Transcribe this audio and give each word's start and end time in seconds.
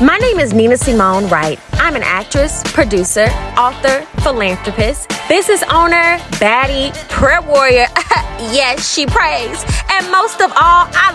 My 0.00 0.18
name 0.18 0.40
is 0.40 0.52
Nina 0.52 0.76
Simone 0.76 1.28
Wright. 1.28 1.60
I'm 1.74 1.94
an 1.94 2.02
actress, 2.02 2.64
producer, 2.72 3.26
author, 3.56 4.00
philanthropist, 4.22 5.08
business 5.28 5.62
owner, 5.70 6.18
baddie, 6.40 6.92
prayer 7.08 7.40
warrior. 7.40 7.86
yes, 8.50 8.92
she 8.92 9.06
prays. 9.06 9.64
And 9.92 10.10
most 10.10 10.40
of 10.40 10.50
all, 10.50 10.88
I 10.90 11.12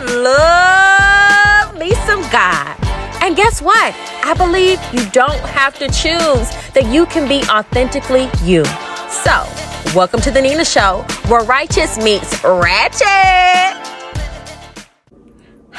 love 1.68 1.78
me 1.78 1.92
some 2.08 2.22
God. 2.32 2.78
And 3.22 3.36
guess 3.36 3.62
what? 3.62 3.94
I 4.24 4.34
believe 4.34 4.80
you 4.94 5.10
don't 5.10 5.42
have 5.50 5.78
to 5.80 5.88
choose, 5.88 6.50
that 6.72 6.86
you 6.88 7.06
can 7.08 7.28
be 7.28 7.44
authentically 7.50 8.30
you. 8.46 8.64
So, 9.10 9.46
welcome 9.94 10.22
to 10.22 10.32
the 10.32 10.42
Nina 10.42 10.64
Show, 10.64 11.06
where 11.28 11.44
righteous 11.44 11.98
meets 11.98 12.42
ratchet. 12.46 13.99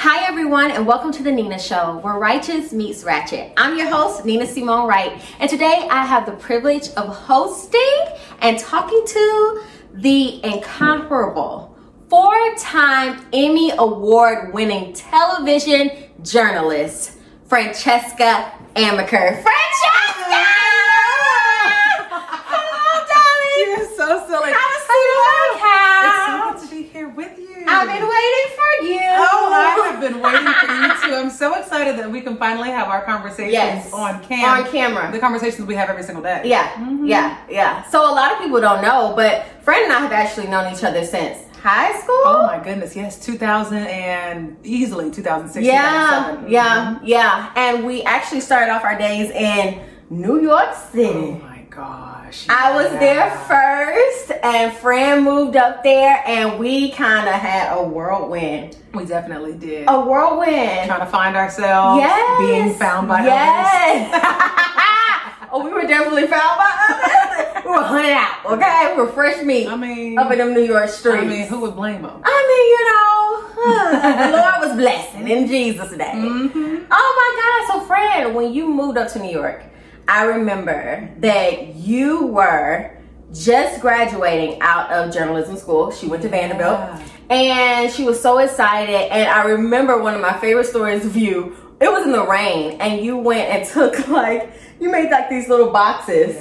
Hi, 0.03 0.27
everyone, 0.27 0.71
and 0.71 0.87
welcome 0.87 1.12
to 1.12 1.23
the 1.23 1.30
Nina 1.30 1.59
Show, 1.59 1.98
where 1.98 2.14
righteous 2.14 2.73
meets 2.73 3.05
ratchet. 3.05 3.53
I'm 3.59 3.77
your 3.77 3.91
host, 3.91 4.25
Nina 4.25 4.47
Simone 4.47 4.88
Wright, 4.88 5.20
and 5.38 5.51
today 5.51 5.87
I 5.91 6.06
have 6.06 6.25
the 6.25 6.33
privilege 6.33 6.88
of 6.97 7.15
hosting 7.15 8.06
and 8.41 8.59
talking 8.59 9.02
to 9.06 9.62
the 9.92 10.42
incomparable 10.42 11.77
four 12.09 12.34
time 12.56 13.27
Emmy 13.34 13.73
Award 13.77 14.55
winning 14.55 14.95
television 14.95 15.91
journalist, 16.23 17.19
Francesca 17.47 18.53
Amiker. 18.77 19.42
Francesca! 19.42 19.53
Hello, 22.48 23.05
darling. 23.06 23.77
You're 23.77 23.97
so 23.98 24.27
silly. 24.27 24.51
How 24.55 24.80
I've 27.70 27.87
been 27.88 28.09
waiting 28.09 28.48
for 28.56 28.84
you. 28.84 29.01
Oh, 29.33 29.52
I 29.52 29.91
have 29.91 30.01
been 30.01 30.20
waiting 30.20 30.52
for 30.55 30.73
you 30.73 30.88
too. 31.11 31.15
I'm 31.20 31.30
so 31.30 31.55
excited 31.55 31.98
that 31.98 32.11
we 32.11 32.20
can 32.20 32.37
finally 32.37 32.70
have 32.70 32.88
our 32.88 33.02
conversations 33.05 33.52
Yes. 33.52 33.92
on 33.92 34.23
cam. 34.24 34.65
On 34.65 34.70
camera. 34.70 35.11
The 35.12 35.19
conversations 35.19 35.66
we 35.66 35.75
have 35.75 35.89
every 35.89 36.03
single 36.03 36.22
day. 36.22 36.42
Yeah, 36.45 36.69
mm-hmm. 36.72 37.05
yeah, 37.06 37.39
yeah. 37.48 37.83
So 37.91 38.00
a 38.03 38.12
lot 38.14 38.33
of 38.33 38.39
people 38.39 38.61
don't 38.61 38.83
know, 38.83 39.12
but 39.17 39.47
Fran 39.62 39.84
and 39.84 39.92
I 39.92 40.00
have 40.00 40.12
actually 40.12 40.47
known 40.48 40.72
each 40.72 40.83
other 40.84 41.05
since 41.05 41.39
high 41.62 41.92
school. 42.00 42.22
Oh 42.25 42.47
my 42.47 42.58
goodness, 42.62 42.97
yes, 42.97 43.19
2000 43.25 43.77
and 43.78 44.56
easily 44.64 45.11
2006. 45.11 45.64
yeah, 45.67 46.36
2007. 46.41 46.50
yeah, 46.50 46.98
yeah. 47.05 47.52
And 47.56 47.84
we 47.84 48.02
actually 48.02 48.41
started 48.41 48.73
off 48.73 48.83
our 48.84 48.97
days 48.97 49.30
in 49.30 49.80
New 50.08 50.41
York 50.41 50.69
Oh 50.70 50.89
City. 50.92 51.33
my 51.42 51.50
gosh. 51.71 52.47
I 52.49 52.75
was 52.75 52.91
there 52.99 53.31
first, 53.47 54.33
and 54.43 54.73
Fran 54.77 55.23
moved 55.25 55.57
up 55.57 55.83
there, 55.83 56.23
and 56.27 56.59
we 56.59 56.91
kind 56.93 57.29
of 57.29 57.35
had 57.35 57.77
a 57.77 57.83
whirlwind. 57.83 58.77
We 58.93 59.05
definitely 59.05 59.53
did. 59.55 59.85
A 59.89 60.01
whirlwind. 60.01 60.87
Trying 60.89 61.01
to 61.01 61.07
find 61.07 61.37
ourselves. 61.37 62.01
Yes. 62.01 62.41
Being 62.41 62.75
found 62.75 63.09
by 63.09 63.21
others. 63.21 63.31
yes. 63.31 64.11
oh, 65.53 65.65
we 65.65 65.73
were 65.73 65.87
definitely 65.87 66.27
found 66.27 66.59
by 66.59 66.71
others. 66.91 67.65
we 67.65 67.71
were 67.71 67.83
hunted 67.83 68.13
out. 68.13 68.45
Okay, 68.47 68.93
we 68.97 69.03
were 69.03 69.13
fresh 69.13 69.43
meat. 69.45 69.69
I 69.69 69.77
mean, 69.77 70.19
up 70.19 70.31
in 70.33 70.39
them 70.39 70.55
New 70.55 70.63
York 70.65 70.89
streets. 70.89 71.23
I 71.23 71.25
mean, 71.25 71.47
who 71.47 71.61
would 71.61 71.77
blame 71.77 72.03
them? 72.03 72.21
I 72.25 72.47
mean, 72.51 72.67
you 72.73 72.85
know, 72.91 73.11
the 74.31 74.37
Lord 74.37 74.61
was 74.69 74.77
blessing 74.77 75.29
in 75.29 75.47
Jesus' 75.47 75.93
name. 75.93 76.48
Mm-hmm. 76.51 76.85
Oh 76.91 77.15
my 77.17 77.31
God. 77.41 77.67
So, 77.81 77.87
Fran, 77.87 78.35
when 78.35 78.53
you 78.53 78.67
moved 78.69 78.98
up 78.98 79.13
to 79.13 79.21
New 79.21 79.31
York, 79.31 79.63
I 80.11 80.25
remember 80.25 81.08
that 81.19 81.77
you 81.77 82.27
were 82.27 82.91
just 83.33 83.80
graduating 83.80 84.61
out 84.61 84.91
of 84.91 85.14
journalism 85.14 85.56
school. 85.56 85.92
She 85.92 86.08
went 86.08 86.22
to 86.25 86.28
Vanderbilt. 86.28 86.80
Yeah. 86.80 87.06
And 87.30 87.92
she 87.92 88.02
was 88.02 88.20
so 88.20 88.39
excited. 88.39 89.12
And 89.12 89.28
I 89.30 89.44
remember 89.44 90.02
one 90.02 90.14
of 90.14 90.20
my 90.20 90.36
favorite 90.41 90.67
stories 90.67 91.06
of 91.06 91.17
you. 91.17 91.56
It 91.80 91.92
was 91.92 92.05
in 92.05 92.11
the 92.11 92.27
rain, 92.27 92.80
and 92.80 93.05
you 93.05 93.19
went 93.19 93.48
and 93.50 93.69
took 93.72 94.08
like, 94.08 94.52
you 94.81 94.91
made 94.91 95.11
like 95.11 95.28
these 95.28 95.48
little 95.48 95.70
boxes 95.70 96.36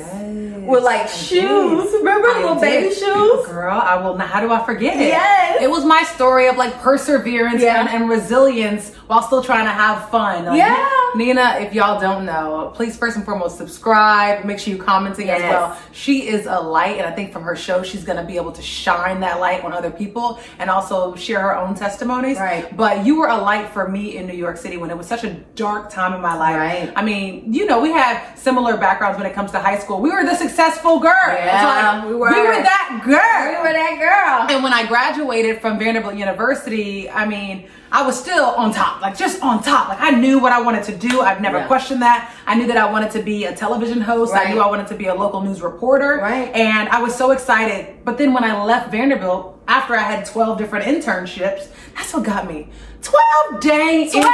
with 0.68 0.84
like 0.84 1.08
shoes. 1.08 1.92
Remember 1.94 2.28
I 2.30 2.40
little 2.42 2.56
did. 2.56 2.62
baby 2.62 2.94
shoes? 2.96 3.46
Girl, 3.48 3.74
I 3.74 3.96
will 4.02 4.16
not. 4.16 4.30
How 4.30 4.40
do 4.40 4.52
I 4.52 4.64
forget 4.66 4.98
it? 4.98 5.08
Yes. 5.08 5.62
It 5.62 5.70
was 5.70 5.84
my 5.84 6.04
story 6.04 6.48
of 6.48 6.58
like 6.58 6.74
perseverance 6.80 7.62
Yeah. 7.62 7.80
and, 7.82 7.90
and 7.90 8.10
resilience 8.10 8.94
while 9.08 9.22
still 9.24 9.44
trying 9.44 9.66
to 9.66 9.72
have 9.72 10.10
fun. 10.10 10.46
Like, 10.46 10.58
Yeah. 10.58 10.90
Nina, 11.16 11.58
if 11.60 11.74
y'all 11.74 12.00
don't 12.00 12.24
know, 12.24 12.72
please 12.76 12.96
first 12.96 13.16
and 13.18 13.26
foremost 13.26 13.58
subscribe. 13.58 14.46
Make 14.46 14.60
sure 14.60 14.72
you 14.76 14.80
commenting 14.82 15.32
as 15.32 15.42
well. 15.42 15.76
She 15.92 16.28
is 16.28 16.46
a 16.46 16.60
light, 16.60 16.98
and 17.00 17.08
I 17.08 17.12
think 17.12 17.34
from 17.34 17.42
her 17.42 17.56
show, 17.56 17.82
she's 17.82 18.04
gonna 18.04 18.24
be 18.24 18.36
able 18.36 18.52
to 18.52 18.62
shine 18.62 19.20
that 19.22 19.40
light 19.40 19.64
on 19.64 19.74
other 19.74 19.90
people 19.90 20.40
and 20.60 20.70
also 20.70 21.16
share 21.16 21.42
her 21.42 21.58
own 21.58 21.74
testimonies. 21.74 22.38
Right. 22.38 22.76
But 22.78 23.08
you 23.08 23.18
were 23.20 23.28
a 23.28 23.38
light 23.38 23.70
for 23.70 23.88
me 23.88 24.18
in 24.18 24.28
New 24.28 24.36
York 24.36 24.58
City 24.58 24.78
when 24.78 24.92
it 24.92 24.98
was 24.98 25.08
such 25.08 25.24
a 25.24 25.32
dark 25.56 25.90
time 25.90 26.14
in 26.14 26.22
my 26.22 26.36
life. 26.38 26.56
Right. 26.58 26.94
I 26.96 27.02
mean, 27.04 27.52
you 27.52 27.66
know, 27.66 27.82
we 27.82 27.92
had 27.92 28.29
similar 28.36 28.78
backgrounds 28.78 29.18
when 29.18 29.26
it 29.26 29.34
comes 29.34 29.52
to 29.52 29.60
high 29.60 29.78
school. 29.80 30.00
We 30.02 30.12
were 30.12 30.24
the 30.24 30.36
successful 30.36 31.00
girl. 31.00 31.14
Yeah, 31.28 32.00
like, 32.02 32.10
we 32.10 32.16
were. 32.16 32.30
We 32.30 32.42
were 32.42 32.62
that 32.64 33.02
girl. 33.04 33.52
You 33.52 33.60
were 33.68 33.74
that 33.74 33.98
girl. 34.00 34.56
And 34.56 34.64
when 34.64 34.74
I 34.74 34.86
graduated 34.86 35.62
from 35.62 35.78
Vanderbilt 35.80 36.16
University, 36.16 37.10
I 37.10 37.26
mean, 37.26 37.68
I 37.92 38.04
was 38.06 38.20
still 38.20 38.46
on 38.46 38.72
top, 38.72 39.02
like 39.02 39.18
just 39.18 39.42
on 39.42 39.64
top. 39.64 39.90
Like 39.90 40.00
I 40.00 40.12
knew 40.12 40.38
what 40.40 40.52
I 40.52 40.62
wanted 40.62 40.84
to 40.84 40.96
do. 40.96 41.22
I've 41.22 41.42
never 41.42 41.58
Yeah. 41.60 41.68
questioned 41.68 42.02
that. 42.04 42.32
I 42.46 42.54
knew 42.56 42.68
that 42.68 42.78
I 42.78 42.92
wanted 42.92 43.12
to 43.12 43.24
be 43.24 43.46
a 43.46 43.56
television 43.56 44.00
host. 44.02 44.34
I 44.36 44.52
knew 44.54 44.62
I 44.62 44.68
wanted 44.68 44.88
to 44.88 44.96
be 44.96 45.08
a 45.08 45.16
local 45.16 45.42
news 45.42 45.62
reporter. 45.62 46.20
Right. 46.22 46.54
And 46.56 46.88
I 46.90 47.02
was 47.02 47.16
so 47.16 47.32
excited. 47.32 48.06
But 48.06 48.18
then 48.20 48.32
when 48.34 48.44
I 48.44 48.64
left 48.64 48.92
Vanderbilt, 48.92 49.60
after 49.68 49.96
I 49.96 50.04
had 50.04 50.26
12 50.26 50.58
different 50.60 50.86
internships, 50.86 51.68
that's 51.96 52.14
what 52.14 52.24
got 52.24 52.48
me. 52.48 52.70
12 53.02 53.62
dang 53.62 54.12
12 54.12 54.26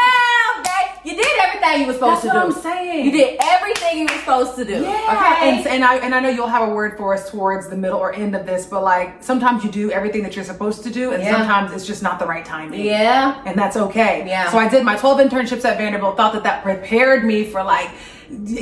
You 1.04 1.16
did 1.16 1.28
everything 1.44 1.82
you 1.82 1.88
were 1.88 1.94
supposed 1.94 2.24
That's 2.24 2.34
to 2.34 2.40
do. 2.48 2.54
That's 2.54 2.66
what. 2.66 2.74
I'm 2.76 2.78
saying. 2.88 3.06
You 3.06 3.12
did 3.12 3.38
everything 3.40 4.00
you 4.00 4.06
were 4.06 4.20
supposed 4.22 4.56
to 4.56 4.66
do. 4.66 4.82
Yeah, 4.82 4.90
Okay. 5.38 5.50
and, 5.58 5.68
and 5.68 5.84
I 5.86 5.98
and 5.98 6.16
I 6.16 6.20
know 6.20 6.30
you'll 6.30 6.48
have 6.48 6.68
a 6.68 6.74
word 6.74 6.98
for 6.98 7.14
us 7.14 7.30
towards 7.30 7.70
the 7.70 7.76
middle 7.78 8.00
or 8.00 8.12
end 8.14 8.36
of 8.36 8.46
this, 8.48 8.66
but 8.66 8.84
like 8.84 9.24
sometimes 9.24 9.64
you 9.64 9.70
do 9.72 9.92
everything 9.92 10.24
that 10.24 10.36
you're 10.36 10.46
supposed 10.46 10.82
to 10.84 10.90
do, 10.90 11.12
and 11.12 11.22
Yeah. 11.22 11.38
sometimes 11.38 11.72
it's 11.74 11.86
just 11.86 12.02
not 12.02 12.18
the 12.18 12.26
right 12.26 12.44
timing. 12.44 12.82
yeah. 12.84 13.42
and 13.46 13.56
that's 13.58 13.78
okay. 13.78 14.24
Yeah. 14.28 14.50
So 14.52 14.58
I 14.58 14.68
did 14.68 14.84
my 14.84 14.96
12 14.96 15.20
internships 15.20 15.64
at 15.64 15.78
Vanderbilt. 15.78 16.18
Thought 16.18 16.34
that 16.34 16.44
that 16.44 16.64
prepared 16.64 17.24
me 17.24 17.44
for 17.44 17.64
like 17.64 17.90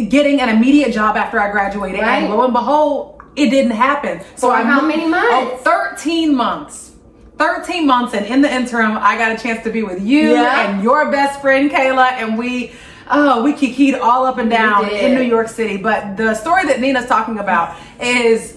getting 0.09 0.42
an 0.42 0.50
immediate 0.50 0.92
job 0.94 1.16
after 1.16 1.40
I 1.40 1.50
graduated, 1.52 2.02
Right. 2.02 2.24
and 2.24 2.30
lo 2.34 2.44
and 2.44 2.52
behold, 2.53 3.22
it 3.38 3.50
didn't 3.50 3.72
happen. 3.72 4.19
So 4.36 4.50
For 4.50 4.53
I 4.53 4.63
how 4.63 4.81
many 4.81 5.06
oh, 5.06 5.09
months? 5.09 5.62
Oh, 5.66 5.92
13 5.96 6.36
months. 6.36 6.92
13 7.44 7.86
months, 7.86 8.14
and 8.14 8.26
in 8.26 8.42
the 8.42 8.50
interim, 8.54 8.98
I 8.98 9.18
got 9.18 9.34
a 9.38 9.38
chance 9.38 9.62
to 9.66 9.70
be 9.70 9.84
with 9.84 10.02
you 10.02 10.31
Yeah. 10.31 10.62
and 10.70 10.81
your 10.81 11.12
best 11.12 11.42
friend 11.42 11.70
Kayla, 11.70 12.14
and 12.14 12.38
we, 12.38 12.72
oh, 13.12 13.44
we 13.44 13.52
kikied 13.52 14.00
all 14.00 14.26
up 14.26 14.38
and 14.38 14.50
down 14.50 14.90
in 14.90 15.14
New 15.14 15.24
York 15.24 15.50
City. 15.50 15.76
But 15.76 16.16
the 16.16 16.36
story 16.36 16.66
that 16.68 16.80
Nina's 16.80 17.06
talking 17.06 17.40
about 17.40 17.76
is 18.00 18.56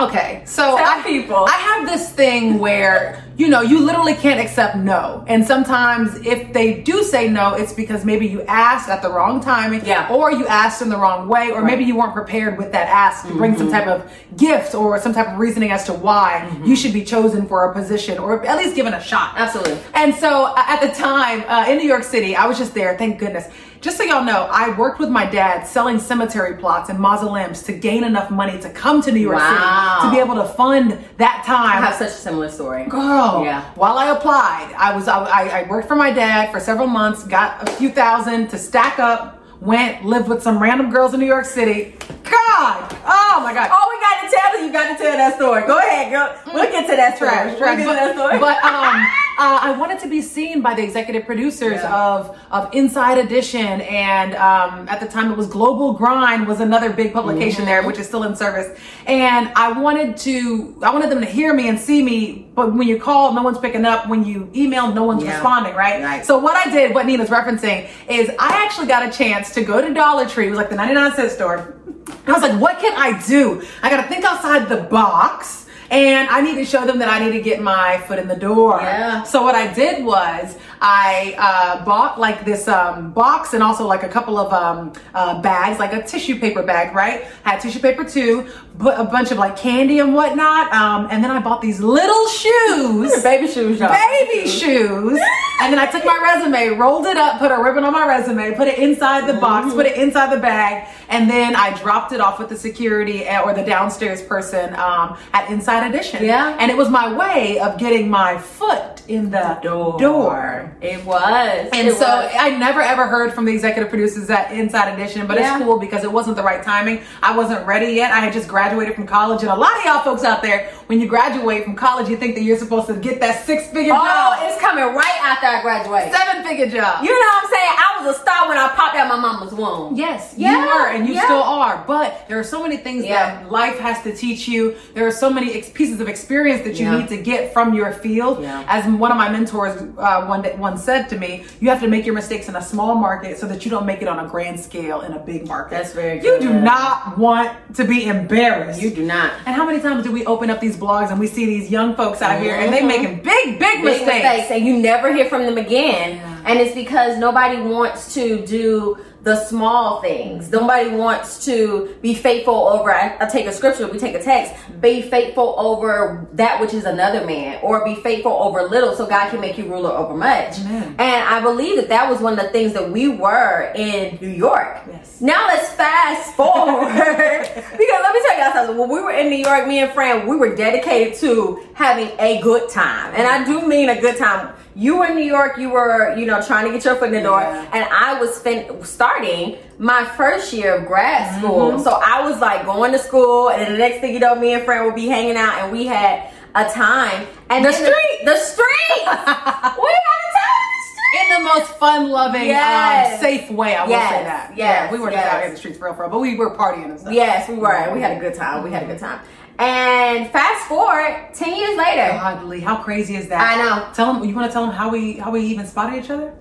okay. 0.00 0.42
So 0.46 0.76
Tell 0.76 1.00
I, 1.00 1.02
people. 1.02 1.44
I 1.46 1.50
have 1.52 1.86
this 1.86 2.10
thing 2.10 2.58
where 2.58 3.24
you 3.36 3.46
know 3.48 3.60
you 3.60 3.78
literally 3.80 4.14
can't 4.14 4.40
accept 4.40 4.76
no, 4.76 5.24
and 5.28 5.46
sometimes 5.46 6.16
if 6.26 6.52
they 6.52 6.80
do 6.82 7.02
say 7.04 7.28
no, 7.28 7.54
it's 7.54 7.72
because 7.72 8.04
maybe 8.04 8.26
you 8.26 8.42
asked 8.42 8.88
at 8.88 9.00
the 9.02 9.10
wrong 9.10 9.40
timing, 9.40 9.84
Yeah. 9.86 10.12
or 10.12 10.32
you 10.32 10.46
asked 10.48 10.82
in 10.82 10.88
the 10.88 10.96
wrong 10.96 11.28
way, 11.28 11.50
or 11.52 11.62
maybe 11.62 11.84
you 11.84 11.96
weren't 11.96 12.14
prepared 12.14 12.58
with 12.58 12.72
that 12.72 12.88
ask 12.88 13.26
to 13.26 13.34
bring 13.34 13.52
Mm-hmm. 13.52 13.58
some 13.60 13.70
type 13.70 13.86
of 13.86 14.10
gift 14.36 14.74
or 14.74 15.00
some 15.00 15.14
type 15.14 15.28
of 15.28 15.38
reasoning 15.38 15.70
as 15.70 15.84
to 15.84 15.92
why 15.92 16.50
you 16.64 16.74
should 16.76 16.92
be 16.92 17.04
chosen 17.04 17.46
for 17.46 17.70
a 17.70 17.72
position 17.72 18.18
or 18.18 18.44
at 18.44 18.56
least 18.58 18.74
given 18.76 18.92
a 18.94 19.00
shot. 19.02 19.34
Absolutely. 19.36 19.78
And 19.94 20.14
so 20.14 20.44
uh, 20.46 20.54
at 20.66 20.80
the 20.80 20.88
time 20.94 21.44
uh, 21.48 21.64
in 21.70 21.78
New 21.78 21.86
York 21.86 22.02
City, 22.02 22.34
I 22.36 22.46
was 22.46 22.58
just 22.58 22.74
there. 22.74 22.96
Thank 22.98 23.18
goodness. 23.18 23.46
Just 23.80 23.96
so 23.96 24.02
y'all 24.02 24.24
know, 24.24 24.48
I 24.50 24.76
worked 24.76 24.98
with 24.98 25.08
my 25.08 25.24
dad 25.24 25.62
selling 25.64 26.00
cemetery 26.00 26.56
plots 26.56 26.90
and 26.90 26.98
mausoleums 26.98 27.62
to 27.62 27.72
gain 27.72 28.02
enough 28.02 28.28
money 28.28 28.58
to 28.60 28.70
come 28.70 29.00
to 29.02 29.12
New 29.12 29.20
York 29.20 29.36
Wow. 29.36 29.98
City 30.00 30.10
to 30.10 30.16
be 30.16 30.20
able 30.20 30.34
to 30.42 30.48
fund 30.54 30.98
that 31.18 31.44
time. 31.46 31.82
I 31.82 31.86
have 31.86 31.94
such 31.94 32.08
a 32.08 32.10
similar 32.10 32.48
story. 32.48 32.86
Girl, 32.86 33.42
Yeah. 33.44 33.62
while 33.76 33.96
I 33.96 34.10
applied, 34.10 34.74
I 34.76 34.94
was 34.96 35.06
I, 35.06 35.20
I 35.60 35.62
worked 35.68 35.86
for 35.86 35.94
my 35.94 36.10
dad 36.10 36.50
for 36.50 36.58
several 36.58 36.88
months, 36.88 37.22
got 37.22 37.68
a 37.68 37.70
few 37.72 37.90
thousand 37.90 38.48
to 38.48 38.58
stack 38.58 38.98
up, 38.98 39.40
went 39.60 40.04
lived 40.04 40.28
with 40.28 40.42
some 40.42 40.60
random 40.60 40.90
girls 40.90 41.14
in 41.14 41.20
New 41.20 41.26
York 41.26 41.44
City. 41.44 41.94
God, 42.24 42.96
oh 43.06 43.40
my 43.44 43.54
God, 43.54 43.70
Oh, 43.72 43.86
we 43.94 44.00
got 44.00 44.28
to 44.28 44.36
tell 44.36 44.54
is 44.58 44.66
you 44.66 44.72
got 44.72 44.96
to 44.96 45.02
tell 45.02 45.16
that 45.16 45.36
story. 45.36 45.62
Go 45.68 45.78
ahead, 45.78 46.10
girl. 46.10 46.36
We'll 46.52 46.70
get 46.72 46.88
to 46.90 46.96
that 46.96 47.14
story. 47.16 47.30
trash, 47.30 47.60
We'll 47.60 47.76
get 47.76 47.82
to 47.82 47.84
But, 47.86 47.94
that 47.94 48.14
story. 48.16 48.38
but, 48.40 48.64
um, 48.64 49.06
uh, 49.38 49.58
I 49.62 49.70
wanted 49.78 50.00
to 50.00 50.08
be 50.08 50.20
seen 50.20 50.60
by 50.62 50.74
the 50.74 50.82
executive 50.82 51.24
producers 51.24 51.74
Yeah. 51.80 52.04
of 52.06 52.36
of 52.50 52.74
Inside 52.74 53.18
Edition, 53.18 53.80
and 53.82 54.34
um, 54.34 54.88
at 54.88 54.98
the 55.00 55.06
time 55.06 55.30
it 55.30 55.36
was 55.36 55.46
Global 55.46 55.92
Grind 55.92 56.46
was 56.48 56.60
another 56.60 56.90
big 56.92 57.12
publication 57.12 57.64
there, 57.64 57.78
Mm-hmm. 57.78 57.86
which 57.86 57.98
is 57.98 58.06
still 58.06 58.24
in 58.24 58.34
service. 58.34 58.76
And 59.06 59.50
I 59.54 59.72
wanted 59.72 60.16
to, 60.18 60.76
I 60.82 60.90
wanted 60.92 61.10
them 61.10 61.20
to 61.20 61.26
hear 61.26 61.54
me 61.54 61.68
and 61.68 61.78
see 61.78 62.02
me. 62.02 62.46
But 62.54 62.74
when 62.74 62.88
you 62.88 62.98
call, 62.98 63.32
no 63.32 63.42
one's 63.42 63.58
picking 63.58 63.84
up. 63.84 64.08
When 64.08 64.24
you 64.24 64.50
email, 64.56 64.92
no 64.92 65.04
one's 65.04 65.22
Yeah. 65.22 65.34
responding. 65.34 65.74
Right? 65.74 66.02
Right. 66.02 66.26
So 66.26 66.38
what 66.38 66.56
I 66.56 66.70
did, 66.70 66.92
what 66.94 67.06
Nina's 67.06 67.28
referencing, 67.30 67.88
is 68.08 68.28
I 68.38 68.64
actually 68.64 68.88
got 68.88 69.06
a 69.08 69.10
chance 69.16 69.52
to 69.54 69.62
go 69.62 69.80
to 69.80 69.94
Dollar 69.94 70.26
Tree. 70.26 70.46
It 70.48 70.50
was 70.50 70.58
like 70.58 70.70
the 70.70 70.76
99 70.76 71.12
cent 71.14 71.30
store. 71.30 71.74
I 72.26 72.32
was 72.32 72.42
like, 72.42 72.60
what 72.60 72.78
can 72.80 72.92
I 72.96 73.22
do? 73.26 73.62
I 73.82 73.90
got 73.90 74.02
to 74.02 74.08
think 74.08 74.24
outside 74.24 74.68
the 74.68 74.78
box. 74.82 75.66
And 75.90 76.28
I 76.28 76.42
need 76.42 76.56
to 76.56 76.64
show 76.64 76.84
them 76.84 76.98
that 76.98 77.08
I 77.08 77.18
need 77.24 77.32
to 77.32 77.40
get 77.40 77.62
my 77.62 77.98
foot 78.06 78.18
in 78.18 78.28
the 78.28 78.36
door. 78.36 78.78
Yeah. 78.80 79.22
So 79.22 79.42
what 79.42 79.54
I 79.54 79.72
did 79.72 80.04
was 80.04 80.58
I 80.80 81.34
uh, 81.38 81.84
bought 81.84 82.20
like 82.20 82.44
this 82.44 82.68
um, 82.68 83.12
box 83.12 83.54
and 83.54 83.62
also 83.62 83.86
like 83.86 84.02
a 84.02 84.08
couple 84.08 84.36
of 84.36 84.52
um, 84.52 84.92
uh, 85.14 85.40
bags, 85.40 85.78
like 85.78 85.94
a 85.94 86.02
tissue 86.02 86.38
paper 86.38 86.62
bag, 86.62 86.94
right? 86.94 87.24
Had 87.42 87.60
tissue 87.60 87.80
paper 87.80 88.04
too, 88.04 88.48
but 88.78 88.98
a 88.98 89.04
bunch 89.04 89.32
of 89.32 89.38
like 89.38 89.56
candy 89.56 89.98
and 89.98 90.14
whatnot. 90.14 90.72
Um, 90.72 91.08
and 91.10 91.22
then 91.22 91.30
I 91.30 91.40
bought 91.40 91.60
these 91.60 91.80
little 91.80 92.28
shoes, 92.28 93.22
baby 93.22 93.48
shoes, 93.48 93.80
y'all. 93.80 93.92
baby 93.92 94.48
shoes. 94.48 95.20
And 95.60 95.72
then 95.72 95.80
I 95.80 95.86
took 95.86 96.04
my 96.04 96.18
resume, 96.22 96.78
rolled 96.78 97.06
it 97.06 97.16
up, 97.16 97.40
put 97.40 97.50
a 97.50 97.60
ribbon 97.60 97.82
on 97.82 97.92
my 97.92 98.06
resume, 98.06 98.54
put 98.54 98.68
it 98.68 98.78
inside 98.78 99.26
the 99.26 99.40
box, 99.40 99.74
put 99.74 99.86
it 99.86 99.96
inside 99.96 100.32
the 100.32 100.40
bag, 100.40 100.88
and 101.08 101.28
then 101.28 101.56
I 101.56 101.76
dropped 101.76 102.12
it 102.12 102.20
off 102.20 102.38
with 102.38 102.48
the 102.48 102.56
security 102.56 103.24
eh, 103.24 103.40
or 103.40 103.52
the 103.52 103.64
downstairs 103.64 104.22
person 104.22 104.72
um, 104.76 105.18
at 105.32 105.50
Inside 105.50 105.88
Edition. 105.92 106.24
Yeah. 106.24 106.56
And 106.60 106.70
it 106.70 106.76
was 106.76 106.88
my 106.88 107.12
way 107.12 107.58
of 107.58 107.76
getting 107.76 108.08
my 108.08 108.38
foot 108.38 109.02
in 109.08 109.30
the, 109.30 109.58
door. 109.62 110.76
It 110.80 111.04
was. 111.04 111.68
And 111.72 111.88
It 111.88 111.94
so 111.96 112.06
was. 112.06 112.32
I 112.38 112.50
never 112.50 112.80
ever 112.80 113.08
heard 113.08 113.32
from 113.32 113.44
the 113.46 113.52
executive 113.52 113.88
producers 113.88 114.30
at 114.30 114.52
Inside 114.52 114.94
Edition, 114.94 115.26
but 115.26 115.38
Yeah. 115.38 115.56
it's 115.56 115.64
cool 115.64 115.80
because 115.80 116.04
it 116.04 116.12
wasn't 116.12 116.36
the 116.36 116.42
right 116.44 116.62
timing. 116.62 117.00
I 117.20 117.36
wasn't 117.36 117.66
ready 117.66 117.92
yet. 117.94 118.12
I 118.12 118.20
had 118.20 118.32
just 118.32 118.46
graduated 118.48 118.67
from 118.94 119.06
college, 119.06 119.42
and 119.42 119.50
a 119.50 119.54
lot 119.54 119.76
of 119.78 119.84
y'all 119.84 120.02
folks 120.02 120.24
out 120.24 120.42
there, 120.42 120.72
when 120.88 121.00
you 121.00 121.06
graduate 121.06 121.64
from 121.64 121.76
college, 121.76 122.08
you 122.08 122.16
think 122.16 122.34
that 122.34 122.42
you're 122.42 122.58
supposed 122.58 122.86
to 122.88 122.94
get 122.94 123.20
that 123.20 123.44
six 123.44 123.68
figure 123.68 123.92
Oh, 123.92 123.96
job, 123.96 124.38
Oh, 124.40 124.46
it's 124.48 124.60
coming 124.60 124.84
right 124.84 125.20
after 125.22 125.46
I 125.46 125.60
graduate. 125.62 126.12
seven 126.12 126.42
figure 126.44 126.66
job. 126.66 127.04
You 127.04 127.10
know 127.10 127.16
what 127.18 127.44
I'm 127.44 127.50
saying? 127.50 127.72
I 127.78 128.02
was 128.06 128.16
a 128.16 128.20
star 128.20 128.48
when 128.48 128.56
I 128.56 128.68
popped 128.68 128.96
out 128.96 129.06
my 129.08 129.16
mama's 129.20 129.52
womb. 129.52 129.94
Yes, 129.96 130.32
Yeah, 130.36 130.52
you 130.52 130.66
were, 130.66 130.88
and 130.88 131.06
you 131.06 131.14
yeah. 131.14 131.24
still 131.24 131.42
are. 131.42 131.84
But 131.86 132.26
there 132.28 132.38
are 132.38 132.44
so 132.44 132.62
many 132.62 132.78
things 132.78 133.04
Yeah. 133.04 133.42
that 133.42 133.52
life 133.52 133.78
has 133.78 134.02
to 134.04 134.14
teach 134.14 134.48
you. 134.48 134.76
There 134.94 135.06
are 135.06 135.10
so 135.12 135.28
many 135.30 135.52
ex- 135.54 135.68
pieces 135.68 136.00
of 136.00 136.08
experience 136.08 136.64
that 136.64 136.80
you 136.80 136.90
need 136.90 137.08
to 137.08 137.18
get 137.18 137.52
from 137.52 137.74
your 137.74 137.92
field. 137.92 138.42
As 138.44 138.84
one 138.86 139.10
of 139.12 139.18
my 139.18 139.28
mentors 139.28 139.80
uh, 139.98 140.24
one 140.24 140.40
day, 140.42 140.54
once 140.56 140.82
said 140.82 141.08
to 141.10 141.18
me, 141.18 141.44
you 141.60 141.68
have 141.68 141.80
to 141.80 141.88
make 141.88 142.06
your 142.06 142.14
mistakes 142.14 142.48
in 142.48 142.56
a 142.56 142.62
small 142.62 142.94
market 142.94 143.36
so 143.38 143.46
that 143.46 143.64
you 143.66 143.70
don't 143.70 143.84
make 143.84 144.00
it 144.00 144.08
on 144.08 144.24
a 144.24 144.28
grand 144.28 144.58
scale 144.58 145.02
in 145.02 145.12
a 145.12 145.18
big 145.18 145.46
market. 145.46 145.70
That's 145.70 145.92
very 145.92 146.18
good. 146.18 146.42
You 146.42 146.48
do 146.48 146.54
not 146.60 147.18
want 147.18 147.50
to 147.74 147.84
be 147.84 148.06
embarrassed. 148.06 148.80
You 148.80 148.88
do 148.90 149.04
not. 149.04 149.32
And 149.44 149.54
how 149.54 149.66
many 149.66 149.80
times 149.80 150.04
do 150.04 150.10
we 150.12 150.24
open 150.24 150.48
up 150.48 150.60
these 150.60 150.77
blogs 150.78 151.10
and 151.10 151.18
we 151.20 151.26
see 151.26 151.46
these 151.46 151.70
young 151.70 151.94
folks 151.94 152.22
out 152.22 152.40
here 152.40 152.54
and 152.56 152.72
they 152.72 152.80
Mhm. 152.80 152.86
making 152.86 153.14
big, 153.16 153.58
big, 153.58 153.58
Big 153.58 153.84
mistakes? 153.84 154.06
mistakes, 154.24 154.50
and 154.50 154.64
you 154.66 154.76
never 154.78 155.12
hear 155.12 155.26
from 155.26 155.44
them 155.44 155.58
again. 155.58 156.16
Yeah. 156.16 156.36
And 156.46 156.58
it's 156.60 156.74
because 156.74 157.18
nobody 157.18 157.60
wants 157.60 158.14
to 158.14 158.38
do 158.46 158.96
the 159.28 159.44
small 159.44 160.00
things. 160.00 160.50
Nobody 160.50 160.88
wants 160.88 161.44
to 161.44 161.94
be 162.00 162.14
faithful 162.14 162.54
over. 162.54 162.90
I, 162.90 163.14
I 163.20 163.26
take 163.26 163.44
a 163.44 163.52
scripture, 163.52 163.86
we 163.86 163.98
take 163.98 164.14
a 164.14 164.22
text. 164.22 164.54
Be 164.80 165.02
faithful 165.02 165.54
over 165.58 166.26
that 166.32 166.62
which 166.62 166.72
is 166.72 166.86
another 166.86 167.26
man, 167.26 167.60
or 167.62 167.84
be 167.84 167.94
faithful 167.96 168.32
over 168.32 168.62
little, 168.62 168.96
so 168.96 169.06
God 169.06 169.30
can 169.30 169.42
make 169.42 169.58
you 169.58 169.66
ruler 169.66 169.90
over 169.90 170.16
much. 170.16 170.60
Amen. 170.60 170.96
And 170.98 171.28
I 171.28 171.42
believe 171.42 171.76
that 171.76 171.90
that 171.90 172.08
was 172.08 172.20
one 172.22 172.38
of 172.38 172.38
the 172.38 172.48
things 172.48 172.72
that 172.72 172.90
we 172.90 173.08
were 173.08 173.70
in 173.74 174.18
New 174.22 174.30
York. 174.30 174.80
Yes. 174.90 175.20
Now 175.20 175.46
let's 175.46 175.68
fast 175.74 176.34
forward 176.34 176.88
because 176.88 178.00
let 178.02 178.14
me 178.14 178.20
tell 178.22 178.38
y'all 178.38 178.52
something. 178.54 178.78
When 178.78 178.88
we 178.88 179.00
were 179.02 179.12
in 179.12 179.28
New 179.28 179.44
York, 179.44 179.68
me 179.68 179.80
and 179.80 179.92
Fran, 179.92 180.26
we 180.26 180.36
were 180.36 180.56
dedicated 180.56 181.20
to 181.20 181.68
having 181.74 182.08
a 182.18 182.40
good 182.40 182.70
time, 182.70 183.12
and 183.14 183.26
I 183.26 183.44
do 183.44 183.68
mean 183.68 183.90
a 183.90 184.00
good 184.00 184.16
time. 184.16 184.54
You 184.78 184.98
were 184.98 185.06
in 185.06 185.16
New 185.16 185.24
York, 185.24 185.58
you 185.58 185.70
were, 185.70 186.14
you 186.16 186.24
know, 186.24 186.40
trying 186.40 186.64
to 186.66 186.70
get 186.70 186.84
your 186.84 186.94
foot 186.94 187.08
in 187.08 187.14
the 187.14 187.22
door, 187.22 187.40
Yeah. 187.40 187.66
and 187.72 187.84
I 187.92 188.20
was 188.20 188.38
fin- 188.38 188.84
starting 188.84 189.56
my 189.78 190.04
first 190.04 190.52
year 190.52 190.76
of 190.76 190.86
grad 190.86 191.36
school. 191.40 191.80
So 191.80 191.90
I 192.00 192.22
was 192.28 192.38
like 192.40 192.64
going 192.64 192.92
to 192.92 192.98
school, 193.00 193.50
and 193.50 193.74
the 193.74 193.76
next 193.76 193.98
thing 194.00 194.12
you 194.14 194.20
know, 194.20 194.36
me 194.36 194.52
and 194.54 194.62
Fran 194.64 194.84
would 194.84 194.94
be 194.94 195.08
hanging 195.08 195.36
out, 195.36 195.58
and 195.58 195.72
we 195.72 195.86
had 195.86 196.30
a 196.54 196.64
time. 196.70 197.26
And 197.50 197.64
The 197.64 197.72
street! 197.72 198.20
the, 198.24 198.36
street, 198.36 199.02
we 199.02 199.06
had 199.08 199.16
a 199.16 200.30
time 200.38 200.60
in 200.62 200.70
the 200.76 200.84
street. 200.92 201.20
in 201.22 201.42
the 201.42 201.48
most 201.54 201.70
fun 201.78 202.08
loving, 202.10 202.46
Yes. 202.46 203.14
um, 203.14 203.20
safe 203.20 203.50
way. 203.50 203.74
I 203.74 203.82
will 203.82 203.90
Yes, 203.90 204.10
say 204.10 204.22
that. 204.22 204.52
yes, 204.54 204.58
yeah, 204.58 204.92
we 204.92 205.00
were 205.00 205.10
just 205.10 205.24
yes. 205.24 205.32
out 205.34 205.38
here 205.38 205.46
in 205.48 205.52
the 205.54 205.58
streets 205.58 205.78
for 205.78 205.86
real, 205.86 205.94
for 205.94 206.02
real, 206.02 206.10
but 206.10 206.20
we 206.20 206.36
were 206.36 206.54
partying 206.56 206.84
and 206.84 207.00
stuff. 207.00 207.12
Yes, 207.12 207.48
we 207.48 207.56
were. 207.56 207.90
We 207.92 208.00
had 208.00 208.16
a 208.16 208.20
good 208.20 208.34
time. 208.34 208.62
We 208.62 208.70
had 208.70 208.84
a 208.84 208.86
good 208.86 209.00
time. 209.00 209.18
And 209.58 210.30
fast 210.30 210.68
forward, 210.68 211.30
ten 211.34 211.56
years 211.56 211.76
later, 211.76 212.12
Godly, 212.12 212.60
how 212.60 212.76
crazy 212.82 213.16
is 213.16 213.28
that? 213.28 213.40
I 213.40 213.62
know. 213.62 213.92
Tell 213.92 214.12
them. 214.12 214.24
You 214.28 214.34
want 214.34 214.48
to 214.48 214.52
tell 214.52 214.64
them 214.64 214.74
how 214.74 214.88
we 214.88 215.14
how 215.14 215.30
we 215.30 215.40
even 215.40 215.66
spotted 215.66 216.02
each 216.02 216.10
other? 216.10 216.34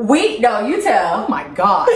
we 0.00 0.38
no, 0.38 0.66
you 0.66 0.82
tell. 0.82 1.24
Oh 1.24 1.28
my 1.28 1.46
gosh. 1.48 1.88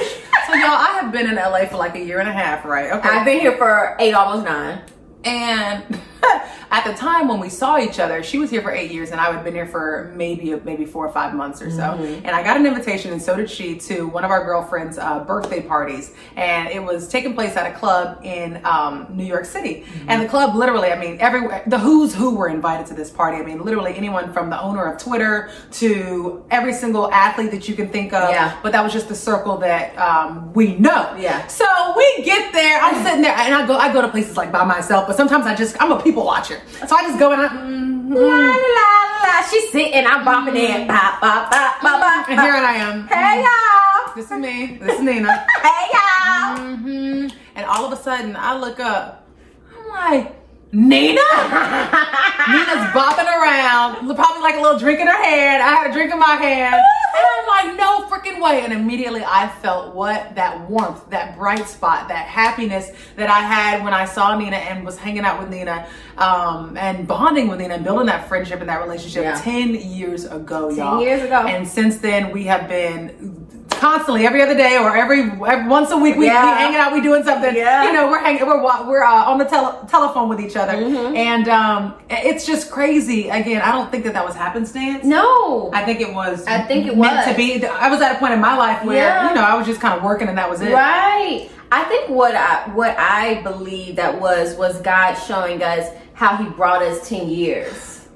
so 0.47 0.55
y'all, 0.55 0.71
I 0.71 0.99
have 1.01 1.13
been 1.13 1.29
in 1.29 1.37
LA 1.37 1.67
for 1.67 1.77
like 1.77 1.95
a 1.97 2.05
year 2.05 2.21
and 2.21 2.29
a 2.29 2.33
half, 2.33 2.65
right? 2.65 2.93
Okay. 2.93 3.09
I've 3.09 3.25
been 3.25 3.41
here 3.41 3.57
for 3.57 3.97
eight, 3.99 4.13
almost 4.13 4.45
nine. 4.45 4.83
And 5.25 6.01
at 6.71 6.85
the 6.85 6.93
time 6.95 7.29
when 7.29 7.41
we 7.41 7.49
saw 7.49 7.79
each 7.79 7.99
other, 7.99 8.23
she 8.23 8.39
was 8.39 8.51
here 8.51 8.63
for 8.63 8.73
eight 8.73 8.91
years, 8.91 9.11
and 9.11 9.21
I 9.21 9.33
had 9.33 9.45
been 9.45 9.55
here 9.55 9.67
for 9.67 10.13
maybe 10.17 10.55
maybe 10.65 10.85
four 10.85 11.07
or 11.07 11.13
five 11.13 11.35
months 11.35 11.63
or 11.63 11.71
so. 11.71 11.83
Mm-hmm. 11.83 12.27
And 12.27 12.31
I 12.31 12.43
got 12.43 12.57
an 12.57 12.67
invitation, 12.67 13.13
and 13.13 13.23
so 13.23 13.37
did 13.37 13.51
she, 13.51 13.77
to 13.81 14.07
one 14.09 14.25
of 14.25 14.31
our 14.31 14.45
girlfriends' 14.45 14.99
uh, 14.99 15.25
birthday 15.25 15.63
parties, 15.63 16.13
and 16.37 16.69
it 16.69 16.83
was 16.83 17.09
taking 17.09 17.35
place 17.35 17.57
at 17.57 17.71
a 17.71 17.79
club 17.79 18.21
in 18.25 18.65
um, 18.65 19.07
New 19.11 19.25
York 19.25 19.45
City. 19.45 19.85
Mm-hmm. 19.87 20.11
And 20.11 20.23
the 20.23 20.29
club, 20.29 20.55
literally, 20.55 20.91
I 20.91 20.99
mean, 20.99 21.19
every 21.21 21.47
the 21.67 21.79
who's 21.79 22.15
who 22.15 22.35
were 22.35 22.49
invited 22.49 22.87
to 22.87 22.95
this 22.95 23.11
party. 23.11 23.39
I 23.39 23.43
mean, 23.43 23.63
literally 23.63 23.95
anyone 23.97 24.33
from 24.33 24.51
the 24.51 24.61
owner 24.61 24.85
of 24.85 25.01
Twitter 25.01 25.51
to 25.73 26.45
every 26.51 26.73
single 26.73 27.11
athlete 27.13 27.51
that 27.51 27.69
you 27.69 27.75
can 27.75 27.89
think 27.89 28.13
of. 28.13 28.31
Yeah. 28.31 28.59
But 28.63 28.73
that 28.73 28.83
was 28.83 28.93
just 28.93 29.09
the 29.09 29.15
circle 29.15 29.57
that 29.59 29.97
um, 29.99 30.53
we 30.53 30.77
know. 30.77 31.15
Yeah. 31.19 31.47
So 31.47 31.67
we 31.97 32.23
get 32.25 32.53
there. 32.53 32.81
I'm 32.81 33.05
sitting 33.05 33.23
there, 33.23 33.37
and 33.37 33.55
I 33.55 33.67
go. 33.67 33.77
I 33.77 33.93
go 33.93 34.03
to 34.03 34.09
places 34.09 34.37
like 34.37 34.51
by 34.51 34.65
myself, 34.65 35.07
but 35.07 35.17
sometimes 35.17 35.47
I 35.47 35.55
just 35.55 35.81
I'm 35.81 35.93
a 35.93 36.03
people 36.03 36.14
watcher. 36.23 36.61
So 36.87 36.95
I 36.97 37.03
just 37.03 37.19
go 37.19 37.33
and 37.33 37.43
I. 37.43 37.49
mm, 37.49 38.15
La 38.15 38.21
la 38.21 39.41
la. 39.41 39.49
She's 39.51 39.71
sitting. 39.73 40.05
I'm 40.07 40.25
bopping 40.25 40.57
in. 40.57 40.87
Bop 40.87 41.21
bop 41.21 41.51
bop 41.51 41.81
bop 41.83 42.01
bop. 42.01 42.29
And 42.29 42.41
here 42.41 42.53
I 42.53 42.75
am. 42.77 43.07
Hey 43.09 43.43
y'all. 43.43 44.15
This 44.15 44.31
is 44.31 44.39
me. 44.39 44.79
This 44.81 44.99
is 44.99 45.05
Nina. 45.05 45.47
Hey 45.63 45.89
y'all. 45.93 46.57
hmm 46.77 47.29
And 47.57 47.67
all 47.67 47.85
of 47.87 47.93
a 47.99 48.03
sudden, 48.03 48.37
I 48.37 48.57
look 48.59 48.81
up. 48.81 49.29
I'm 49.77 49.89
like, 49.89 50.37
Nina? 50.75 51.21
Nina's 52.49 52.85
bopping 52.93 53.25
around, 53.27 54.15
probably 54.15 54.43
like 54.43 54.57
a 54.57 54.61
little 54.61 54.79
drink 54.79 55.01
in 55.01 55.07
her 55.07 55.23
hand. 55.25 55.63
I 55.63 55.69
had 55.69 55.91
a 55.91 55.93
drink 55.93 56.13
in 56.13 56.19
my 56.19 56.35
hand. 56.35 56.75
And 57.17 57.25
I'm 57.25 57.47
like, 57.69 57.77
no 57.79 58.07
freaking 58.09 58.43
way. 58.43 58.63
And 58.63 58.73
immediately 58.73 59.23
I 59.25 59.49
felt 59.63 59.95
what? 59.95 60.35
That 60.35 60.69
warmth, 60.69 61.09
that 61.11 61.39
bright 61.39 61.67
spot, 61.69 62.09
that 62.09 62.27
happiness 62.27 62.91
that 63.17 63.31
I 63.31 63.41
had 63.41 63.85
when 63.85 63.95
I 63.95 64.05
saw 64.05 64.37
Nina 64.37 64.57
and 64.57 64.85
was 64.85 64.99
hanging 64.99 65.25
out 65.25 65.39
with 65.41 65.49
Nina 65.49 65.87
um, 66.19 66.77
and 66.77 67.07
bonding 67.07 67.49
with 67.49 67.61
Nina 67.61 67.75
and 67.75 67.85
building 67.85 68.07
that 68.07 68.29
friendship 68.29 68.61
and 68.61 68.69
that 68.69 68.83
relationship 68.83 69.23
Yeah. 69.23 69.41
10 69.41 69.75
years 69.77 70.25
ago, 70.25 70.69
10 70.71 70.79
y'all. 70.79 70.99
10 70.99 71.07
years 71.09 71.23
ago. 71.23 71.47
And 71.47 71.67
since 71.69 71.99
then, 71.99 72.33
we 72.33 72.45
have 72.45 72.69
been 72.69 73.44
constantly 73.79 74.27
every 74.27 74.41
other 74.43 74.55
day 74.57 74.77
or 74.79 74.97
every, 74.97 75.21
every 75.47 75.69
once 75.69 75.91
a 75.91 75.97
week 75.97 76.17
we, 76.17 76.27
Yeah. 76.27 76.45
we 76.45 76.59
hanging 76.63 76.77
out 76.77 76.93
we 76.93 77.01
doing 77.01 77.23
something 77.25 77.55
Yeah. 77.55 77.85
you 77.85 77.93
know 77.93 78.09
we're 78.11 78.19
hanging 78.21 78.47
we're 78.47 78.63
we're 78.89 79.03
uh, 79.05 79.25
on 79.31 79.39
the 79.39 79.45
tele- 79.45 79.87
telephone 79.89 80.29
with 80.29 80.41
each 80.41 80.57
other 80.57 80.73
Mm-hmm. 80.75 81.17
and 81.17 81.49
um 81.49 81.95
it's 82.11 82.47
just 82.47 82.71
crazy 82.71 83.29
again 83.29 83.61
i 83.63 83.71
don't 83.73 83.91
think 83.91 84.05
that 84.05 84.13
that 84.15 84.25
was 84.25 84.35
happenstance 84.35 85.05
No. 85.05 85.71
i 85.73 85.85
think 85.85 86.01
it 86.01 86.13
was 86.13 86.47
I 86.47 86.61
think 86.63 86.87
it 86.87 86.97
meant 86.97 87.17
was. 87.17 87.27
to 87.27 87.35
be 87.35 87.65
i 87.67 87.89
was 87.89 88.01
at 88.01 88.17
a 88.17 88.19
point 88.19 88.33
in 88.35 88.41
my 88.41 88.57
life 88.57 88.85
where 88.85 88.97
Yeah. 88.97 89.29
you 89.29 89.35
know 89.35 89.43
i 89.43 89.55
was 89.55 89.67
just 89.67 89.81
kind 89.81 89.95
of 89.97 90.03
working 90.03 90.29
and 90.29 90.39
that 90.39 90.49
was 90.51 90.61
it 90.61 90.73
Right. 90.73 91.51
I 91.73 91.83
think 91.85 92.09
what 92.09 92.37
I 92.37 92.69
what 92.75 92.95
I 92.99 93.43
believe 93.43 93.97
that 93.97 94.21
was 94.21 94.55
was 94.57 94.81
God 94.83 95.15
showing 95.15 95.61
us 95.61 95.89
how 96.13 96.37
He 96.37 96.45
brought 96.49 96.83
us 96.83 97.09
ten 97.09 97.29
years. 97.29 98.07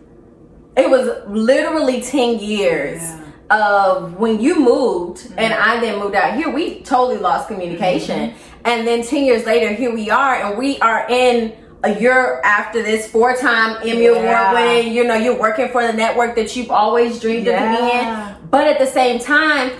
It 0.76 0.88
was 0.88 1.08
literally 1.26 2.00
ten 2.02 2.38
years 2.38 3.00
Yeah. 3.02 3.24
Of 3.50 4.14
when 4.14 4.40
you 4.40 4.58
moved 4.60 5.18
mm-hmm. 5.18 5.38
and 5.38 5.54
I 5.54 5.80
then 5.80 5.98
moved 5.98 6.14
out 6.14 6.34
here. 6.34 6.50
We 6.50 6.80
totally 6.82 7.18
lost 7.18 7.48
communication, 7.48 8.30
mm-hmm. 8.30 8.38
and 8.64 8.86
then 8.86 9.02
ten 9.02 9.24
years 9.24 9.46
later, 9.46 9.72
here 9.72 9.92
we 9.92 10.10
are, 10.10 10.34
and 10.34 10.58
we 10.58 10.78
are 10.80 11.06
in. 11.08 11.56
A 11.84 11.96
year 12.00 12.40
after 12.40 12.82
this, 12.82 13.08
four-time 13.08 13.76
Emmy 13.82 14.02
Yeah. 14.02 14.10
Award 14.10 14.54
winning, 14.54 14.92
you 14.92 15.04
know, 15.04 15.14
you're 15.14 15.38
working 15.38 15.68
for 15.68 15.86
the 15.86 15.92
network 15.92 16.34
that 16.34 16.56
you've 16.56 16.72
always 16.72 17.20
dreamed 17.20 17.46
of 17.46 17.54
Yeah. 17.54 18.34
being. 18.34 18.48
But 18.50 18.66
at 18.66 18.80
the 18.80 18.86
same 18.86 19.20
time, 19.20 19.70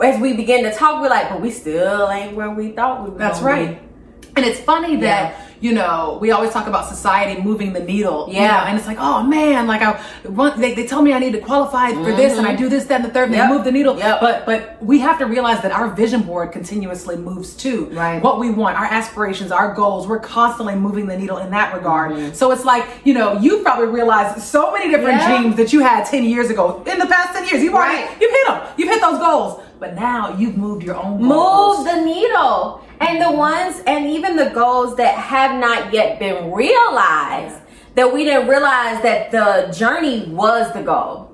as 0.00 0.20
we 0.20 0.34
begin 0.34 0.62
to 0.62 0.72
talk, 0.72 1.02
we're 1.02 1.08
like, 1.08 1.28
but 1.28 1.40
we 1.40 1.50
still 1.50 2.08
ain't 2.10 2.36
where 2.36 2.50
we 2.50 2.70
thought 2.70 3.02
we 3.02 3.10
were. 3.10 3.18
that's 3.18 3.40
right 3.40 3.82
and 4.38 4.46
it's 4.46 4.60
funny 4.60 4.96
that 4.96 5.32
Yeah. 5.32 5.47
You 5.60 5.72
know 5.72 6.18
we 6.20 6.30
always 6.30 6.50
talk 6.52 6.66
about 6.66 6.88
society 6.88 7.40
moving 7.42 7.72
the 7.72 7.80
needle 7.80 8.26
you 8.28 8.34
Yeah. 8.34 8.48
know, 8.48 8.64
and 8.68 8.78
it's 8.78 8.86
like 8.86 8.98
oh 9.00 9.22
man 9.22 9.66
like 9.66 9.82
i 9.82 10.00
want 10.28 10.58
they, 10.58 10.74
they 10.74 10.86
tell 10.86 11.02
me 11.02 11.12
i 11.12 11.18
need 11.18 11.32
to 11.32 11.40
qualify 11.40 11.90
for 11.92 12.12
this 12.12 12.38
and 12.38 12.46
i 12.46 12.54
do 12.54 12.68
this 12.68 12.84
that 12.86 12.96
and 13.00 13.04
the 13.04 13.10
third 13.10 13.28
and 13.30 13.34
Mm-hmm. 13.34 13.40
Yep. 13.40 13.48
they 13.50 13.54
move 13.56 13.64
the 13.64 13.72
needle 13.72 13.98
Yep. 13.98 14.20
but 14.20 14.46
but 14.46 14.82
we 14.82 14.98
have 15.00 15.18
to 15.18 15.26
realize 15.26 15.60
that 15.62 15.72
our 15.72 15.88
vision 15.88 16.22
board 16.22 16.52
continuously 16.52 17.16
moves 17.16 17.54
too 17.54 17.86
Right. 17.92 18.22
what 18.22 18.38
we 18.38 18.50
want 18.50 18.76
our 18.76 18.84
aspirations 18.86 19.50
our 19.52 19.74
goals 19.74 20.06
we're 20.06 20.20
constantly 20.20 20.74
moving 20.76 21.06
the 21.06 21.16
needle 21.16 21.38
in 21.38 21.50
that 21.50 21.74
regard 21.74 22.12
Mm-hmm. 22.12 22.34
so 22.34 22.50
it's 22.52 22.64
like 22.64 22.84
you 23.04 23.14
know 23.14 23.38
you've 23.38 23.62
probably 23.64 23.86
realized 23.88 24.40
so 24.42 24.72
many 24.72 24.90
different 24.90 25.18
Yeah. 25.20 25.28
dreams 25.38 25.56
that 25.56 25.72
you 25.72 25.80
had 25.80 26.04
10 26.04 26.24
years 26.24 26.50
ago 26.50 26.82
in 26.86 26.98
the 26.98 27.06
past 27.06 27.34
10 27.34 27.46
years 27.48 27.62
you've 27.62 27.74
already 27.74 28.02
Right. 28.04 28.20
you've 28.20 28.30
hit 28.30 28.46
them 28.46 28.62
you've 28.76 28.88
hit 28.88 29.00
those 29.00 29.18
goals 29.18 29.60
but 29.80 29.94
now 29.94 30.34
you've 30.36 30.56
moved 30.56 30.82
your 30.82 30.96
own 30.96 31.20
goals. 31.26 31.78
move 31.78 31.86
the 31.86 32.00
needle. 32.04 32.84
And 33.00 33.22
the 33.22 33.30
ones, 33.30 33.80
and 33.86 34.06
even 34.06 34.34
the 34.36 34.50
goals 34.50 34.96
that 34.96 35.14
have 35.14 35.58
not 35.60 35.92
yet 35.92 36.18
been 36.18 36.50
realized, 36.52 37.56
that 37.94 38.12
we 38.12 38.24
didn't 38.24 38.48
realize 38.48 39.02
that 39.02 39.30
the 39.30 39.72
journey 39.76 40.26
was 40.28 40.72
the 40.72 40.82
goal. 40.82 41.26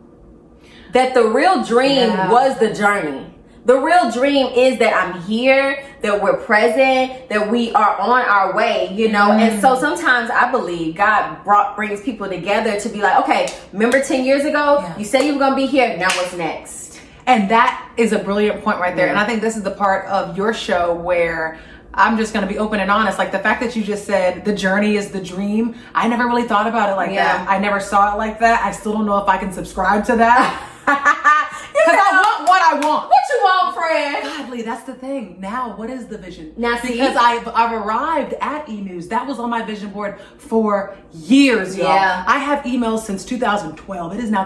that 0.92 1.12
the 1.12 1.24
real 1.26 1.64
dream 1.64 2.10
Yeah. 2.10 2.30
was 2.30 2.56
the 2.58 2.72
journey. 2.72 3.26
The 3.66 3.76
real 3.76 4.12
dream 4.12 4.46
is 4.54 4.78
that 4.78 4.94
I'm 4.94 5.20
here, 5.22 5.82
that 6.02 6.22
we're 6.22 6.36
present, 6.36 7.28
that 7.30 7.50
we 7.50 7.72
are 7.72 7.96
on 7.98 8.20
our 8.22 8.54
way, 8.54 8.90
you 8.92 9.08
know? 9.08 9.32
And 9.32 9.58
Mm. 9.58 9.60
so 9.60 9.74
sometimes 9.74 10.30
I 10.30 10.52
believe 10.52 10.94
God 10.94 11.42
brought 11.44 11.74
brings 11.74 12.00
people 12.02 12.28
together 12.28 12.78
to 12.78 12.88
be 12.90 13.00
like, 13.00 13.18
okay, 13.20 13.48
remember 13.72 14.00
10 14.00 14.24
years 14.24 14.44
ago? 14.44 14.78
Yeah. 14.82 14.92
You 14.98 15.04
said 15.04 15.24
you 15.24 15.32
were 15.32 15.40
gonna 15.40 15.56
be 15.56 15.66
here, 15.66 15.96
now 15.96 16.06
what's 16.14 16.34
next? 16.36 16.83
And 17.26 17.50
that 17.50 17.90
is 17.96 18.12
a 18.12 18.18
brilliant 18.18 18.62
point 18.62 18.80
right 18.80 18.94
there. 18.94 19.06
Yeah. 19.06 19.12
And 19.12 19.18
I 19.20 19.24
think 19.26 19.40
this 19.40 19.56
is 19.56 19.62
the 19.62 19.70
part 19.70 20.06
of 20.06 20.36
your 20.36 20.52
show 20.52 20.94
where 20.94 21.58
I'm 21.94 22.18
just 22.18 22.32
going 22.34 22.46
to 22.46 22.52
be 22.52 22.58
open 22.58 22.80
and 22.80 22.90
honest. 22.90 23.18
Like 23.18 23.32
the 23.32 23.38
fact 23.38 23.60
that 23.62 23.74
you 23.76 23.82
just 23.84 24.04
said 24.04 24.44
the 24.44 24.54
journey 24.54 24.96
is 24.96 25.10
the 25.10 25.22
dream. 25.22 25.74
I 25.94 26.08
never 26.08 26.24
really 26.26 26.46
thought 26.46 26.66
about 26.66 26.90
it 26.90 26.96
like 26.96 27.12
Yeah. 27.12 27.38
that. 27.38 27.48
I 27.48 27.58
never 27.58 27.80
saw 27.80 28.14
it 28.14 28.18
like 28.18 28.40
that. 28.40 28.62
I 28.64 28.72
still 28.72 28.92
don't 28.92 29.06
know 29.06 29.18
if 29.18 29.28
I 29.28 29.38
can 29.38 29.52
subscribe 29.52 30.04
to 30.06 30.16
that. 30.16 30.70
Because 31.74 31.98
I 32.00 32.22
want 32.22 32.48
what 32.48 32.62
I 32.62 32.74
want. 32.86 33.08
what 33.08 33.18
you 33.30 33.40
want, 33.42 33.74
friend? 33.76 34.22
Godly, 34.22 34.62
that's 34.62 34.84
the 34.84 34.94
thing. 34.94 35.38
Now, 35.40 35.76
what 35.76 35.90
is 35.90 36.06
the 36.06 36.16
vision? 36.16 36.54
Now, 36.56 36.76
see- 36.78 36.92
because 36.92 37.16
I've 37.16 37.46
I've 37.48 37.72
arrived 37.72 38.34
at 38.40 38.68
E 38.68 38.80
News. 38.80 39.08
That 39.08 39.26
was 39.26 39.38
on 39.40 39.50
my 39.50 39.62
vision 39.62 39.90
board 39.90 40.20
for 40.38 40.96
years, 41.12 41.76
y'all. 41.76 41.88
Yeah. 41.88 42.24
I 42.28 42.38
have 42.38 42.64
emails 42.64 43.00
since 43.00 43.24
2012. 43.24 44.14
It 44.14 44.20
is 44.22 44.30
now 44.30 44.44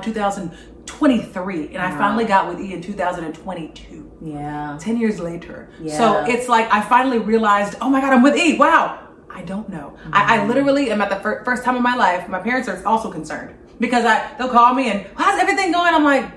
2023, 0.88 1.68
and 1.68 1.78
I 1.78 1.90
finally 1.96 2.24
got 2.24 2.48
with 2.48 2.60
E 2.60 2.72
in 2.72 2.82
2022. 2.82 4.18
Yeah. 4.20 4.76
10 4.80 4.96
years 4.96 5.20
later. 5.20 5.70
Yeah. 5.80 5.96
So 5.96 6.24
it's 6.24 6.48
like 6.48 6.72
I 6.72 6.80
finally 6.80 7.18
realized, 7.18 7.76
oh 7.80 7.88
my 7.88 8.00
God, 8.00 8.12
I'm 8.12 8.22
with 8.22 8.36
E. 8.36 8.56
Wow. 8.56 9.06
I 9.30 9.42
don't 9.42 9.68
know. 9.68 9.96
I, 10.12 10.34
I 10.34 10.38
mm-hmm. 10.38 10.48
literally 10.48 10.90
am 10.90 11.00
at 11.00 11.10
the 11.10 11.16
fir- 11.16 11.44
first 11.44 11.62
time 11.62 11.76
in 11.76 11.82
my 11.82 11.94
life. 11.94 12.28
My 12.28 12.40
parents 12.40 12.68
are 12.68 12.84
also 12.86 13.12
concerned 13.12 13.54
because 13.78 14.04
I 14.04 14.34
they'll 14.36 14.48
call 14.48 14.74
me 14.74 14.90
and 14.90 15.06
how's 15.14 15.38
everything 15.38 15.70
going? 15.70 15.94
I'm 15.94 16.04
like, 16.04 16.32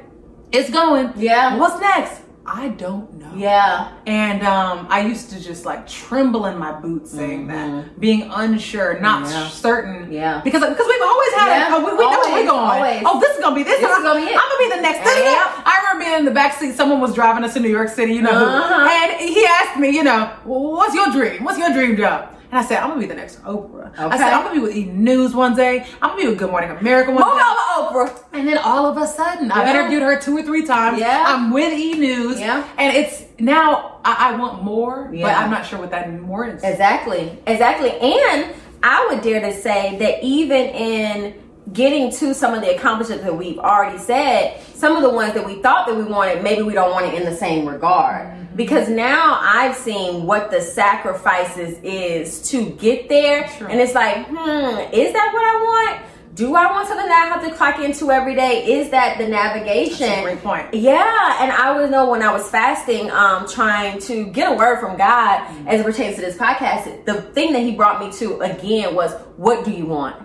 it's 0.52 0.70
going. 0.70 1.14
Yeah. 1.16 1.58
What's 1.58 1.80
next? 1.80 2.21
I 2.54 2.68
don't 2.70 3.14
know. 3.14 3.32
Yeah. 3.34 3.94
And 4.06 4.44
um, 4.44 4.86
I 4.90 5.06
used 5.06 5.30
to 5.30 5.40
just 5.42 5.64
like 5.66 5.88
tremble 5.88 6.48
in 6.48 6.58
my 6.58 6.74
boots 6.74 7.10
saying 7.12 7.48
that, 7.48 7.98
being 7.98 8.24
unsure, 8.30 9.00
not 9.00 9.24
Mm-hmm. 9.24 9.32
Yeah. 9.34 9.48
certain. 9.50 10.12
Yeah. 10.12 10.42
Because 10.44 10.60
because 10.62 10.86
we've 10.86 11.02
always 11.02 11.32
had 11.34 11.48
Yeah. 11.48 11.68
it. 11.68 11.72
Oh, 11.72 11.80
we, 11.86 11.92
we 11.94 12.04
know 12.04 12.10
where 12.20 12.34
we're 12.34 12.46
going. 12.46 12.50
always. 12.50 13.04
Oh, 13.06 13.20
this 13.22 13.38
is 13.38 13.42
gonna 13.44 13.56
be 13.56 13.64
this. 13.64 13.80
This 13.80 13.90
is 13.90 14.04
gonna 14.04 14.20
be 14.20 14.26
it. 14.28 14.36
I'm 14.36 14.50
gonna 14.50 14.70
be 14.70 14.76
the 14.76 14.82
next. 14.82 14.98
Yep. 15.00 15.48
I 15.66 15.80
remember 15.82 16.04
being 16.06 16.20
in 16.20 16.26
the 16.26 16.32
back 16.32 16.58
seat. 16.60 16.76
Someone 16.76 17.00
was 17.00 17.14
driving 17.16 17.44
us 17.46 17.54
to 17.54 17.62
New 17.62 17.70
York 17.70 17.88
City. 17.88 18.14
You 18.14 18.22
know, 18.24 18.32
Uh-huh. 18.32 18.90
and 18.92 19.30
he 19.30 19.46
asked 19.46 19.80
me, 19.80 19.90
you 19.92 20.04
know, 20.04 20.26
what's 20.44 20.94
your 20.94 21.10
dream? 21.12 21.46
What's 21.46 21.58
your 21.58 21.72
dream 21.72 21.96
job? 21.96 22.36
And 22.52 22.60
I 22.60 22.66
said, 22.66 22.80
I'm 22.80 22.90
gonna 22.90 23.00
be 23.00 23.06
the 23.08 23.16
next 23.16 23.42
Oprah. 23.44 23.98
I 23.98 24.18
said, 24.18 24.34
I'm 24.34 24.44
gonna 24.44 24.56
be 24.56 24.60
with 24.60 24.76
E 24.76 24.84
News 24.86 25.34
one 25.34 25.56
day. 25.56 25.88
I'm 26.02 26.10
gonna 26.12 26.22
be 26.24 26.28
with 26.28 26.38
Good 26.38 26.52
Morning 26.52 26.70
America 26.70 27.12
one 27.12 27.24
Move 27.24 27.38
day. 27.38 27.44
over, 27.78 28.10
Oprah. 28.10 28.24
And 28.34 28.46
then 28.46 28.58
all 28.58 28.86
of 28.86 28.98
a 28.98 29.08
sudden, 29.08 29.50
I've 29.50 29.74
interviewed 29.74 30.02
her 30.02 30.20
two 30.20 30.36
or 30.38 30.44
three 30.44 30.66
times. 30.66 31.00
Yeah. 31.00 31.24
I'm 31.28 31.52
with 31.52 31.74
E 31.74 31.94
News. 31.94 32.42
Yeah. 32.42 32.68
And 32.78 32.94
it's 32.96 33.24
now 33.40 34.02
I, 34.04 34.34
I 34.34 34.36
want 34.36 34.64
more, 34.64 35.06
but 35.06 35.24
I'm 35.34 35.50
not 35.50 35.66
sure 35.66 35.80
what 35.80 35.92
that 35.92 36.12
more 36.20 36.46
is. 36.46 36.62
Exactly, 36.62 37.40
exactly. 37.48 37.92
And 37.92 38.54
I 38.84 39.08
would 39.10 39.22
dare 39.24 39.40
to 39.40 39.54
say 39.58 39.98
that 40.00 40.22
even 40.22 40.58
in 40.72 41.42
getting 41.72 42.12
to 42.12 42.34
some 42.34 42.54
of 42.54 42.60
the 42.62 42.76
accomplishments 42.76 43.24
that 43.24 43.38
we've 43.38 43.60
already 43.60 43.98
said, 43.98 44.60
some 44.76 44.98
of 44.98 45.04
the 45.04 45.10
ones 45.10 45.34
that 45.36 45.46
we 45.46 45.62
thought 45.62 45.88
that 45.88 45.96
we 45.96 46.04
wanted, 46.04 46.44
maybe 46.44 46.64
we 46.64 46.74
don't 46.74 46.92
want 46.92 47.06
it 47.06 47.14
in 47.14 47.24
the 47.24 47.36
same 47.36 47.66
regard. 47.66 48.41
Mm-hmm. 48.52 48.58
Because 48.58 48.90
now 48.90 49.40
I've 49.42 49.76
seen 49.76 50.26
what 50.26 50.52
the 50.52 50.62
sacrifices 50.62 51.80
is 51.84 52.50
to 52.50 52.72
get 52.72 53.08
there. 53.08 53.48
Sure. 53.50 53.70
And 53.70 53.80
it's 53.80 53.96
like, 53.96 54.28
hmm, 54.28 54.36
is 54.36 55.14
that 55.14 55.32
what 55.34 55.44
I 55.44 55.56
want? 55.64 56.06
Do 56.34 56.56
I 56.56 56.72
want 56.72 56.88
something 56.88 57.08
that 57.08 57.30
I 57.30 57.38
have 57.38 57.50
to 57.50 57.56
clock 57.56 57.80
into 57.80 58.10
every 58.10 58.36
day? 58.36 58.66
Is 58.66 58.90
that 58.92 59.18
the 59.18 59.28
navigation? 59.28 60.24
Great 60.24 60.42
point. 60.42 60.74
Yeah, 60.74 61.38
and 61.42 61.52
I 61.52 61.78
would 61.78 61.92
know 61.92 62.10
when 62.10 62.24
I 62.24 62.32
was 62.32 62.50
fasting, 62.50 63.12
um, 63.12 63.48
trying 63.50 64.00
to 64.04 64.28
get 64.28 64.50
a 64.50 64.56
word 64.56 64.80
from 64.80 64.98
God 64.98 65.42
as 65.68 65.82
it 65.82 65.84
pertains 65.84 66.16
to 66.16 66.22
this 66.22 66.38
podcast. 66.38 67.06
The 67.06 67.22
thing 67.22 67.52
that 67.52 67.64
He 67.64 67.76
brought 67.76 68.00
me 68.00 68.12
to 68.20 68.40
again 68.40 68.96
was, 68.96 69.14
"What 69.36 69.66
do 69.66 69.72
you 69.72 69.86
want? 69.86 70.16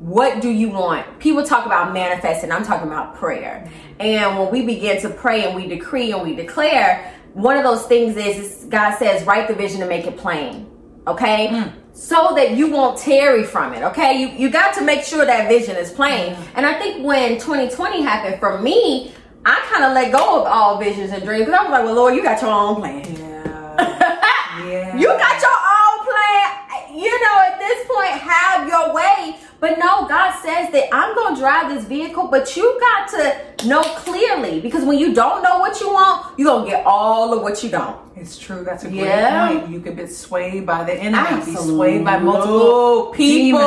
What 0.00 0.40
do 0.40 0.50
you 0.50 0.70
want?" 0.70 1.20
People 1.20 1.44
talk 1.44 1.66
about 1.66 1.94
manifesting. 1.94 2.50
I'm 2.50 2.64
talking 2.64 2.88
about 2.88 3.14
prayer. 3.14 3.70
And 4.00 4.36
when 4.36 4.50
we 4.50 4.62
begin 4.66 5.00
to 5.02 5.08
pray 5.08 5.44
and 5.44 5.54
we 5.54 5.68
decree 5.68 6.10
and 6.10 6.22
we 6.22 6.34
declare, 6.34 7.14
one 7.34 7.56
of 7.56 7.64
those 7.64 7.84
things 7.86 8.16
is, 8.16 8.38
is 8.38 8.64
God 8.64 8.96
says, 8.98 9.24
"Write 9.24 9.48
the 9.48 9.54
vision 9.54 9.80
and 9.80 9.88
make 9.88 10.06
it 10.06 10.16
plain." 10.16 10.66
Okay. 11.06 11.48
Mm. 11.48 11.72
So 11.94 12.34
that 12.36 12.52
you 12.52 12.70
won't 12.70 12.98
tarry 12.98 13.44
from 13.44 13.74
it, 13.74 13.82
okay? 13.82 14.18
You 14.20 14.28
you 14.28 14.50
got 14.50 14.74
to 14.74 14.82
make 14.82 15.04
sure 15.04 15.26
that 15.26 15.48
vision 15.48 15.76
is 15.76 15.90
plain. 15.90 16.34
Mm. 16.34 16.46
And 16.54 16.66
I 16.66 16.78
think 16.78 17.04
when 17.04 17.38
2020 17.38 18.02
happened 18.02 18.40
for 18.40 18.58
me, 18.58 19.12
I 19.44 19.60
kind 19.70 19.84
of 19.84 19.92
let 19.92 20.12
go 20.12 20.40
of 20.40 20.46
all 20.46 20.78
visions 20.78 21.10
and 21.10 21.22
dreams 21.24 21.46
because 21.46 21.58
I 21.58 21.62
was 21.64 21.72
like, 21.72 21.84
well, 21.84 21.94
Lord, 21.94 22.14
you 22.14 22.22
got 22.22 22.40
your 22.40 22.50
own 22.50 22.76
plan. 22.76 23.04
Yeah. 23.04 23.74
yeah. 24.66 24.96
You 24.96 25.06
got 25.08 25.42
your 25.42 25.58
own 25.58 26.06
plan. 26.06 26.96
You 26.96 27.10
know, 27.10 27.36
at 27.50 27.58
this 27.58 27.86
point, 27.88 28.10
have 28.10 28.68
your 28.68 28.94
way. 28.94 29.36
But 29.62 29.78
no, 29.78 30.08
God 30.08 30.32
says 30.42 30.72
that 30.72 30.88
I'm 30.92 31.14
going 31.14 31.36
to 31.36 31.40
drive 31.40 31.72
this 31.72 31.84
vehicle, 31.84 32.26
but 32.26 32.56
you 32.56 32.80
got 32.80 33.08
to 33.10 33.66
know 33.68 33.80
clearly 33.82 34.58
because 34.60 34.84
when 34.84 34.98
you 34.98 35.14
don't 35.14 35.40
know 35.40 35.60
what 35.60 35.80
you 35.80 35.86
want, 35.92 36.36
you're 36.36 36.48
going 36.48 36.64
to 36.64 36.70
get 36.72 36.84
all 36.84 37.32
of 37.32 37.42
what 37.42 37.62
you 37.62 37.70
don't. 37.70 37.96
It's 38.16 38.36
true. 38.36 38.64
That's 38.64 38.82
a 38.82 38.88
great 38.88 39.02
Yeah. 39.02 39.60
point. 39.60 39.70
You 39.70 39.80
could 39.80 39.94
be 39.94 40.08
swayed 40.08 40.66
by 40.66 40.82
the 40.82 40.94
enemy, 40.94 41.44
be 41.44 41.54
swayed 41.54 42.04
by 42.04 42.18
multiple 42.18 43.12
people 43.14 43.60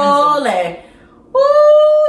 and 0.45 0.79
ooh, 1.33 2.04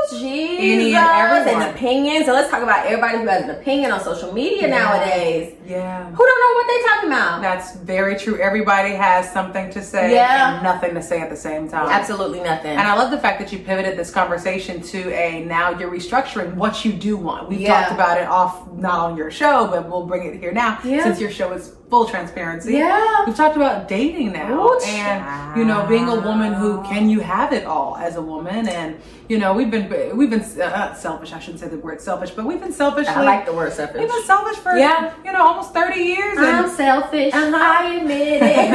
Any 0.58 0.94
and 0.94 1.04
everyone. 1.04 1.62
and 1.62 1.74
opinions. 1.76 2.26
So 2.26 2.32
let's 2.32 2.50
talk 2.50 2.62
about 2.62 2.86
everybody 2.86 3.18
who 3.18 3.26
has 3.26 3.44
an 3.44 3.50
opinion 3.50 3.90
on 3.92 4.00
social 4.02 4.32
media 4.32 4.68
nowadays. 4.68 5.54
Yeah. 5.66 6.04
Who 6.10 6.16
don't 6.26 6.40
know 6.40 6.54
what 6.54 6.66
they're 6.68 6.94
talking 6.94 7.08
about? 7.10 7.42
That's 7.42 7.76
very 7.76 8.16
true. 8.16 8.38
Everybody 8.40 8.90
has 8.94 9.30
something 9.32 9.70
to 9.70 9.82
say 9.82 10.14
Yeah. 10.14 10.54
and 10.54 10.62
nothing 10.62 10.94
to 10.94 11.02
say 11.02 11.20
at 11.20 11.30
the 11.30 11.36
same 11.36 11.68
time. 11.68 11.88
Absolutely 11.88 12.40
nothing. 12.40 12.70
And 12.72 12.80
I 12.86 12.94
love 12.96 13.10
the 13.10 13.18
fact 13.18 13.38
that 13.40 13.52
you 13.52 13.58
pivoted 13.58 13.96
this 13.98 14.10
conversation 14.10 14.80
to 14.82 15.12
a 15.12 15.44
now 15.44 15.70
you're 15.70 15.90
restructuring 15.90 16.54
what 16.54 16.84
you 16.84 16.92
do 16.92 17.16
want. 17.16 17.48
We've 17.48 17.60
Yeah. 17.60 17.80
talked 17.82 17.92
about 17.92 18.18
it 18.18 18.26
off 18.28 18.66
not 18.72 18.98
on 19.00 19.16
your 19.16 19.30
show, 19.30 19.66
but 19.66 19.88
we'll 19.88 20.06
bring 20.06 20.26
it 20.26 20.40
here 20.40 20.52
now 20.52 20.78
Yeah. 20.84 21.02
since 21.04 21.20
your 21.20 21.30
show 21.30 21.52
is 21.52 21.72
full 21.90 22.06
transparency. 22.06 22.72
Yeah. 22.74 23.24
We've 23.26 23.36
talked 23.36 23.56
about 23.56 23.88
dating 23.88 24.32
now 24.32 24.66
Ooh, 24.68 24.80
and 24.84 25.58
you 25.58 25.64
know 25.64 25.86
being 25.86 26.08
a 26.08 26.18
woman 26.20 26.52
who 26.52 26.82
can 26.82 27.08
you 27.08 27.20
have 27.20 27.52
it 27.52 27.64
all 27.64 27.96
as 27.96 28.16
a 28.16 28.22
woman 28.22 28.68
and 28.68 28.96
you 29.28 29.38
know 29.38 29.52
we've 29.54 29.70
been 29.70 29.88
we've 30.16 30.30
been 30.30 30.42
uh, 30.60 30.94
selfish. 30.94 31.32
I 31.32 31.38
shouldn't 31.38 31.60
say 31.60 31.68
the 31.68 31.78
word 31.78 32.00
selfish, 32.00 32.30
but 32.30 32.44
we've 32.44 32.60
been 32.60 32.72
selfish. 32.72 33.06
I 33.06 33.22
like 33.22 33.46
the 33.46 33.52
word 33.52 33.72
selfish. 33.72 34.00
We've 34.00 34.08
been 34.08 34.24
selfish 34.24 34.56
for 34.58 34.76
Yeah. 34.76 35.14
you 35.24 35.32
know 35.32 35.42
almost 35.46 35.72
30 35.74 36.00
years 36.00 36.38
I'm 36.38 36.68
selfish. 36.70 37.32
Uh-huh. 37.32 37.56
I 37.56 37.94
admit 37.94 38.42
it. 38.42 38.74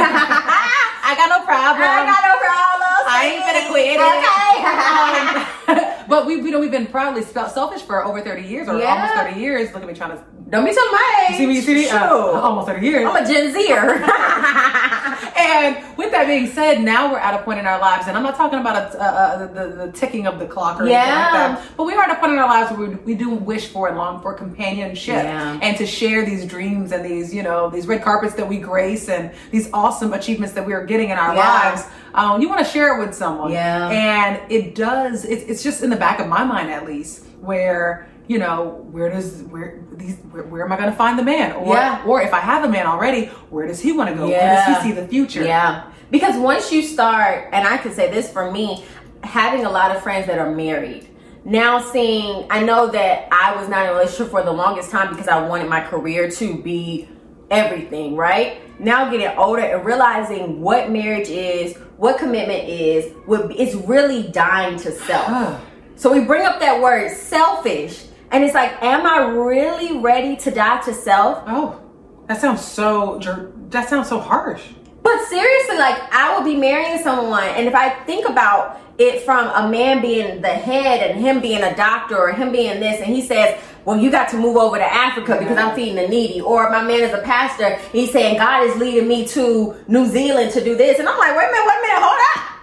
I 1.04 1.14
got 1.14 1.28
no 1.28 1.44
problem. 1.44 1.82
I 1.84 2.06
got 2.08 2.22
no 2.24 2.34
problem. 2.40 2.92
I 3.04 3.20
ain't 3.28 3.44
gonna 3.44 3.68
quit 3.68 3.98
it. 3.98 4.08
Okay. 4.08 5.92
Um, 5.92 6.01
but 6.12 6.26
we, 6.26 6.34
you 6.34 6.50
know, 6.50 6.60
we've 6.60 6.70
been 6.70 6.86
proudly 6.86 7.22
spell- 7.22 7.48
selfish 7.48 7.80
for 7.80 8.04
over 8.04 8.20
30 8.20 8.42
years, 8.42 8.68
or 8.68 8.78
Yeah. 8.78 8.92
almost 8.92 9.14
30 9.14 9.40
years. 9.40 9.72
Look 9.72 9.82
at 9.82 9.88
me 9.88 9.94
trying 9.94 10.10
to. 10.10 10.22
Don't 10.50 10.66
be 10.66 10.74
telling 10.74 10.92
my 10.92 11.28
age. 11.30 11.36
See 11.38 11.46
me? 11.46 11.60
See 11.62 11.74
me? 11.74 11.88
Uh, 11.88 12.14
almost 12.14 12.68
30 12.68 12.86
years. 12.86 13.08
I'm 13.08 13.24
a 13.24 13.26
Gen 13.26 13.50
Zer. 13.54 14.04
and 15.38 15.96
with 15.96 16.10
that 16.10 16.26
being 16.26 16.46
said, 16.48 16.82
now 16.82 17.10
we're 17.10 17.18
at 17.18 17.32
a 17.32 17.42
point 17.42 17.60
in 17.60 17.66
our 17.66 17.80
lives, 17.80 18.06
and 18.08 18.16
I'm 18.18 18.22
not 18.22 18.36
talking 18.36 18.58
about 18.58 18.76
a, 18.76 19.00
uh, 19.00 19.04
uh, 19.04 19.46
the, 19.46 19.86
the 19.86 19.92
ticking 19.92 20.26
of 20.26 20.38
the 20.38 20.44
clock 20.46 20.78
or 20.78 20.82
anything 20.82 20.98
like 20.98 21.32
that, 21.32 21.62
but 21.78 21.84
we 21.84 21.94
are 21.94 22.02
at 22.02 22.10
a 22.10 22.16
point 22.20 22.32
in 22.32 22.38
our 22.38 22.46
lives 22.48 22.70
where 22.76 22.88
we, 22.90 22.94
we 22.96 23.14
do 23.14 23.30
wish 23.30 23.68
for 23.68 23.88
and 23.88 23.96
long 23.96 24.20
for 24.20 24.34
companionship 24.34 25.14
Yeah. 25.24 25.58
and 25.62 25.74
to 25.78 25.86
share 25.86 26.26
these 26.26 26.44
dreams 26.44 26.92
and 26.92 27.02
these, 27.02 27.32
you 27.34 27.42
know, 27.42 27.70
these 27.70 27.86
red 27.86 28.02
carpets 28.02 28.34
that 28.34 28.46
we 28.46 28.58
grace 28.58 29.08
and 29.08 29.30
these 29.50 29.70
awesome 29.72 30.12
achievements 30.12 30.52
that 30.52 30.66
we 30.66 30.74
are 30.74 30.84
getting 30.84 31.08
in 31.08 31.16
our 31.16 31.34
Yeah. 31.34 31.40
lives. 31.70 31.86
Um, 32.14 32.40
you 32.42 32.48
want 32.48 32.64
to 32.64 32.70
share 32.70 32.96
it 33.00 33.04
with 33.04 33.14
someone. 33.14 33.52
Yeah. 33.52 33.88
And 33.90 34.52
it 34.52 34.74
does, 34.74 35.24
it's, 35.24 35.44
it's 35.44 35.62
just 35.62 35.82
in 35.82 35.90
the 35.90 35.96
back 35.96 36.20
of 36.20 36.28
my 36.28 36.44
mind 36.44 36.70
at 36.70 36.84
least, 36.86 37.24
where, 37.40 38.08
you 38.28 38.38
know, 38.38 38.86
where 38.90 39.10
does, 39.10 39.42
where 39.44 39.82
these, 39.92 40.16
where, 40.30 40.42
where 40.44 40.64
am 40.64 40.72
I 40.72 40.76
going 40.76 40.90
to 40.90 40.96
find 40.96 41.18
the 41.18 41.22
man? 41.22 41.52
Or, 41.52 41.74
Yeah. 41.74 42.04
or 42.06 42.20
if 42.22 42.32
I 42.34 42.40
have 42.40 42.64
a 42.64 42.68
man 42.68 42.86
already, 42.86 43.26
where 43.50 43.66
does 43.66 43.80
he 43.80 43.92
want 43.92 44.10
to 44.10 44.14
go? 44.16 44.28
Where 44.28 44.36
Yeah. 44.36 44.74
does 44.74 44.82
he 44.84 44.90
see 44.90 45.00
the 45.00 45.08
future? 45.08 45.42
Yeah. 45.42 45.84
Because 46.10 46.36
once 46.38 46.70
you 46.70 46.82
start, 46.82 47.48
and 47.52 47.66
I 47.66 47.78
can 47.78 47.92
say 47.92 48.10
this 48.10 48.30
for 48.30 48.50
me, 48.50 48.84
having 49.24 49.64
a 49.64 49.70
lot 49.70 49.94
of 49.94 50.02
friends 50.02 50.26
that 50.26 50.38
are 50.38 50.50
married. 50.50 51.08
Now 51.44 51.80
seeing, 51.80 52.46
I 52.50 52.62
know 52.62 52.88
that 52.88 53.28
I 53.32 53.56
was 53.56 53.68
not 53.68 53.84
in 53.84 53.88
a 53.90 53.92
relationship 53.94 54.30
for 54.30 54.42
the 54.42 54.52
longest 54.52 54.90
time 54.90 55.08
because 55.10 55.26
I 55.28 55.46
wanted 55.48 55.68
my 55.68 55.80
career 55.80 56.30
to 56.30 56.62
be 56.62 57.08
everything, 57.50 58.14
right? 58.16 58.60
Now 58.80 59.10
getting 59.10 59.28
older 59.38 59.62
and 59.62 59.84
realizing 59.84 60.60
what 60.60 60.90
marriage 60.90 61.28
is, 61.28 61.76
what 62.02 62.18
commitment 62.18 62.68
is, 62.68 63.12
what 63.26 63.48
it's 63.52 63.76
really 63.76 64.24
dying 64.24 64.76
to 64.76 64.90
self. 64.90 65.62
So 65.94 66.12
we 66.12 66.24
bring 66.24 66.44
up 66.44 66.58
that 66.58 66.82
word 66.82 67.16
selfish, 67.16 68.06
and 68.32 68.42
it's 68.42 68.54
like, 68.54 68.72
am 68.82 69.06
I 69.06 69.30
really 69.30 69.98
ready 69.98 70.34
to 70.38 70.50
die 70.50 70.80
to 70.82 70.92
self? 70.92 71.44
Oh, 71.46 71.80
that 72.26 72.40
sounds 72.40 72.60
so. 72.60 73.20
That 73.68 73.88
sounds 73.88 74.08
so 74.08 74.18
harsh. 74.18 74.64
But 75.04 75.24
seriously, 75.26 75.78
like 75.78 76.12
I 76.12 76.36
would 76.36 76.44
be 76.44 76.56
marrying 76.56 77.00
someone, 77.04 77.44
and 77.44 77.68
if 77.68 77.74
I 77.76 77.90
think 78.04 78.28
about 78.28 78.80
it 78.98 79.22
from 79.22 79.46
a 79.50 79.70
man 79.70 80.02
being 80.02 80.42
the 80.42 80.48
head 80.48 81.08
and 81.08 81.20
him 81.20 81.40
being 81.40 81.62
a 81.62 81.76
doctor 81.76 82.18
or 82.18 82.32
him 82.32 82.50
being 82.50 82.80
this, 82.80 83.00
and 83.00 83.14
he 83.14 83.22
says, 83.22 83.62
well, 83.84 83.98
you 83.98 84.10
got 84.10 84.28
to 84.30 84.36
move 84.36 84.56
over 84.56 84.78
to 84.78 84.84
Africa 84.84 85.36
because 85.38 85.56
I'm 85.58 85.74
feeding 85.74 85.96
the 85.96 86.08
needy. 86.08 86.40
Or 86.40 86.70
my 86.70 86.82
man 86.82 87.00
is 87.00 87.12
a 87.12 87.22
pastor. 87.22 87.76
He's 87.92 88.12
saying 88.12 88.38
God 88.38 88.64
is 88.68 88.76
leading 88.76 89.08
me 89.08 89.26
to 89.28 89.74
New 89.88 90.06
Zealand 90.06 90.52
to 90.52 90.62
do 90.64 90.76
this. 90.76 90.98
And 90.98 91.08
I'm 91.08 91.18
like, 91.18 91.36
wait 91.36 91.48
a 91.48 91.52
minute, 91.52 91.66
wait 91.66 91.78
a 91.78 91.82
minute, 91.82 92.02
hold 92.02 92.20
up. 92.36 92.60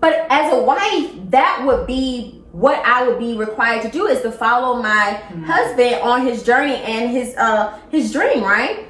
But 0.00 0.26
as 0.30 0.52
a 0.52 0.62
wife, 0.62 1.30
that 1.30 1.62
would 1.66 1.86
be 1.86 2.42
what 2.52 2.78
I 2.84 3.06
would 3.06 3.18
be 3.18 3.36
required 3.36 3.82
to 3.82 3.90
do 3.90 4.06
is 4.06 4.20
to 4.22 4.32
follow 4.32 4.80
my 4.82 5.20
Mm-hmm. 5.28 5.44
husband 5.44 5.94
on 6.02 6.24
his 6.26 6.42
journey 6.42 6.76
and 6.76 7.10
his 7.10 7.36
uh 7.36 7.78
his 7.90 8.12
dream, 8.12 8.42
right? 8.42 8.86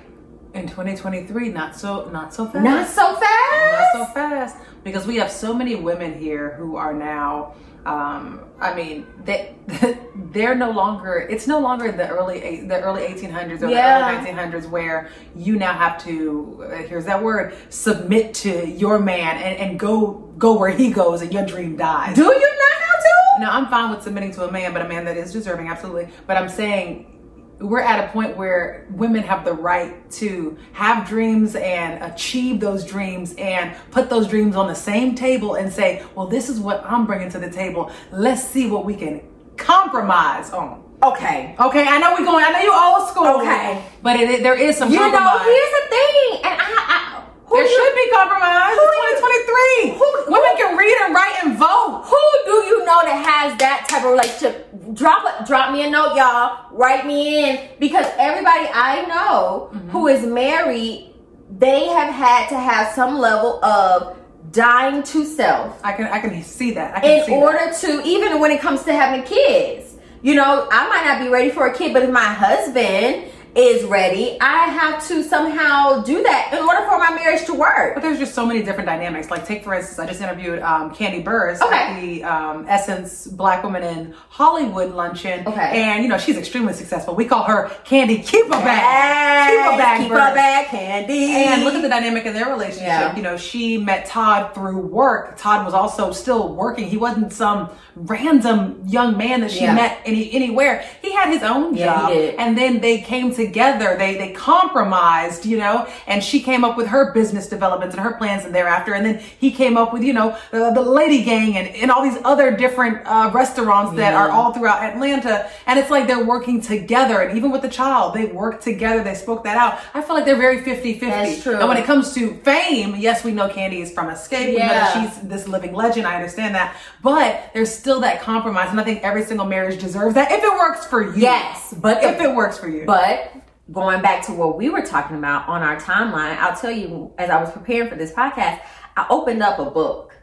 In 0.55 0.67
2023, 0.69 1.49
not 1.51 1.75
so 1.77 2.09
not 2.11 2.33
so 2.35 2.47
fast. 2.47 2.65
Not 2.65 2.89
so 2.89 3.15
fast. 3.17 3.95
Not 3.95 4.07
so 4.09 4.13
fast 4.15 4.57
because 4.85 5.07
we 5.07 5.17
have 5.17 5.31
so 5.31 5.53
many 5.53 5.75
women 5.75 6.19
here 6.19 6.55
who 6.55 6.77
are 6.77 6.95
now 6.95 7.55
um, 7.89 8.41
I 8.61 8.75
mean 8.75 9.07
they 9.25 9.55
they're 10.33 10.55
no 10.55 10.71
longer 10.71 11.27
it's 11.31 11.47
no 11.47 11.59
longer 11.61 11.91
the 11.93 12.09
early 12.09 12.61
the 12.67 12.81
early 12.81 13.03
1800s 13.03 13.63
or 13.63 13.69
Yeah. 13.69 14.13
the 14.13 14.31
early 14.31 14.33
1900s 14.61 14.69
where 14.69 15.11
you 15.37 15.57
now 15.57 15.73
have 15.73 16.03
to 16.05 16.65
uh, 16.65 16.77
here's 16.89 17.05
that 17.07 17.23
word 17.23 17.55
submit 17.71 18.35
to 18.45 18.69
your 18.69 18.99
man 18.99 19.37
and, 19.37 19.59
and 19.59 19.81
go 19.81 20.13
go 20.39 20.59
where 20.59 20.71
he 20.71 20.91
goes 20.91 21.23
and 21.23 21.33
your 21.33 21.47
dream 21.47 21.77
dies 21.77 22.15
Do 22.17 22.23
you 22.25 22.29
not 22.31 22.83
have 22.83 23.03
to? 23.03 23.41
no, 23.41 23.51
I'm 23.51 23.67
fine 23.69 23.91
with 23.91 24.03
submitting 24.03 24.33
to 24.33 24.49
a 24.49 24.51
man, 24.53 24.73
but 24.73 24.83
a 24.83 24.89
man 24.89 25.05
that 25.05 25.17
is 25.17 25.33
deserving, 25.33 25.69
absolutely. 25.69 26.09
But 26.27 26.37
I'm 26.39 26.49
saying 26.49 27.18
we're 27.61 27.81
at 27.81 28.09
a 28.09 28.13
point 28.13 28.37
where 28.37 28.87
women 28.91 29.23
have 29.23 29.45
the 29.45 29.53
right 29.53 30.09
to 30.13 30.57
have 30.73 31.09
dreams 31.09 31.57
and 31.57 32.03
achieve 32.03 32.61
those 32.61 32.85
dreams 32.85 33.35
and 33.37 33.77
put 33.91 34.09
those 34.09 34.29
dreams 34.29 34.55
on 34.55 34.69
the 34.69 34.75
same 34.75 35.15
table 35.15 35.57
and 35.57 35.73
say, 35.73 36.05
well, 36.15 36.27
this 36.27 36.49
is 36.49 36.61
what 36.61 36.85
I'm 36.85 37.07
bringing 37.07 37.31
to 37.31 37.39
the 37.39 37.51
table. 37.51 37.91
Let's 38.13 38.45
see 38.45 38.71
what 38.71 38.85
we 38.85 38.95
can 38.95 39.23
compromise 39.57 40.51
on. 40.51 40.85
Okay. 41.03 41.55
Okay, 41.59 41.87
I 41.87 41.99
know 41.99 42.15
we're 42.19 42.25
going, 42.25 42.45
I 42.45 42.51
know 42.51 42.61
you 42.61 42.73
old 42.73 43.09
school. 43.09 43.41
Okay. 43.43 43.85
But 44.03 44.19
it, 44.19 44.43
there 44.43 44.57
is 44.57 44.77
some 44.77 44.91
You 44.91 44.99
know, 44.99 45.39
here's 45.39 45.71
the 45.71 45.89
thing, 45.89 46.41
and 46.45 46.61
I, 46.61 47.18
I 47.18 47.18
who 47.49 47.57
there 47.57 47.67
you- 47.67 47.77
should 47.77 47.95
be 47.95 48.11
compromise. 48.15 48.75
Who 48.75 48.83
It's 48.83 49.21
2023. 49.21 49.91
who- 49.99 50.33
Women 50.33 50.57
can 50.57 50.77
read 50.77 50.97
and 51.05 51.15
write 51.15 51.35
and 51.43 51.57
vote. 51.59 52.03
Who 52.05 52.23
do 52.45 52.57
you 52.67 52.79
know 52.85 53.01
that 53.05 53.25
has 53.27 53.59
that 53.59 53.87
type 53.89 54.05
of 54.05 54.11
relationship? 54.11 54.69
Drop 54.95 55.25
a, 55.25 55.45
drop 55.45 55.73
me 55.73 55.83
a 55.85 55.91
note, 55.91 56.15
y'all. 56.17 56.59
Write 56.73 57.07
me 57.07 57.45
in 57.51 57.61
because 57.79 58.07
everybody 58.19 58.69
I 58.73 59.03
know 59.07 59.71
Mm-hmm. 59.75 59.89
who 59.91 60.09
is 60.09 60.23
married, 60.25 61.15
they 61.59 61.87
have 61.89 62.13
had 62.13 62.49
to 62.51 62.57
have 62.57 62.95
some 62.95 63.19
level 63.19 63.63
of 63.65 64.17
dying 64.51 65.03
to 65.03 65.25
self 65.27 65.79
I 65.85 65.93
can 65.93 66.07
I 66.07 66.21
can 66.21 66.43
see 66.43 66.71
that. 66.73 66.97
I 66.97 67.01
can 67.01 67.11
in 67.21 67.25
see 67.27 67.33
order 67.35 67.59
that. 67.59 67.77
to 67.81 68.03
even 68.07 68.41
when 68.41 68.51
it 68.51 68.61
comes 68.61 68.83
to 68.85 68.93
having 68.95 69.23
kids. 69.25 69.95
You 70.23 70.35
know, 70.35 70.67
I 70.73 70.89
might 70.89 71.05
not 71.05 71.21
be 71.23 71.29
ready 71.29 71.51
for 71.51 71.67
a 71.67 71.75
kid, 71.75 71.93
but 71.93 72.03
if 72.03 72.11
my 72.11 72.25
husband 72.25 73.25
is 73.59 73.83
ready, 73.85 74.39
I 74.41 74.67
have 74.69 75.05
to 75.09 75.25
somehow 75.25 76.01
do 76.03 76.23
that 76.23 76.51
in 76.53 76.61
order 76.61 76.83
for 76.87 76.97
my 76.97 77.11
marriage 77.11 77.45
to 77.47 77.55
work. 77.55 77.95
But 77.95 78.03
there's 78.03 78.19
just 78.19 78.33
so 78.33 78.47
many 78.47 78.63
different 78.63 78.87
dynamics. 78.87 79.31
Like, 79.31 79.45
take 79.45 79.65
for 79.65 79.75
instance, 79.75 79.99
I 79.99 80.07
just 80.07 80.21
interviewed 80.21 80.61
um, 80.61 80.95
Kandi 80.95 81.25
Burruss 81.25 81.61
Okay. 81.61 81.75
at 81.77 82.01
the 82.01 82.23
um, 82.25 82.67
Essence 82.69 83.27
Black 83.27 83.65
Woman 83.65 83.83
in 83.83 84.13
Hollywood 84.29 84.95
luncheon. 84.95 85.45
Okay. 85.49 85.83
And, 85.83 86.05
you 86.05 86.09
know, 86.09 86.19
she's 86.19 86.37
extremely 86.37 86.73
successful. 86.73 87.17
We 87.17 87.25
call 87.25 87.43
her 87.45 87.69
Kandi 87.85 88.25
Keep 88.25 88.47
a 88.47 88.51
Bag. 88.51 89.51
Keep 89.51 89.75
a 89.75 89.77
Bag. 89.77 90.01
keep 90.03 90.11
a 90.13 90.15
bag, 90.15 90.67
kandi. 90.69 91.29
And 91.31 91.65
look 91.65 91.75
at 91.75 91.83
the 91.83 91.89
dynamic 91.89 92.27
in 92.27 92.35
their 92.35 92.47
relationship. 92.51 92.87
Yeah. 92.87 93.17
You 93.17 93.23
know, 93.23 93.37
she 93.37 93.77
met 93.79 94.07
Todd 94.07 94.55
through 94.55 94.79
work. 94.79 95.37
Todd 95.37 95.65
was 95.65 95.75
also 95.75 96.13
still 96.13 96.55
working. 96.55 96.87
He 96.87 96.97
wasn't 96.97 97.33
some 97.33 97.71
random 97.97 98.81
young 98.87 99.17
man 99.19 99.41
that 99.41 99.51
she 99.51 99.63
Yeah. 99.65 99.75
met 99.75 99.99
any 100.05 100.33
anywhere. 100.33 100.85
He 101.03 101.13
had 101.13 101.33
his 101.33 101.43
own 101.43 101.75
Yeah, 101.75 101.87
job. 101.87 102.11
And 102.39 102.57
then 102.57 102.81
they 102.81 103.01
came 103.01 103.31
together. 103.35 103.48
They 103.53 104.17
they 104.19 104.33
compromised, 104.33 105.47
you 105.47 105.59
know, 105.59 105.87
and 106.07 106.23
she 106.23 106.41
came 106.41 106.65
up 106.65 106.77
with 106.77 106.87
her 106.89 107.13
business 107.13 107.49
developments 107.49 107.95
and 107.95 108.05
her 108.05 108.13
plans 108.15 108.45
and 108.45 108.55
thereafter. 108.55 108.95
And 108.95 109.05
then 109.05 109.19
he 109.19 109.51
came 109.51 109.77
up 109.77 109.93
with, 109.93 110.03
you 110.03 110.13
know, 110.13 110.37
the, 110.51 110.71
the 110.73 110.81
Lady 110.83 111.23
Gang 111.25 111.57
and, 111.57 111.69
and 111.77 111.91
all 111.91 112.03
these 112.03 112.19
other 112.25 112.51
different 112.51 113.07
uh, 113.07 113.31
restaurants 113.33 113.95
that 113.97 114.13
Yeah. 114.13 114.19
are 114.23 114.31
all 114.31 114.53
throughout 114.53 114.83
Atlanta. 114.83 115.51
And 115.67 115.79
it's 115.79 115.91
like 115.91 116.07
they're 116.07 116.25
working 116.25 116.61
together. 116.61 117.21
And 117.21 117.37
even 117.37 117.51
with 117.51 117.63
the 117.63 117.69
child, 117.69 118.15
they 118.15 118.27
work 118.27 118.61
together. 118.61 119.03
They 119.03 119.15
spoke 119.15 119.45
that 119.45 119.57
out. 119.57 119.79
I 119.95 120.03
feel 120.03 120.15
like 120.15 120.25
they're 120.25 120.37
very 120.37 120.63
50 120.63 120.95
50. 120.95 121.07
That's 121.07 121.43
true. 121.43 121.57
And 121.59 121.69
when 121.69 121.77
it 121.77 121.85
comes 121.85 122.13
to 122.15 122.35
fame, 122.39 122.97
yes, 122.97 123.25
we 123.25 123.33
know 123.33 123.49
Kandi 123.49 123.81
is 123.83 123.93
from 123.93 124.07
Xscape. 124.09 124.47
We 124.49 124.53
know 124.53 124.69
that 124.69 124.95
Yeah. 124.97 125.11
she's 125.11 125.21
this 125.23 125.49
living 125.49 125.75
legend. 125.75 126.07
I 126.07 126.15
understand 126.17 126.55
that. 126.55 126.77
But 127.03 127.51
there's 127.55 127.73
still 127.75 128.01
that 128.01 128.21
compromise. 128.23 128.71
And 128.71 128.81
I 128.81 128.85
think 128.85 129.03
every 129.03 129.25
single 129.25 129.47
marriage 129.47 129.81
deserves 129.81 130.15
that 130.15 130.31
if 130.33 130.43
it 130.43 130.51
works 130.53 130.87
for 130.87 131.03
you. 131.03 131.13
Yes, 131.17 131.75
but 131.79 132.03
if 132.05 132.21
it 132.21 132.35
works 132.35 132.59
for 132.59 132.69
you. 132.69 132.85
But 132.87 133.33
going 133.73 134.01
back 134.03 134.25
to 134.27 134.33
what 134.33 134.57
we 134.57 134.71
were 134.71 134.83
talking 134.83 135.17
about 135.19 135.49
on 135.49 135.63
our 135.63 135.77
timeline, 135.77 136.37
I'll 136.39 136.57
tell 136.57 136.71
you, 136.71 137.13
as 137.19 137.31
I 137.31 137.41
was 137.41 137.51
preparing 137.53 137.89
for 137.89 137.97
this 137.97 138.13
podcast, 138.13 138.61
I 138.97 139.07
opened 139.11 139.43
up 139.43 139.59
a 139.59 139.71
book. 139.71 140.15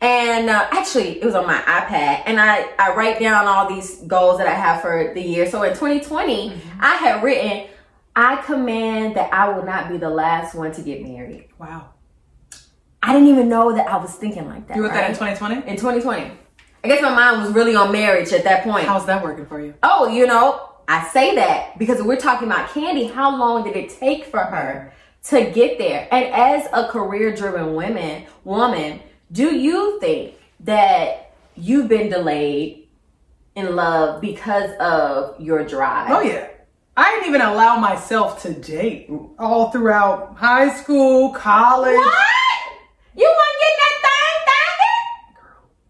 And 0.00 0.48
uh, 0.48 0.68
actually, 0.70 1.20
it 1.20 1.24
was 1.24 1.34
on 1.34 1.44
my 1.46 1.58
iPad, 1.58 2.22
and 2.26 2.38
I, 2.40 2.70
I 2.78 2.94
write 2.94 3.18
down 3.18 3.46
all 3.48 3.68
these 3.68 3.96
goals 4.06 4.38
that 4.38 4.46
I 4.46 4.54
have 4.54 4.80
for 4.80 5.12
the 5.12 5.20
year. 5.20 5.50
So 5.50 5.62
in 5.64 5.70
2020, 5.70 6.50
Mm-hmm. 6.50 6.78
I 6.80 6.94
had 6.94 7.22
written, 7.22 7.66
I 8.14 8.36
command 8.42 9.16
that 9.16 9.32
I 9.32 9.48
will 9.48 9.64
not 9.64 9.88
be 9.88 9.96
the 9.96 10.08
last 10.10 10.54
one 10.54 10.70
to 10.72 10.82
get 10.82 11.02
married. 11.02 11.48
wow. 11.58 11.90
I 13.02 13.12
didn't 13.12 13.28
even 13.28 13.48
know 13.48 13.74
that 13.74 13.88
I 13.88 13.96
was 13.96 14.14
thinking 14.14 14.48
like 14.48 14.66
that. 14.68 14.76
You 14.76 14.82
wrote 14.82 14.92
that 14.92 15.10
in 15.10 15.16
2020? 15.16 15.68
in 15.70 15.76
2020. 15.76 16.32
I 16.84 16.88
guess 16.88 17.00
my 17.00 17.14
mind 17.14 17.42
was 17.42 17.52
really 17.52 17.74
on 17.76 17.90
marriage 17.92 18.32
at 18.32 18.44
that 18.44 18.64
point. 18.64 18.86
How's 18.86 19.06
that 19.06 19.22
working 19.22 19.46
for 19.46 19.60
you? 19.60 19.74
Oh, 19.82 20.08
you 20.08 20.26
know, 20.26 20.68
I 20.88 21.06
say 21.08 21.34
that 21.34 21.78
because 21.78 22.02
we're 22.02 22.16
talking 22.16 22.48
about 22.48 22.70
Kandi. 22.70 23.12
How 23.12 23.36
long 23.36 23.62
did 23.62 23.76
it 23.76 23.90
take 23.90 24.24
for 24.24 24.40
her 24.40 24.92
to 25.24 25.50
get 25.50 25.76
there? 25.76 26.08
And 26.10 26.24
as 26.32 26.66
a 26.72 26.88
career-driven 26.88 27.74
woman, 27.74 28.24
woman, 28.42 29.00
do 29.30 29.54
you 29.54 30.00
think 30.00 30.34
that 30.60 31.34
you've 31.54 31.88
been 31.88 32.08
delayed 32.08 32.88
in 33.54 33.76
love 33.76 34.22
because 34.22 34.70
of 34.80 35.38
your 35.38 35.62
drive? 35.62 36.10
Oh 36.10 36.22
yeah. 36.22 36.48
I 36.96 37.10
didn't 37.12 37.28
even 37.28 37.42
allow 37.42 37.76
myself 37.76 38.42
to 38.42 38.52
date 38.54 39.10
all 39.38 39.70
throughout 39.70 40.36
high 40.36 40.74
school, 40.74 41.32
college. 41.34 41.94
What? 41.94 42.24
You 43.14 43.26
weren't 43.26 43.36
getting 43.36 43.36
that 43.36 43.47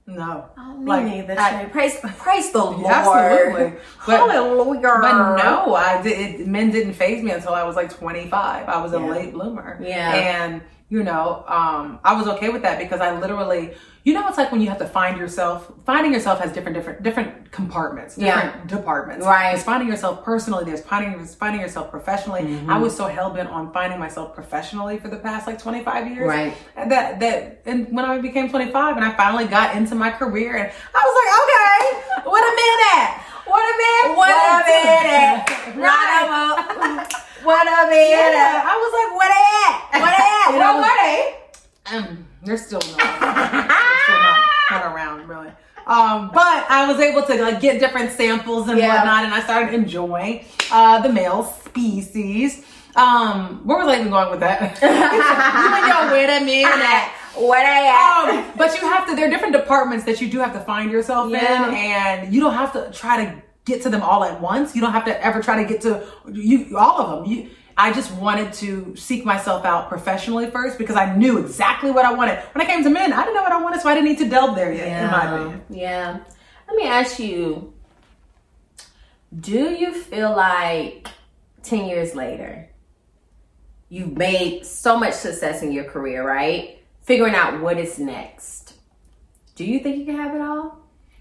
No. 0.08 0.46
Oh, 0.58 0.72
thing? 0.74 0.86
Like, 0.86 1.04
neither. 1.04 1.38
I- 1.38 1.66
praise, 1.66 1.96
praise 2.18 2.50
the 2.50 2.64
Lord. 2.64 2.86
Absolutely. 2.86 3.78
But- 4.06 4.20
Hallelujah. 4.20 4.98
But 5.02 5.36
no, 5.36 5.74
I 5.74 6.00
did. 6.02 6.40
It, 6.40 6.46
men 6.48 6.70
didn't 6.70 6.94
phase 6.94 7.22
me 7.22 7.30
until 7.30 7.52
I 7.52 7.62
was 7.64 7.76
like 7.76 7.94
25. 7.94 8.68
I 8.68 8.82
was 8.82 8.92
a 8.94 8.98
late 8.98 9.32
bloomer. 9.34 9.78
Yeah. 9.82 10.14
And 10.14 10.62
you 10.90 11.02
know, 11.02 11.44
um, 11.46 11.98
I 12.02 12.14
was 12.14 12.26
okay 12.28 12.48
with 12.48 12.62
that 12.62 12.78
because 12.78 13.00
I 13.00 13.18
literally, 13.18 13.74
you 14.04 14.14
know, 14.14 14.26
it's 14.26 14.38
like 14.38 14.50
when 14.50 14.62
you 14.62 14.70
have 14.70 14.78
to 14.78 14.86
find 14.86 15.18
yourself. 15.18 15.70
Finding 15.84 16.14
yourself 16.14 16.40
has 16.40 16.50
different, 16.50 16.74
different, 16.76 17.02
different 17.02 17.52
compartments, 17.52 18.16
Yeah. 18.16 18.42
different 18.42 18.66
departments. 18.68 19.26
Right. 19.26 19.50
There's 19.52 19.64
finding 19.64 19.86
yourself 19.86 20.24
personally. 20.24 20.64
There's 20.64 20.80
finding, 20.80 21.12
there's 21.18 21.34
finding 21.34 21.60
yourself 21.60 21.90
professionally. 21.90 22.40
Mm-hmm. 22.40 22.70
I 22.70 22.78
was 22.78 22.96
so 22.96 23.06
hell 23.06 23.28
bent 23.28 23.50
on 23.50 23.70
finding 23.70 23.98
myself 23.98 24.34
professionally 24.34 24.98
for 24.98 25.08
the 25.08 25.18
past 25.18 25.46
like 25.46 25.60
25 25.60 26.10
years. 26.10 26.26
Right. 26.26 26.56
And 26.74 26.90
that 26.90 27.20
that 27.20 27.60
and 27.66 27.88
when 27.94 28.06
I 28.06 28.16
became 28.18 28.48
25 28.48 28.96
and 28.96 29.04
I 29.04 29.14
finally 29.14 29.44
got 29.46 29.76
into 29.76 29.94
my 29.94 30.10
career 30.10 30.56
and 30.56 30.72
I 30.94 31.02
was 31.04 31.14
like, 31.20 31.30
okay, 31.42 32.30
what 32.30 32.40
a 32.40 32.54
minute. 32.56 33.20
What 33.44 33.60
a 33.60 33.76
minute. 33.76 34.16
What 34.16 34.30
a 34.30 34.64
minute. 34.66 35.44
Right. 35.76 37.06
What 37.42 37.66
a 37.66 37.88
minute. 37.90 38.10
Yeah, 38.10 38.62
I 38.64 38.74
was 38.76 38.92
like, 38.98 39.10
where 39.18 39.30
they 39.30 39.44
at? 39.64 40.02
Where 40.02 40.12
they 40.16 40.26
at? 40.34 40.48
Where 40.52 40.60
know, 40.60 40.80
were 40.80 40.96
they? 41.02 41.34
Um, 41.96 42.26
they're 42.44 42.56
still 42.58 42.80
not, 42.80 42.98
they're 42.98 44.02
still 44.04 44.20
not, 44.20 44.44
not 44.70 44.92
around 44.94 45.28
really. 45.28 45.48
Um, 45.86 46.30
but 46.34 46.66
I 46.68 46.86
was 46.90 47.00
able 47.00 47.22
to 47.22 47.42
like 47.42 47.60
get 47.60 47.80
different 47.80 48.12
samples 48.12 48.68
and 48.68 48.78
Yeah. 48.78 48.96
whatnot, 48.96 49.24
and 49.24 49.32
I 49.34 49.40
started 49.40 49.72
enjoying 49.74 50.44
uh, 50.70 51.00
the 51.00 51.08
male 51.08 51.44
species. 51.44 52.64
Um, 52.96 53.60
where 53.64 53.78
was 53.78 53.88
I 53.88 54.00
even 54.00 54.10
going 54.10 54.30
with 54.30 54.40
that? 54.40 54.78
you 54.82 54.88
and 54.88 55.86
your 55.86 56.12
wait 56.12 56.28
a 56.28 56.44
minute. 56.44 57.10
Where 57.36 57.64
they 57.64 57.88
at? 57.88 58.48
Um, 58.50 58.52
but 58.58 58.74
you 58.80 58.86
have 58.88 59.06
to. 59.06 59.14
There 59.14 59.26
are 59.28 59.30
different 59.30 59.54
departments 59.54 60.04
that 60.06 60.20
you 60.20 60.28
do 60.28 60.40
have 60.40 60.52
to 60.54 60.60
find 60.60 60.90
yourself 60.90 61.30
Yeah. 61.30 61.68
in, 61.68 61.74
and 61.74 62.34
you 62.34 62.40
don't 62.40 62.54
have 62.54 62.72
to 62.72 62.90
try 62.92 63.24
to 63.24 63.42
get 63.68 63.82
to 63.82 63.90
them 63.90 64.02
all 64.02 64.24
at 64.24 64.40
once. 64.40 64.74
You 64.74 64.80
don't 64.80 64.92
have 64.92 65.04
to 65.04 65.24
ever 65.24 65.40
try 65.40 65.62
to 65.62 65.68
get 65.68 65.80
to 65.82 66.04
you 66.30 66.76
all 66.76 67.00
of 67.00 67.24
them. 67.24 67.32
You. 67.32 67.50
I 67.80 67.92
just 67.92 68.10
wanted 68.14 68.52
to 68.54 68.96
seek 68.96 69.24
myself 69.24 69.64
out 69.64 69.88
professionally 69.88 70.50
first 70.50 70.78
because 70.78 70.96
I 70.96 71.14
knew 71.14 71.38
exactly 71.38 71.92
what 71.92 72.04
I 72.04 72.12
wanted. 72.12 72.40
When 72.52 72.66
I 72.66 72.68
came 72.68 72.82
to 72.82 72.90
men, 72.90 73.12
I 73.12 73.22
didn't 73.22 73.36
know 73.36 73.44
what 73.44 73.52
I 73.52 73.62
wanted, 73.62 73.80
so 73.80 73.88
I 73.88 73.94
didn't 73.94 74.08
need 74.08 74.18
to 74.18 74.28
delve 74.28 74.56
there 74.56 74.72
yet. 74.72 75.04
In 75.04 75.10
my 75.12 75.36
opinion, 75.36 75.62
Yeah. 75.70 76.18
Let 76.66 76.76
me 76.76 76.86
ask 76.88 77.20
you 77.20 77.72
Do 79.38 79.70
you 79.70 79.94
feel 79.94 80.34
like 80.34 81.06
10 81.62 81.84
years 81.86 82.14
later, 82.16 82.68
you've 83.88 84.16
made 84.16 84.64
so 84.66 84.98
much 84.98 85.14
success 85.14 85.62
in 85.62 85.70
your 85.70 85.84
career, 85.84 86.26
right? 86.26 86.78
Figuring 87.02 87.34
out 87.34 87.60
what 87.60 87.78
is 87.78 87.98
next. 87.98 88.74
Do 89.54 89.64
you 89.64 89.80
think 89.80 89.98
you 89.98 90.04
can 90.04 90.16
have 90.16 90.34
it 90.34 90.40
all? 90.40 90.78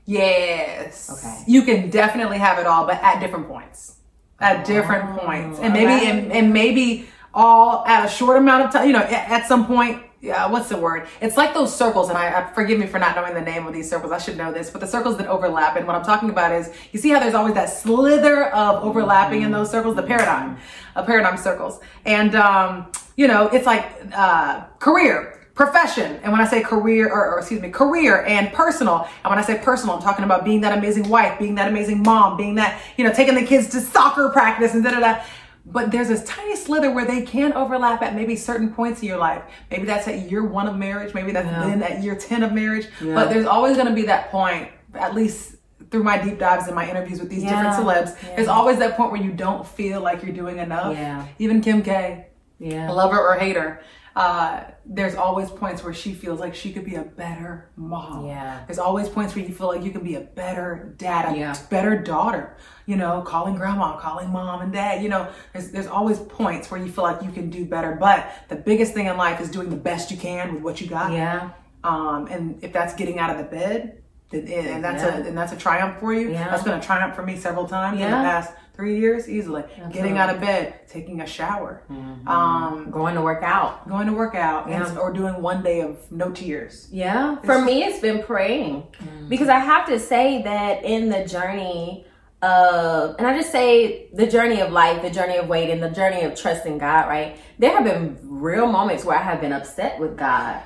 Yes. 0.08 1.12
Okay. 1.12 1.44
You 1.46 1.64
can 1.64 1.90
definitely 1.90 2.38
have 2.40 2.58
it 2.58 2.66
all, 2.66 2.88
but 2.88 2.96
at 3.04 3.20
different 3.20 3.48
points. 3.48 3.98
At 4.40 4.66
different 4.66 5.20
points. 5.20 5.60
And 5.60 5.74
maybe 5.74 5.92
alright. 5.92 6.08
and, 6.08 6.32
and 6.32 6.54
maybe 6.54 7.10
all 7.34 7.86
at 7.86 8.06
a 8.06 8.10
short 8.10 8.38
amount 8.38 8.66
of 8.66 8.72
time, 8.72 8.88
you 8.88 8.94
know, 8.94 9.00
at, 9.00 9.30
at 9.30 9.48
some 9.48 9.68
point. 9.68 10.04
Yeah, 10.20 10.48
what's 10.48 10.68
the 10.68 10.78
word? 10.78 11.08
It's 11.22 11.38
like 11.38 11.54
those 11.54 11.74
circles, 11.74 12.10
and 12.10 12.18
I, 12.18 12.42
I 12.42 12.54
forgive 12.54 12.80
me 12.80 12.88
for 12.88 12.98
not 12.98 13.16
knowing 13.16 13.36
the 13.36 13.42
name 13.42 13.68
of 13.68 13.74
these 13.74 13.88
circles. 13.88 14.12
I 14.12 14.18
should 14.18 14.36
know 14.36 14.52
this, 14.52 14.72
but 14.72 14.82
the 14.82 14.88
circles 14.88 15.16
that 15.18 15.28
overlap. 15.28 15.78
And 15.78 15.86
what 15.86 15.96
I'm 15.96 16.04
talking 16.04 16.32
about 16.32 16.52
is, 16.52 16.74
you 16.92 17.00
see 17.00 17.10
how 17.10 17.20
there's 17.20 17.36
always 17.36 17.54
that 17.54 17.70
slither 17.70 18.46
of 18.46 18.84
overlapping 18.84 19.44
in 19.44 19.52
those 19.52 19.70
circles, 19.70 19.96
the 19.96 20.02
paradigm, 20.02 20.58
of 20.96 21.06
paradigm 21.06 21.38
circles. 21.38 21.80
And 22.06 22.34
um, 22.36 22.92
you 23.16 23.28
know, 23.28 23.48
it's 23.50 23.68
like 23.68 23.86
uh, 24.12 24.62
career, 24.80 25.37
profession. 25.58 26.20
And 26.24 26.32
when 26.32 26.40
I 26.40 26.46
say 26.48 26.62
career, 26.62 27.10
or, 27.10 27.34
or 27.34 27.40
excuse 27.40 27.60
me, 27.60 27.70
career 27.70 28.24
and 28.26 28.54
personal. 28.54 29.10
And 29.24 29.30
when 29.32 29.40
I 29.40 29.42
say 29.42 29.58
personal, 29.62 29.96
I'm 29.96 30.02
talking 30.02 30.24
about 30.24 30.46
being 30.46 30.62
that 30.62 30.78
amazing 30.78 31.10
wife, 31.10 31.38
being 31.40 31.56
that 31.56 31.68
amazing 31.68 32.04
mom, 32.04 32.38
being 32.38 32.56
that, 32.56 32.80
you 32.96 33.04
know, 33.04 33.12
taking 33.12 33.36
the 33.36 33.44
kids 33.44 33.68
to 33.70 33.82
soccer 33.82 34.30
practice 34.30 34.74
and 34.76 34.84
da 34.84 34.92
da 34.92 35.00
da. 35.00 35.22
But 35.66 35.92
there's 35.92 36.08
this 36.08 36.24
tiny 36.24 36.56
slither 36.56 36.92
where 36.92 37.04
they 37.06 37.24
can 37.24 37.52
overlap 37.54 38.02
at 38.02 38.16
maybe 38.16 38.38
certain 38.38 38.72
points 38.72 39.02
in 39.02 39.08
your 39.10 39.18
life. 39.18 39.44
Maybe 39.70 39.84
that's 39.86 40.08
at 40.08 40.30
year 40.32 40.46
one 40.46 40.68
of 40.68 40.78
marriage. 40.78 41.14
Maybe 41.14 41.34
that's 41.34 41.50
then 41.50 41.84
at 41.84 42.02
year 42.02 42.16
10 42.16 42.44
of 42.44 42.54
marriage. 42.54 42.88
But 43.02 43.30
there's 43.30 43.46
always 43.48 43.76
going 43.76 43.90
to 43.90 43.94
be 43.94 44.04
that 44.04 44.32
point, 44.32 44.70
at 44.94 45.14
least 45.14 45.56
through 45.92 46.04
my 46.04 46.18
deep 46.18 46.38
dives 46.40 46.68
and 46.68 46.76
my 46.76 46.90
interviews 46.90 47.20
with 47.20 47.30
these 47.30 47.44
different 47.44 47.64
Yeah. 47.70 47.80
celebs. 47.80 48.36
There's 48.36 48.48
always 48.48 48.78
that 48.80 48.96
point 48.96 49.12
where 49.12 49.22
you 49.22 49.32
don't 49.32 49.66
feel 49.68 50.02
like 50.02 50.22
you're 50.24 50.36
doing 50.36 50.60
enough. 50.60 50.96
Yeah. 50.96 51.26
Even 51.40 51.62
Kim 51.62 51.82
K 51.82 52.28
Yeah. 52.60 52.90
lover 52.92 53.20
or 53.20 53.36
hate 53.36 53.56
her, 53.58 53.82
uh, 54.18 54.64
there's 54.84 55.14
always 55.16 55.50
points 55.52 55.84
where 55.84 55.94
she 55.94 56.12
feels 56.14 56.40
like 56.40 56.56
she 56.56 56.74
could 56.74 56.84
be 56.86 56.96
a 56.96 57.04
better 57.04 57.70
mom. 57.76 58.26
Yeah. 58.26 58.64
There's 58.66 58.80
always 58.80 59.08
points 59.10 59.36
where 59.36 59.46
you 59.46 59.54
feel 59.54 59.68
like 59.68 59.84
you 59.84 59.92
can 59.92 60.04
be 60.04 60.16
a 60.16 60.22
better 60.22 60.96
dad, 60.98 61.36
a 61.36 61.38
Yeah. 61.38 61.56
better 61.70 62.02
daughter. 62.02 62.58
You 62.88 62.96
know, 62.96 63.22
calling 63.22 63.56
grandma, 63.56 63.98
calling 63.98 64.30
mom 64.32 64.62
and 64.62 64.74
dad. 64.74 65.04
You 65.04 65.10
know, 65.10 65.28
there's 65.54 65.70
there's 65.70 65.88
always 65.88 66.18
points 66.18 66.72
where 66.72 66.82
you 66.84 66.92
feel 66.92 67.04
like 67.04 67.22
you 67.22 67.32
can 67.32 67.50
do 67.52 67.64
better. 67.66 67.96
But 68.00 68.26
the 68.48 68.56
biggest 68.56 68.94
thing 68.96 69.06
in 69.06 69.18
life 69.18 69.40
is 69.40 69.50
doing 69.52 69.70
the 69.70 69.76
best 69.76 70.10
you 70.10 70.18
can 70.18 70.54
with 70.54 70.64
what 70.64 70.82
you 70.82 70.88
got. 70.88 71.12
Yeah. 71.12 71.50
Um, 71.84 72.28
and 72.32 72.58
if 72.64 72.74
that's 72.74 72.96
getting 72.96 73.20
out 73.20 73.30
of 73.30 73.38
the 73.38 73.44
bed, 73.44 74.02
then, 74.32 74.48
and 74.48 74.84
that's 74.84 75.04
Yeah. 75.04 75.18
a 75.18 75.28
and 75.28 75.38
that's 75.38 75.52
a 75.54 75.58
triumph 75.58 76.00
for 76.00 76.12
you. 76.14 76.32
Yeah. 76.32 76.50
That's 76.50 76.64
been 76.64 76.74
a 76.74 76.82
triumph 76.82 77.14
for 77.16 77.24
me 77.24 77.36
several 77.38 77.68
times 77.68 78.00
in 78.02 78.10
the 78.10 78.18
past 78.18 78.52
three 78.78 79.00
years, 79.00 79.28
easily. 79.28 79.64
Getting 79.92 80.18
out 80.18 80.34
of 80.34 80.40
bed, 80.40 80.88
taking 80.88 81.20
a 81.20 81.28
shower, 81.28 81.84
mm-hmm. 81.92 82.28
um, 82.28 82.92
Going 82.92 83.16
to 83.16 83.22
work 83.22 83.44
out. 83.44 83.90
going 83.90 84.08
to 84.08 84.14
work 84.14 84.36
out, 84.36 84.70
and, 84.70 84.98
or 84.98 85.12
doing 85.12 85.42
one 85.42 85.64
day 85.64 85.82
of 85.82 86.10
no 86.12 86.32
tears. 86.32 86.88
Yeah. 86.92 87.38
For 87.42 87.60
me, 87.60 87.84
it's 87.84 88.00
been 88.00 88.24
praying 88.24 88.84
mm. 89.04 89.28
because 89.28 89.50
I 89.50 89.60
have 89.60 89.88
to 89.88 90.00
say 90.00 90.44
that 90.44 90.86
in 90.86 91.10
the 91.10 91.26
journey 91.26 92.06
of, 92.42 93.16
and 93.18 93.26
I 93.26 93.36
just 93.36 93.52
say 93.52 94.10
the 94.14 94.28
journey 94.28 94.62
of 94.62 94.72
life, 94.72 95.02
the 95.02 95.10
journey 95.10 95.38
of 95.38 95.48
waiting, 95.48 95.82
the 95.82 95.90
journey 95.90 96.22
of 96.22 96.36
trusting 96.36 96.78
God, 96.78 97.08
right? 97.08 97.38
There 97.58 97.72
have 97.72 97.84
been 97.84 98.20
real 98.22 98.68
moments 98.68 99.04
where 99.04 99.18
I 99.18 99.24
have 99.24 99.42
been 99.42 99.54
upset 99.54 100.00
with 100.00 100.18
God 100.18 100.62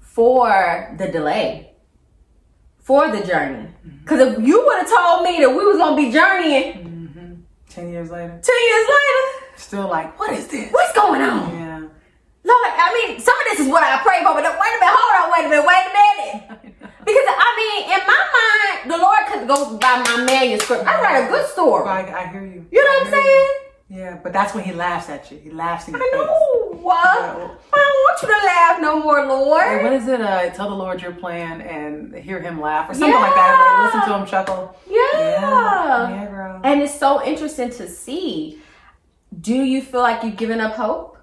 for 0.00 0.94
the 0.98 1.08
delay, 1.08 1.72
for 2.78 3.10
the 3.10 3.26
journey. 3.26 3.68
Mm-hmm. 3.68 3.98
Because 3.98 4.20
if 4.20 4.46
you 4.46 4.64
would 4.64 4.78
have 4.78 4.88
told 4.88 5.24
me 5.24 5.40
that 5.40 5.50
we 5.50 5.64
was 5.64 5.78
going 5.78 5.96
to 5.96 6.02
be 6.08 6.12
journeying 6.12 6.72
mm-hmm. 6.74 6.95
Ten 7.76 7.92
years 7.92 8.10
later, 8.10 8.40
10 8.42 8.56
years 8.56 8.88
later, 8.88 9.22
still 9.56 9.86
like, 9.86 10.18
what 10.18 10.32
is 10.32 10.48
this? 10.48 10.72
what's 10.72 10.94
going 10.94 11.20
on? 11.20 11.52
Yeah. 11.52 11.80
Lord, 12.42 12.72
I 12.72 12.88
mean, 12.96 13.20
some 13.20 13.36
of 13.36 13.44
this 13.50 13.60
is 13.60 13.68
what 13.68 13.82
I 13.82 14.00
pray 14.00 14.24
for, 14.24 14.32
but 14.32 14.48
wait 14.48 14.48
a 14.48 14.80
minute, 14.80 14.96
hold 14.96 15.12
on, 15.20 15.28
wait 15.28 15.44
a 15.44 15.48
minute, 15.52 15.66
wait 15.68 15.84
a 15.84 15.92
minute. 15.92 16.72
Because 17.04 17.28
I 17.28 17.48
mean, 17.60 17.80
in 17.92 18.00
my 18.08 18.22
mind, 18.32 18.90
the 18.90 18.96
Lord 18.96 19.20
could 19.28 19.46
go 19.46 19.76
by 19.76 20.02
my 20.08 20.24
manuscript. 20.24 20.86
I 20.86 21.02
write 21.02 21.28
a 21.28 21.30
good 21.30 21.46
story. 21.50 21.86
I, 21.86 22.00
I 22.00 22.26
hear 22.28 22.46
you. 22.46 22.64
You 22.72 22.82
know 22.82 22.90
what 22.90 23.06
I'm 23.08 23.12
saying? 23.12 23.52
you. 23.60 23.65
Yeah, 23.88 24.18
but 24.22 24.32
that's 24.32 24.52
when 24.54 24.64
he 24.64 24.72
laughs 24.72 25.08
at 25.08 25.30
you. 25.30 25.38
He 25.38 25.50
laughs 25.50 25.86
in 25.86 25.94
your 25.94 26.02
I 26.02 26.10
face. 26.12 26.20
know. 26.20 26.78
What? 26.82 27.04
Yeah. 27.04 27.48
I 27.72 27.76
don't 27.76 28.02
want 28.04 28.22
you 28.22 28.28
to 28.28 28.46
laugh 28.46 28.80
no 28.80 29.00
more, 29.00 29.20
Hey, 29.22 29.28
Lord. 29.28 29.82
what 29.84 29.92
is 29.92 30.08
it? 30.08 30.20
Uh, 30.20 30.50
tell 30.50 30.68
the 30.68 30.74
Lord 30.74 31.00
your 31.02 31.12
plan 31.12 31.60
and 31.60 32.14
hear 32.14 32.40
him 32.40 32.60
laugh 32.60 32.90
or 32.90 32.94
something 32.94 33.12
like 33.12 33.34
that. 33.34 33.80
Like, 33.84 33.94
listen 33.94 34.08
to 34.12 34.18
him 34.18 34.26
chuckle. 34.26 34.76
Yeah. 34.88 36.10
Yeah, 36.10 36.26
girl. 36.28 36.60
And 36.64 36.82
it's 36.82 36.98
so 36.98 37.24
interesting 37.24 37.70
to 37.70 37.88
see. 37.88 38.60
Do 39.40 39.54
you 39.54 39.82
feel 39.82 40.00
like 40.00 40.22
you've 40.24 40.36
given 40.36 40.60
up 40.60 40.74
hope? 40.74 41.18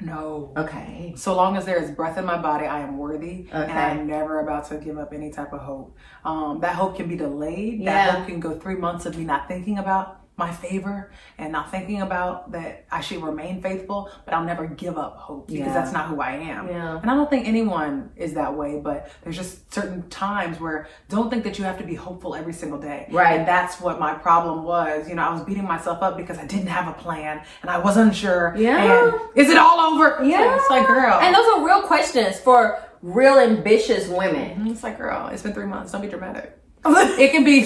No. 0.00 0.52
Okay. 0.56 1.12
So 1.16 1.34
long 1.36 1.56
as 1.58 1.66
there 1.66 1.82
is 1.82 1.90
breath 1.90 2.16
in 2.16 2.24
my 2.24 2.38
body, 2.38 2.64
I 2.64 2.80
am 2.80 2.96
worthy, 2.96 3.46
and 3.52 3.70
I'm 3.70 4.06
never 4.06 4.40
about 4.40 4.66
to 4.70 4.76
give 4.78 4.96
up 4.98 5.12
any 5.12 5.30
type 5.30 5.52
of 5.52 5.60
hope. 5.60 5.94
Um, 6.24 6.60
that 6.60 6.74
hope 6.74 6.96
can 6.96 7.08
be 7.08 7.16
delayed. 7.16 7.80
Yeah. 7.80 8.06
That 8.06 8.18
hope 8.20 8.26
can 8.28 8.40
go 8.40 8.58
three 8.58 8.76
months 8.76 9.04
of 9.04 9.18
me 9.18 9.24
not 9.24 9.46
thinking 9.48 9.76
about 9.78 10.19
my 10.40 10.50
favor 10.50 11.12
and 11.38 11.52
not 11.52 11.70
thinking 11.70 12.00
about 12.00 12.50
that 12.52 12.86
I 12.90 13.00
should 13.02 13.22
remain 13.22 13.62
faithful, 13.62 14.10
but 14.24 14.34
I'll 14.34 14.44
never 14.44 14.66
give 14.66 14.98
up 14.98 15.16
hope 15.18 15.46
because 15.46 15.66
Yeah. 15.66 15.74
that's 15.74 15.92
not 15.92 16.06
who 16.08 16.20
I 16.20 16.32
am. 16.32 16.66
Yeah. 16.66 16.98
And 17.00 17.08
I 17.10 17.14
don't 17.14 17.30
think 17.30 17.46
anyone 17.46 18.10
is 18.16 18.34
that 18.34 18.56
way, 18.56 18.80
but 18.82 19.12
there's 19.22 19.36
just 19.36 19.72
certain 19.72 20.08
times 20.08 20.58
where 20.58 20.88
don't 21.08 21.30
think 21.30 21.44
that 21.44 21.58
you 21.58 21.64
have 21.64 21.78
to 21.78 21.84
be 21.84 21.94
hopeful 21.94 22.34
every 22.34 22.54
single 22.54 22.78
day. 22.80 23.06
Right. 23.12 23.38
And 23.38 23.46
that's 23.46 23.80
what 23.80 24.00
my 24.00 24.14
problem 24.14 24.64
was. 24.64 25.08
You 25.08 25.14
know, 25.14 25.22
I 25.22 25.32
was 25.32 25.42
beating 25.42 25.64
myself 25.64 26.02
up 26.02 26.16
because 26.16 26.38
I 26.38 26.46
didn't 26.46 26.68
have 26.68 26.88
a 26.88 26.94
plan 26.98 27.42
and 27.62 27.70
I 27.70 27.78
wasn't 27.78 28.14
sure. 28.16 28.54
Yeah. 28.56 29.08
And 29.08 29.20
is 29.36 29.50
it 29.50 29.58
all 29.58 29.78
over? 29.92 30.24
Yeah. 30.24 30.56
It's 30.56 30.70
like, 30.70 30.86
girl. 30.86 31.18
And 31.20 31.34
those 31.34 31.46
are 31.54 31.64
real 31.64 31.82
questions 31.82 32.40
for 32.40 32.82
real 33.02 33.38
ambitious 33.38 34.08
women. 34.08 34.50
Mm-hmm. 34.50 34.66
It's 34.68 34.82
like, 34.82 34.98
girl, 34.98 35.28
it's 35.28 35.42
been 35.42 35.52
three 35.52 35.66
months. 35.66 35.92
Don't 35.92 36.02
be 36.02 36.08
dramatic. 36.08 36.56
It 36.84 37.30
can 37.32 37.44
be 37.44 37.62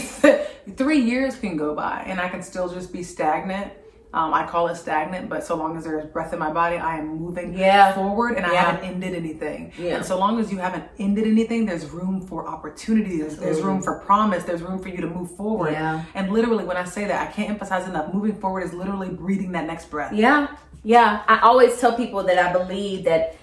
three 0.76 1.00
years 1.00 1.36
can 1.36 1.56
go 1.56 1.74
by, 1.74 2.02
and 2.06 2.20
I 2.20 2.28
can 2.28 2.42
still 2.42 2.68
just 2.68 2.92
be 2.92 3.02
stagnant. 3.02 3.72
Um, 4.12 4.32
I 4.32 4.46
call 4.46 4.68
it 4.68 4.76
stagnant, 4.76 5.28
but 5.28 5.42
so 5.42 5.56
long 5.56 5.76
as 5.76 5.82
there's 5.82 6.06
breath 6.06 6.32
in 6.32 6.38
my 6.38 6.52
body, 6.52 6.76
I 6.76 6.98
am 6.98 7.16
moving 7.18 7.52
Yeah. 7.52 7.94
forward, 7.94 8.36
and 8.36 8.46
I 8.46 8.54
haven't 8.54 8.84
ended 8.84 9.12
anything. 9.12 9.72
Yeah. 9.76 9.96
And 9.96 10.04
so 10.06 10.16
long 10.16 10.38
as 10.38 10.52
you 10.52 10.58
haven't 10.58 10.84
ended 11.00 11.26
anything, 11.26 11.66
there's 11.66 11.86
room 11.90 12.20
for 12.20 12.46
opportunity. 12.46 13.18
There's, 13.18 13.36
there's 13.38 13.60
room 13.60 13.82
for 13.82 13.98
promise. 13.98 14.44
There's 14.44 14.62
room 14.62 14.78
for 14.78 14.88
you 14.88 14.98
to 14.98 15.08
move 15.08 15.32
forward. 15.36 15.72
Yeah. 15.72 16.04
And 16.14 16.32
literally, 16.32 16.62
when 16.64 16.76
I 16.76 16.84
say 16.84 17.06
that, 17.06 17.28
I 17.28 17.32
can't 17.32 17.50
emphasize 17.50 17.88
enough. 17.88 18.14
Moving 18.14 18.36
forward 18.40 18.62
is 18.62 18.72
literally 18.72 19.08
breathing 19.08 19.50
that 19.52 19.66
next 19.66 19.90
breath. 19.90 20.12
Yeah, 20.12 20.46
yeah. 20.84 21.22
I 21.26 21.40
always 21.40 21.80
tell 21.80 21.96
people 21.96 22.22
that 22.22 22.38
I 22.38 22.52
believe 22.52 23.06
that 23.06 23.34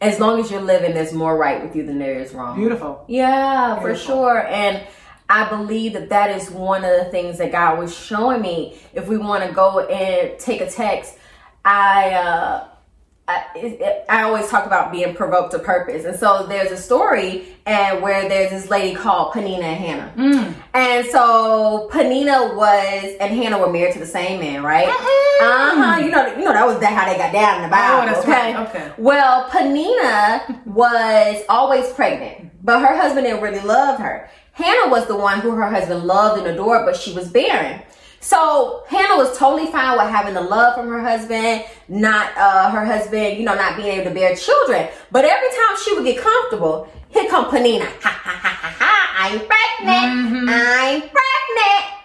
as 0.00 0.20
long 0.20 0.38
as 0.38 0.48
you're 0.48 0.62
living, 0.62 0.94
there's 0.94 1.12
more 1.12 1.36
right 1.36 1.60
with 1.60 1.74
you 1.74 1.84
than 1.84 1.98
there 1.98 2.20
is 2.20 2.32
wrong. 2.32 2.56
Beautiful. 2.56 3.04
Yeah, 3.08 3.80
for 3.80 3.96
sure. 3.96 4.46
And 4.46 4.86
I 5.30 5.48
believe 5.48 5.94
that 5.94 6.10
that 6.10 6.30
is 6.36 6.50
one 6.50 6.84
of 6.84 6.90
the 6.98 7.06
things 7.10 7.38
that 7.38 7.52
God 7.52 7.78
was 7.78 7.96
showing 7.96 8.42
me. 8.42 8.78
If 8.92 9.08
we 9.08 9.16
want 9.16 9.44
to 9.44 9.52
go 9.52 9.78
and 9.86 10.38
take 10.38 10.60
a 10.60 10.70
text, 10.70 11.16
I. 11.64 12.10
uh 12.14 12.66
I, 13.28 13.44
it, 13.54 14.04
I 14.08 14.24
always 14.24 14.48
talk 14.48 14.66
about 14.66 14.90
being 14.90 15.14
provoked 15.14 15.52
to 15.52 15.60
purpose, 15.60 16.04
and 16.04 16.18
so 16.18 16.46
there's 16.48 16.72
a 16.72 16.76
story 16.76 17.46
and 17.64 18.02
where 18.02 18.28
there's 18.28 18.50
this 18.50 18.68
lady 18.68 18.92
called 18.96 19.32
Peninnah 19.34 19.62
and 19.64 19.78
Hannah, 19.84 20.12
and 20.74 21.06
so 21.06 21.88
Peninnah 21.92 22.56
was 22.56 23.16
and 23.20 23.32
Hannah 23.32 23.56
were 23.60 23.70
married 23.72 23.92
to 23.92 24.00
the 24.00 24.06
same 24.06 24.40
man, 24.40 24.64
right? 24.64 24.88
Uh 24.88 25.76
huh. 25.76 26.00
You 26.04 26.10
know, 26.10 26.26
you 26.38 26.44
know 26.44 26.52
that 26.52 26.66
was 26.66 26.80
that 26.80 26.92
how 26.92 27.06
they 27.10 27.16
got 27.16 27.32
down 27.32 27.58
in 27.58 27.62
the 27.62 27.68
Bible. 27.68 28.12
Oh, 28.16 28.20
okay. 28.20 28.52
right. 28.54 28.68
Okay. 28.68 28.92
Well, 28.98 29.48
Peninnah 29.50 30.62
was 30.66 31.44
always 31.48 31.88
pregnant, 31.92 32.50
but 32.64 32.80
her 32.80 32.96
husband 32.96 33.26
didn't 33.26 33.42
really 33.42 33.64
love 33.64 34.00
her. 34.00 34.28
Hannah 34.52 34.90
was 34.90 35.06
the 35.06 35.16
one 35.16 35.40
who 35.40 35.52
her 35.52 35.68
husband 35.70 36.04
loved 36.04 36.38
and 36.38 36.48
adored, 36.48 36.84
but 36.84 36.96
she 36.96 37.12
was 37.12 37.28
barren. 37.28 37.82
So 38.20 38.84
Hannah 38.88 39.16
was 39.16 39.36
totally 39.38 39.70
fine 39.72 39.96
with 39.96 40.08
having 40.08 40.34
the 40.34 40.42
love 40.42 40.74
from 40.74 40.88
her 40.88 41.00
husband, 41.00 41.64
not 41.88 42.36
uh, 42.36 42.70
her 42.70 42.84
husband, 42.84 43.38
you 43.38 43.44
know, 43.44 43.54
not 43.54 43.76
being 43.76 43.88
able 43.88 44.04
to 44.04 44.14
bear 44.14 44.36
children. 44.36 44.88
But 45.10 45.24
every 45.24 45.48
time 45.48 45.76
she 45.82 45.94
would 45.94 46.04
get 46.04 46.22
comfortable, 46.22 46.88
here 47.08 47.28
come 47.30 47.50
Peninnah. 47.50 47.86
Ha 47.86 48.20
ha 48.22 48.30
ha 48.30 48.48
ha 48.48 48.76
ha! 48.78 49.00
I'm 49.16 49.38
pregnant. 49.38 50.50
I'm 50.50 51.00
pregnant. 51.00 52.00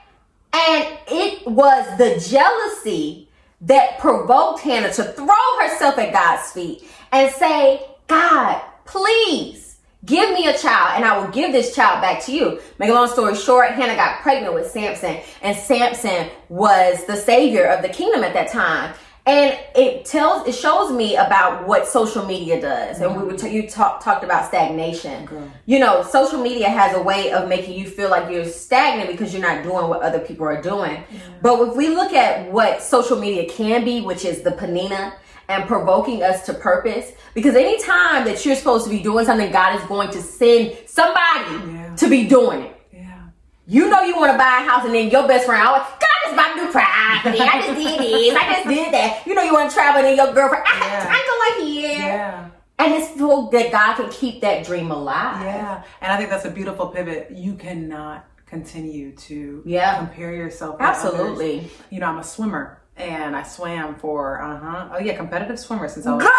And 0.54 0.98
it 1.08 1.48
was 1.48 1.98
the 1.98 2.26
jealousy 2.30 3.28
that 3.62 4.00
provoked 4.00 4.62
Hannah 4.62 4.94
to 4.94 5.04
throw 5.04 5.60
herself 5.60 5.98
at 5.98 6.14
God's 6.14 6.52
feet 6.52 6.90
and 7.12 7.32
say, 7.34 7.86
God, 8.08 8.62
please 8.86 9.65
give 10.06 10.32
me 10.32 10.48
a 10.48 10.58
child 10.58 10.94
and 10.96 11.06
I 11.06 11.18
will 11.18 11.32
give 11.32 11.52
this 11.52 11.76
child 11.76 12.02
back 12.02 12.24
to 12.26 12.32
you. 12.32 12.62
Make 12.80 12.90
a 12.90 12.94
long 12.94 13.08
story 13.08 13.36
short, 13.36 13.72
Hannah 13.72 13.96
got 13.96 14.22
pregnant 14.22 14.54
with 14.54 14.70
Samson 14.70 15.18
and 15.42 15.58
Samson 15.58 16.30
was 16.50 17.06
the 17.06 17.16
savior 17.16 17.66
of 17.66 17.82
the 17.82 17.90
kingdom 17.90 18.24
at 18.24 18.34
that 18.34 18.50
time. 18.52 18.94
And 19.28 19.58
it 19.76 20.06
tells, 20.06 20.48
it 20.48 20.54
shows 20.54 20.92
me 20.92 21.16
about 21.16 21.68
what 21.68 21.88
social 21.88 22.24
media 22.28 22.62
does. 22.62 23.02
And 23.02 23.16
we 23.18 23.24
were, 23.24 23.36
t- 23.36 23.50
you 23.50 23.68
talk, 23.68 24.04
talked 24.04 24.24
about 24.24 24.48
stagnation. 24.48 25.28
You 25.66 25.80
know, 25.80 26.04
social 26.04 26.40
media 26.40 26.70
has 26.70 26.96
a 26.96 27.02
way 27.02 27.32
of 27.32 27.50
making 27.50 27.74
you 27.74 27.90
feel 27.90 28.12
like 28.12 28.32
you're 28.32 28.46
stagnant 28.46 29.10
because 29.10 29.34
you're 29.34 29.42
not 29.42 29.64
doing 29.64 29.88
what 29.88 30.04
other 30.04 30.20
people 30.20 30.46
are 30.46 30.62
doing. 30.62 31.04
But 31.42 31.70
if 31.70 31.76
we 31.76 31.90
look 31.90 32.14
at 32.14 32.52
what 32.52 32.84
social 32.84 33.20
media 33.20 33.50
can 33.50 33.84
be, 33.84 34.02
which 34.02 34.26
is 34.26 34.44
the 34.44 34.52
peninnah, 34.52 35.16
and 35.48 35.66
provoking 35.68 36.24
us 36.24 36.46
to 36.48 36.54
purpose. 36.54 37.12
Because 37.34 37.56
anytime 37.56 38.26
that 38.26 38.46
you're 38.46 38.56
supposed 38.56 38.86
to 38.86 38.90
be 38.90 39.02
doing 39.02 39.26
something, 39.26 39.52
God 39.52 39.80
is 39.80 39.86
going 39.88 40.10
to 40.12 40.22
send 40.22 40.78
somebody 40.88 41.74
Yeah. 41.74 41.96
to 41.98 42.10
be 42.10 42.28
doing 42.28 42.62
it. 42.64 42.82
Yeah. 42.94 43.20
You 43.68 43.90
know 43.90 44.02
you 44.04 44.16
want 44.16 44.32
to 44.32 44.38
buy 44.38 44.62
a 44.64 44.70
house, 44.70 44.86
and 44.86 44.94
then 44.94 45.10
your 45.10 45.28
best 45.28 45.46
friend 45.46 45.62
always, 45.66 45.84
God, 45.84 46.02
I 46.02 46.24
just 46.24 46.34
about 46.34 46.54
to 46.56 46.66
do 46.66 46.72
property. 46.72 47.40
I 47.42 47.62
just 47.62 47.76
did 47.80 48.00
this. 48.00 48.36
I 48.36 48.54
just 48.54 48.68
did 48.68 48.94
that. 48.94 49.24
You 49.28 49.36
know 49.36 49.44
you 49.44 49.54
want 49.54 49.70
to 49.70 49.76
travel, 49.76 50.00
and 50.00 50.08
then 50.08 50.16
your 50.18 50.34
girlfriend, 50.34 50.64
I, 50.68 50.80
Yeah. 50.80 51.06
I 51.10 51.58
go 51.58 51.64
like 51.64 51.70
here. 51.72 51.98
Yeah. 52.00 52.48
And 52.78 52.94
it's 52.94 53.18
so 53.18 53.48
that 53.54 53.72
God 53.72 53.96
can 53.96 54.10
keep 54.10 54.42
that 54.42 54.66
dream 54.66 54.92
alive. 54.92 55.42
Yeah, 55.46 55.84
and 56.02 56.12
I 56.12 56.18
think 56.18 56.30
that's 56.30 56.44
a 56.44 56.50
beautiful 56.52 56.88
pivot. 56.88 57.32
You 57.32 57.54
cannot 57.56 58.26
continue 58.48 59.14
to 59.16 59.62
Yeah. 59.66 59.98
compare 59.98 60.34
yourself. 60.34 60.76
Absolutely. 60.82 61.70
You 61.90 62.00
know, 62.02 62.08
I'm 62.08 62.18
a 62.18 62.24
swimmer, 62.24 62.82
and 62.98 63.36
I 63.36 63.44
swam 63.44 63.96
for 63.96 64.42
uh 64.42 64.58
huh. 64.58 64.90
Oh 64.94 65.00
yeah, 65.00 65.16
competitive 65.16 65.60
swimmer 65.60 65.88
since 65.88 66.06
I 66.06 66.14
was. 66.14 66.24
Girl, 66.24 66.32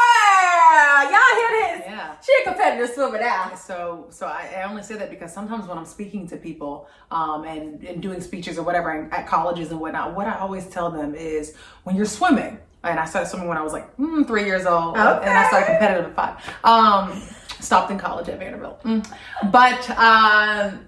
y'all 1.12 1.36
hear 1.36 1.50
this? 1.50 1.86
Yeah. 1.86 2.16
She 2.24 2.32
a 2.42 2.44
competitive 2.44 2.94
swimmer 2.94 3.20
now. 3.20 3.54
So, 3.54 4.06
so 4.10 4.26
I, 4.26 4.54
I 4.58 4.62
only 4.64 4.82
say 4.82 4.96
that 4.96 5.10
because 5.10 5.32
sometimes 5.32 5.66
when 5.66 5.78
I'm 5.78 5.84
speaking 5.84 6.26
to 6.28 6.36
people 6.36 6.88
um, 7.10 7.44
and, 7.44 7.82
and 7.84 8.02
doing 8.02 8.20
speeches 8.20 8.58
or 8.58 8.62
whatever 8.62 8.90
and 8.90 9.12
at 9.12 9.26
colleges 9.26 9.70
and 9.70 9.80
whatnot, 9.80 10.14
what 10.14 10.26
I 10.26 10.38
always 10.38 10.66
tell 10.66 10.90
them 10.90 11.14
is 11.14 11.54
when 11.84 11.94
you're 11.94 12.06
swimming, 12.06 12.58
and 12.82 12.98
I 12.98 13.04
started 13.04 13.28
swimming 13.28 13.48
when 13.48 13.58
I 13.58 13.62
was 13.62 13.72
like 13.72 13.96
mm, 13.96 14.26
three 14.26 14.44
years 14.44 14.64
old, 14.66 14.96
and 14.96 15.30
I 15.30 15.48
started 15.48 15.66
competitive 15.66 16.06
at 16.06 16.14
five. 16.14 16.64
Um, 16.64 17.22
stopped 17.60 17.90
in 17.90 17.98
college 17.98 18.28
at 18.28 18.38
Vanderbilt, 18.38 18.82
Mm. 18.84 19.06
but 19.50 19.90
um, 19.90 20.86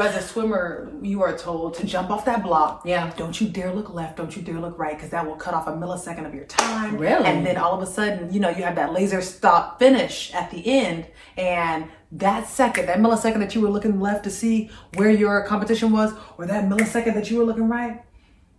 as 0.00 0.16
a 0.16 0.22
swimmer, 0.22 0.92
you 1.02 1.22
are 1.22 1.36
told 1.36 1.74
to 1.74 1.86
jump 1.86 2.10
off 2.10 2.24
that 2.24 2.42
block. 2.42 2.82
Yeah. 2.84 3.12
Don't 3.16 3.40
you 3.40 3.48
dare 3.48 3.72
look 3.72 3.92
left. 3.92 4.16
Don't 4.16 4.34
you 4.36 4.42
dare 4.42 4.58
look 4.60 4.78
right, 4.78 4.94
because 4.96 5.10
that 5.10 5.26
will 5.26 5.36
cut 5.36 5.54
off 5.54 5.66
a 5.66 5.72
millisecond 5.72 6.26
of 6.26 6.34
your 6.34 6.44
time. 6.44 6.96
Really? 6.96 7.24
And 7.24 7.44
then 7.46 7.56
all 7.56 7.72
of 7.74 7.82
a 7.82 7.90
sudden, 7.90 8.32
you 8.32 8.40
know, 8.40 8.48
you 8.50 8.62
have 8.62 8.76
that 8.76 8.92
laser 8.92 9.20
stop 9.20 9.78
finish 9.78 10.32
at 10.34 10.50
the 10.50 10.66
end, 10.66 11.06
and 11.36 11.86
that 12.12 12.48
second, 12.48 12.86
that 12.86 12.98
millisecond 12.98 13.38
that 13.38 13.54
you 13.54 13.60
were 13.60 13.70
looking 13.70 14.00
left 14.00 14.24
to 14.24 14.30
see 14.30 14.70
where 14.94 15.10
your 15.10 15.44
competition 15.44 15.92
was, 15.92 16.12
or 16.38 16.46
that 16.46 16.64
millisecond 16.68 17.14
that 17.14 17.30
you 17.30 17.38
were 17.38 17.44
looking 17.44 17.68
right, 17.68 18.02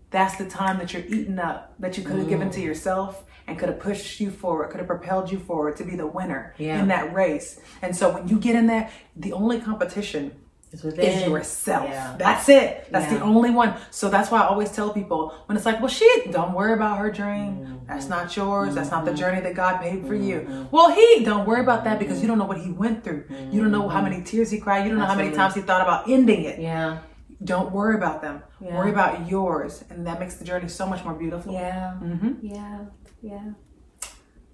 that's 0.10 0.36
the 0.36 0.46
time 0.46 0.78
that 0.78 0.94
you're 0.94 1.06
eating 1.06 1.40
up 1.40 1.74
that 1.80 1.98
you 1.98 2.04
could 2.04 2.18
have 2.18 2.28
given 2.30 2.50
Mm. 2.50 2.54
to 2.54 2.62
yourself 2.62 3.24
and 3.52 3.60
could 3.60 3.70
have 3.70 3.80
pushed 3.80 4.20
you 4.20 4.32
forward, 4.32 4.70
could 4.72 4.80
have 4.80 4.88
propelled 4.88 5.32
you 5.32 5.40
forward 5.40 5.76
to 5.78 5.84
be 5.84 5.96
the 5.96 6.08
winner 6.08 6.56
Yeah. 6.58 6.80
in 6.80 6.88
that 6.88 7.14
race. 7.14 7.60
And 7.82 7.96
so 7.96 8.10
when 8.14 8.28
you 8.28 8.40
get 8.40 8.56
in 8.56 8.66
there, 8.68 8.90
the 9.16 9.34
only 9.34 9.60
competition 9.60 10.32
is 10.74 11.28
yourself. 11.28 11.84
Yeah. 11.90 12.16
That's 12.18 12.48
it. 12.48 12.88
That's 12.92 13.12
Yeah. 13.12 13.18
the 13.20 13.24
only 13.26 13.52
one. 13.52 13.74
So 13.90 14.10
that's 14.10 14.32
why 14.32 14.40
I 14.42 14.48
always 14.48 14.72
tell 14.72 14.90
people 14.94 15.34
when 15.48 15.58
it's 15.58 15.66
like, 15.66 15.80
well, 15.82 15.90
shit, 15.90 16.32
don't 16.32 16.54
worry 16.54 16.72
about 16.74 16.98
her 17.00 17.12
dream. 17.12 17.52
Mm-hmm. 17.52 17.76
That's 17.88 18.08
not 18.08 18.34
yours. 18.38 18.74
That's 18.74 18.90
not 18.90 19.04
the 19.04 19.14
journey 19.14 19.42
that 19.42 19.54
God 19.54 19.82
paid 19.82 20.06
for 20.08 20.16
you. 20.16 20.68
Well, 20.72 20.90
he 20.92 21.26
don't 21.26 21.46
worry 21.46 21.60
about 21.60 21.84
that 21.84 22.00
because 22.00 22.22
you 22.22 22.28
don't 22.30 22.38
know 22.38 22.46
what 22.46 22.60
he 22.60 22.72
went 22.72 23.04
through. 23.04 23.26
You 23.52 23.60
don't 23.62 23.72
know 23.72 23.90
how 23.90 24.02
many 24.02 24.22
tears 24.24 24.50
he 24.50 24.60
cried. 24.60 24.86
You 24.86 24.92
don't 24.92 25.00
know 25.00 25.06
how 25.06 25.16
many 25.16 25.28
Mm-hmm. 25.32 25.38
Times 25.42 25.56
he 25.56 25.62
thought 25.62 25.82
about 25.82 26.10
ending 26.10 26.44
it. 26.46 26.60
Yeah. 26.60 27.00
Don't 27.44 27.72
worry 27.72 27.96
about 27.96 28.22
them. 28.22 28.44
Yeah. 28.64 28.78
Worry 28.78 28.92
about 28.92 29.28
yours, 29.28 29.84
and 29.90 30.06
that 30.06 30.20
makes 30.20 30.36
the 30.36 30.46
journey 30.46 30.68
so 30.70 30.86
much 30.86 31.04
more 31.04 31.16
beautiful. 31.16 31.52
Yeah. 31.52 31.96
Mm-hmm. 32.02 32.34
Yeah. 32.46 32.78
Yeah. 33.22 33.52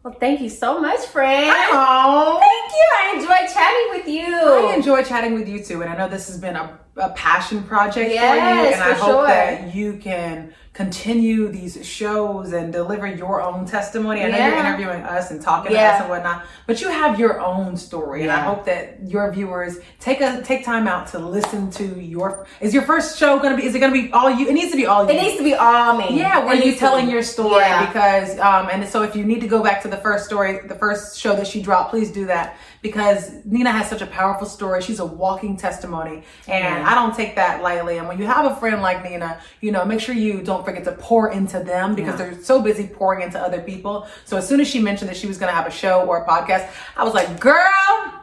Well, 0.04 0.14
thank 0.20 0.40
you 0.42 0.50
so 0.50 0.80
much, 0.80 1.00
friend. 1.08 1.52
Oh, 1.72 2.40
Thank 2.40 2.72
you. 2.72 2.90
I 2.98 3.14
enjoyed 3.16 3.54
chatting 3.54 3.88
with 3.92 4.08
you. 4.08 4.70
I 4.70 4.76
enjoy 4.76 5.04
chatting 5.04 5.34
with 5.34 5.50
you 5.50 5.64
too, 5.64 5.82
and 5.82 5.90
I 5.92 5.98
know 5.98 6.08
this 6.08 6.28
has 6.28 6.38
been 6.38 6.56
a, 6.56 6.80
a 6.96 7.10
passion 7.10 7.64
project 7.64 8.08
for 8.08 8.14
you, 8.14 8.14
Yes, 8.14 8.76
and 8.76 8.84
I 8.84 8.94
hope 8.94 9.08
sure. 9.10 9.28
that 9.28 9.76
you 9.76 9.98
can 9.98 10.54
continue 10.78 11.48
these 11.48 11.84
shows 11.84 12.54
and 12.54 12.72
deliver 12.72 13.08
your 13.08 13.42
own 13.42 13.66
testimony. 13.66 14.22
I 14.24 14.30
know 14.30 14.38
you're 14.38 14.58
interviewing 14.60 15.02
us 15.02 15.32
and 15.32 15.42
talking 15.42 15.72
to 15.72 15.78
us 15.80 16.02
and 16.02 16.08
whatnot, 16.08 16.46
but 16.68 16.82
you 16.82 16.88
have 16.88 17.20
your 17.20 17.42
own 17.42 17.76
story, 17.76 18.22
and 18.22 18.30
I 18.32 18.42
hope 18.42 18.64
that 18.66 19.00
your 19.02 19.32
viewers 19.32 19.80
take 20.00 20.22
a 20.22 20.44
take 20.44 20.64
time 20.64 20.88
out 20.88 21.08
to 21.08 21.18
listen 21.20 21.72
to 21.72 22.00
your. 22.00 22.46
Is 22.62 22.76
your 22.76 22.84
first 22.84 23.18
show 23.18 23.40
going 23.40 23.56
to 23.56 23.58
be? 23.60 23.66
Is 23.68 23.74
it 23.74 23.80
going 23.80 23.92
to 23.92 24.00
be 24.04 24.12
all 24.14 24.30
you? 24.30 24.48
It 24.48 24.54
needs 24.54 24.70
to 24.70 24.78
be 24.78 24.86
all 24.86 25.04
you. 25.04 25.18
It 25.18 25.20
needs 25.20 25.38
to 25.38 25.44
be 25.44 25.56
all 25.56 25.98
me. 25.98 26.16
Yeah, 26.16 26.46
where 26.46 26.54
you 26.56 26.76
telling 26.76 27.08
be- 27.08 27.12
your 27.12 27.24
story 27.24 27.62
Yeah. 27.62 27.88
because 27.88 28.38
um 28.38 28.70
and 28.72 28.88
so 28.88 29.02
if 29.02 29.16
you 29.16 29.24
need 29.24 29.42
to 29.42 29.48
go 29.48 29.64
back 29.64 29.82
to 29.82 29.88
the 29.88 29.98
first 29.98 30.26
story, 30.26 30.60
the 30.68 30.76
first 30.76 31.20
show 31.20 31.36
that 31.36 31.48
she 31.48 31.60
dropped, 31.60 31.90
please 31.90 32.12
do 32.12 32.28
that 32.28 32.56
because 32.84 33.32
Nina 33.46 33.72
has 33.72 33.90
such 33.90 34.02
a 34.04 34.06
powerful 34.06 34.46
story. 34.46 34.82
She's 34.84 35.00
a 35.00 35.06
walking 35.06 35.58
testimony 35.58 36.24
and 36.48 36.84
I 36.84 36.94
don't 36.94 37.16
take 37.16 37.36
that 37.36 37.64
lightly. 37.64 37.98
And 37.98 38.08
when 38.08 38.20
you 38.20 38.28
have 38.28 38.46
a 38.52 38.56
friend 38.58 38.82
like 38.84 39.04
Nina, 39.04 39.40
you 39.62 39.72
know, 39.72 39.84
make 39.84 40.00
sure 40.00 40.14
you 40.14 40.44
don't 40.44 40.64
forget 40.68 40.84
to 40.84 40.92
pour 40.92 41.32
into 41.32 41.60
them 41.60 41.96
because 41.96 42.18
they're 42.18 42.42
so 42.44 42.62
busy 42.62 42.88
pouring 42.88 43.22
into 43.22 43.40
other 43.40 43.62
people. 43.62 44.06
So 44.26 44.36
as 44.38 44.48
soon 44.48 44.60
as 44.60 44.68
she 44.68 44.80
mentioned 44.80 45.10
that 45.10 45.16
she 45.18 45.28
was 45.28 45.38
going 45.38 45.50
to 45.50 45.56
have 45.56 45.66
a 45.66 45.72
show 45.72 46.02
or 46.06 46.24
a 46.24 46.28
podcast, 46.28 46.70
I 46.98 47.04
was 47.06 47.14
like, 47.14 47.40
"Girl, 47.40 48.14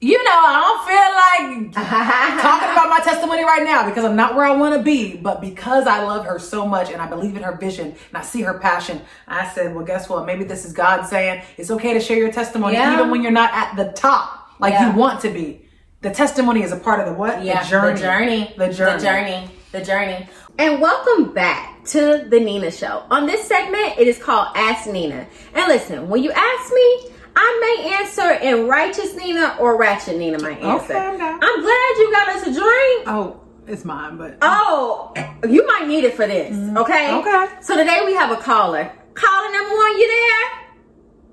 you 0.00 0.22
know, 0.22 0.30
I 0.30 0.60
don't 0.64 1.54
feel 1.64 1.64
like 1.64 1.74
talking 2.42 2.70
about 2.72 2.90
my 2.90 2.98
testimony 3.04 3.44
right 3.44 3.62
now 3.64 3.88
because 3.88 4.04
I'm 4.04 4.16
not 4.16 4.34
where 4.34 4.44
I 4.44 4.50
want 4.50 4.74
to 4.74 4.82
be, 4.82 5.16
but 5.16 5.40
because 5.40 5.86
I 5.86 6.02
love 6.02 6.26
her 6.26 6.38
so 6.38 6.66
much 6.66 6.90
and 6.90 7.00
I 7.00 7.06
believe 7.06 7.36
in 7.36 7.42
her 7.44 7.56
vision 7.56 7.86
and 7.86 8.16
I 8.16 8.22
see 8.22 8.42
her 8.42 8.58
passion, 8.58 9.00
I 9.28 9.48
said, 9.48 9.74
well, 9.74 9.84
guess 9.84 10.08
what? 10.08 10.26
Maybe 10.26 10.44
this 10.44 10.64
is 10.66 10.72
God 10.72 11.04
saying 11.04 11.42
it's 11.56 11.70
okay 11.70 11.94
to 11.94 12.00
share 12.00 12.18
your 12.18 12.32
testimony 12.32 12.74
Yeah. 12.74 12.92
even 12.94 13.10
when 13.10 13.22
you're 13.22 13.30
not 13.30 13.54
at 13.54 13.76
the 13.76 13.92
top 13.92 14.50
like 14.58 14.72
Yeah. 14.72 14.90
you 14.92 14.98
want 14.98 15.20
to 15.22 15.30
be. 15.30 15.68
The 16.02 16.10
testimony 16.10 16.62
is 16.64 16.72
a 16.72 16.76
part 16.76 16.98
of 17.00 17.06
the 17.06 17.12
what? 17.14 17.44
Yeah, 17.44 17.62
the 17.62 17.70
journey. 17.70 17.94
The 17.94 18.00
journey. 18.00 18.54
The 18.58 18.68
journey. 18.72 18.98
The 18.98 19.04
journey. 19.04 19.50
The 19.70 19.84
journey. 19.84 20.28
And 20.58 20.80
welcome 20.80 21.32
back 21.32 21.84
to 21.86 22.26
the 22.28 22.38
Nina 22.38 22.70
Show. 22.70 23.04
On 23.10 23.26
this 23.26 23.46
segment, 23.48 23.98
it 23.98 24.06
is 24.06 24.18
called 24.18 24.48
Ask 24.54 24.88
Nina. 24.88 25.26
And 25.54 25.66
listen, 25.66 26.08
when 26.08 26.22
you 26.22 26.30
ask 26.30 26.72
me, 26.72 27.10
I 27.34 27.78
may 27.80 27.94
answer 27.94 28.32
in 28.32 28.68
righteous 28.68 29.14
Nina 29.16 29.56
or 29.58 29.76
ratchet 29.78 30.18
Nina 30.18 30.38
my 30.40 30.50
answer. 30.50 30.94
Okay, 30.96 31.14
okay. 31.14 31.24
I'm 31.24 31.60
glad 31.62 31.94
you 31.98 32.12
got 32.12 32.28
us 32.28 32.42
a 32.42 32.52
drink. 32.52 33.08
Oh, 33.08 33.40
it's 33.66 33.84
mine, 33.84 34.18
but 34.18 34.36
Oh, 34.42 35.12
you 35.48 35.66
might 35.66 35.88
need 35.88 36.04
it 36.04 36.14
for 36.14 36.26
this. 36.26 36.50
Okay. 36.50 37.08
Mm-hmm. 37.08 37.28
Okay. 37.28 37.62
So 37.62 37.76
today 37.76 38.02
we 38.04 38.12
have 38.14 38.30
a 38.30 38.40
caller. 38.40 38.92
Caller 39.14 39.52
number 39.52 39.74
one, 39.74 39.98
you 39.98 40.08
there? 40.08 40.60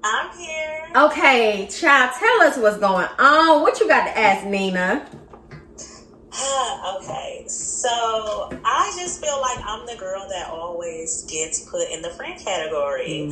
I'm 0.02 0.38
here. 0.38 0.88
Okay, 0.96 1.68
child, 1.70 2.12
tell 2.18 2.42
us 2.42 2.58
what's 2.58 2.78
going 2.78 3.08
on. 3.20 3.62
What 3.62 3.80
you 3.82 3.88
got 3.88 4.06
to 4.06 4.18
ask 4.18 4.48
Nina? 4.48 5.06
Okay, 6.98 7.44
so 7.48 8.50
I 8.64 8.92
just 8.96 9.20
feel 9.20 9.40
like 9.42 9.60
I'm 9.66 9.86
the 9.86 9.96
girl 9.96 10.28
that 10.30 10.50
always 10.50 11.24
gets 11.24 11.60
put 11.60 11.90
in 11.90 12.02
the 12.02 12.10
friend 12.12 12.40
category. 12.40 13.28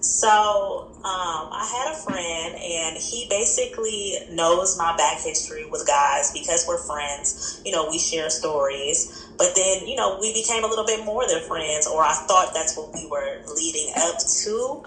So 0.00 0.88
um, 1.04 1.48
I 1.52 1.68
had 1.70 1.92
a 1.92 1.96
friend, 1.96 2.56
and 2.56 2.96
he 2.96 3.26
basically 3.28 4.16
knows 4.30 4.76
my 4.76 4.96
back 4.96 5.18
history 5.20 5.64
with 5.64 5.86
guys 5.86 6.30
because 6.32 6.66
we're 6.66 6.78
friends. 6.78 7.60
You 7.64 7.72
know, 7.72 7.86
we 7.88 7.98
share 7.98 8.30
stories. 8.30 9.06
But 9.38 9.54
then, 9.54 9.86
you 9.86 9.96
know, 9.96 10.18
we 10.20 10.32
became 10.32 10.64
a 10.64 10.66
little 10.66 10.84
bit 10.84 11.04
more 11.04 11.26
than 11.26 11.40
friends, 11.40 11.86
or 11.86 12.02
I 12.02 12.14
thought 12.26 12.52
that's 12.52 12.76
what 12.76 12.92
we 12.92 13.06
were 13.06 13.40
leading 13.54 13.92
up 13.96 14.18
to. 14.42 14.82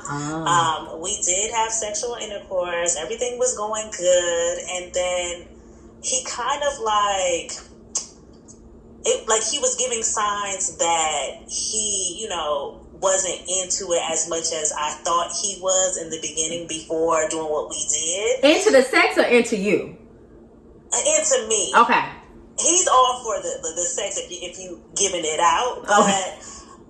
Um, 0.48 1.00
we 1.02 1.18
did 1.22 1.52
have 1.52 1.72
sexual 1.72 2.16
intercourse. 2.16 2.96
Everything 2.96 3.38
was 3.38 3.56
going 3.56 3.90
good, 3.96 4.58
and 4.70 4.94
then 4.94 5.46
he 6.04 6.24
kind 6.24 6.62
of 6.64 6.80
like 6.80 7.52
it, 9.06 9.28
like 9.28 9.44
he 9.44 9.60
was 9.60 9.76
giving 9.76 10.02
signs 10.04 10.78
that 10.78 11.32
he, 11.48 12.18
you 12.20 12.28
know, 12.30 12.80
wasn't 13.02 13.40
into 13.50 13.92
it 13.92 14.02
as 14.12 14.28
much 14.30 14.52
as 14.54 14.72
I 14.78 14.92
thought 15.04 15.32
he 15.32 15.58
was 15.60 15.98
in 15.98 16.10
the 16.10 16.20
beginning 16.22 16.68
before 16.68 17.28
doing 17.30 17.50
what 17.50 17.70
we 17.70 17.84
did. 17.92 18.44
Into 18.44 18.72
the 18.72 18.82
sex 18.82 19.18
or 19.18 19.26
into 19.26 19.58
you? 19.58 19.96
Uh, 20.94 21.00
into 21.18 21.48
me, 21.48 21.74
Okay. 21.76 22.04
he's 22.60 22.88
all 22.88 23.20
for 23.24 23.40
the 23.42 23.60
the, 23.62 23.74
the 23.76 23.88
sex 23.88 24.18
if 24.18 24.32
you, 24.32 24.38
if 24.42 24.58
you 24.60 24.80
giving 24.96 25.24
it 25.26 25.40
out, 25.40 25.82
but 25.84 26.00
Okay. 26.00 26.40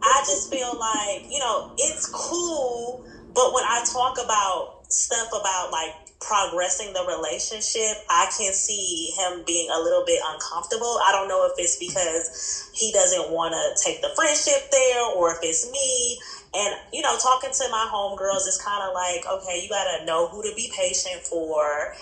I 0.04 0.20
just 0.28 0.52
feel 0.52 0.78
like 0.78 1.24
you 1.32 1.40
know 1.40 1.72
it's 1.78 2.06
cool, 2.08 3.02
but 3.34 3.54
when 3.54 3.64
I 3.64 3.82
talk 3.92 4.18
about 4.24 4.70
stuff 4.90 5.30
about 5.30 5.72
like 5.72 5.94
progressing 6.26 6.94
the 6.94 7.04
relationship, 7.04 8.04
I 8.10 8.32
can 8.36 8.54
see 8.54 9.12
him 9.18 9.44
being 9.46 9.70
a 9.70 9.80
little 9.80 10.04
bit 10.06 10.20
uncomfortable. 10.24 11.00
I 11.06 11.12
don't 11.12 11.28
know 11.28 11.46
if 11.46 11.54
it's 11.58 11.76
because 11.76 12.70
he 12.74 12.92
doesn't 12.92 13.30
want 13.30 13.54
to 13.54 13.84
take 13.84 14.02
the 14.02 14.10
friendship 14.16 14.72
there, 14.72 15.04
or 15.16 15.32
if 15.32 15.40
it's 15.42 15.70
me. 15.70 16.20
And 16.56 16.76
you 16.92 17.02
know, 17.02 17.18
talking 17.18 17.52
to 17.52 17.70
my 17.70 17.90
homegirls 17.92 18.48
is 18.48 18.58
kind 18.58 18.84
of 18.84 18.94
like, 18.94 19.26
okay, 19.28 19.62
you 19.62 19.70
gotta 19.70 20.06
know 20.06 20.28
who 20.28 20.42
to 20.44 20.54
be 20.56 20.72
patient 20.74 21.22
for 21.24 21.94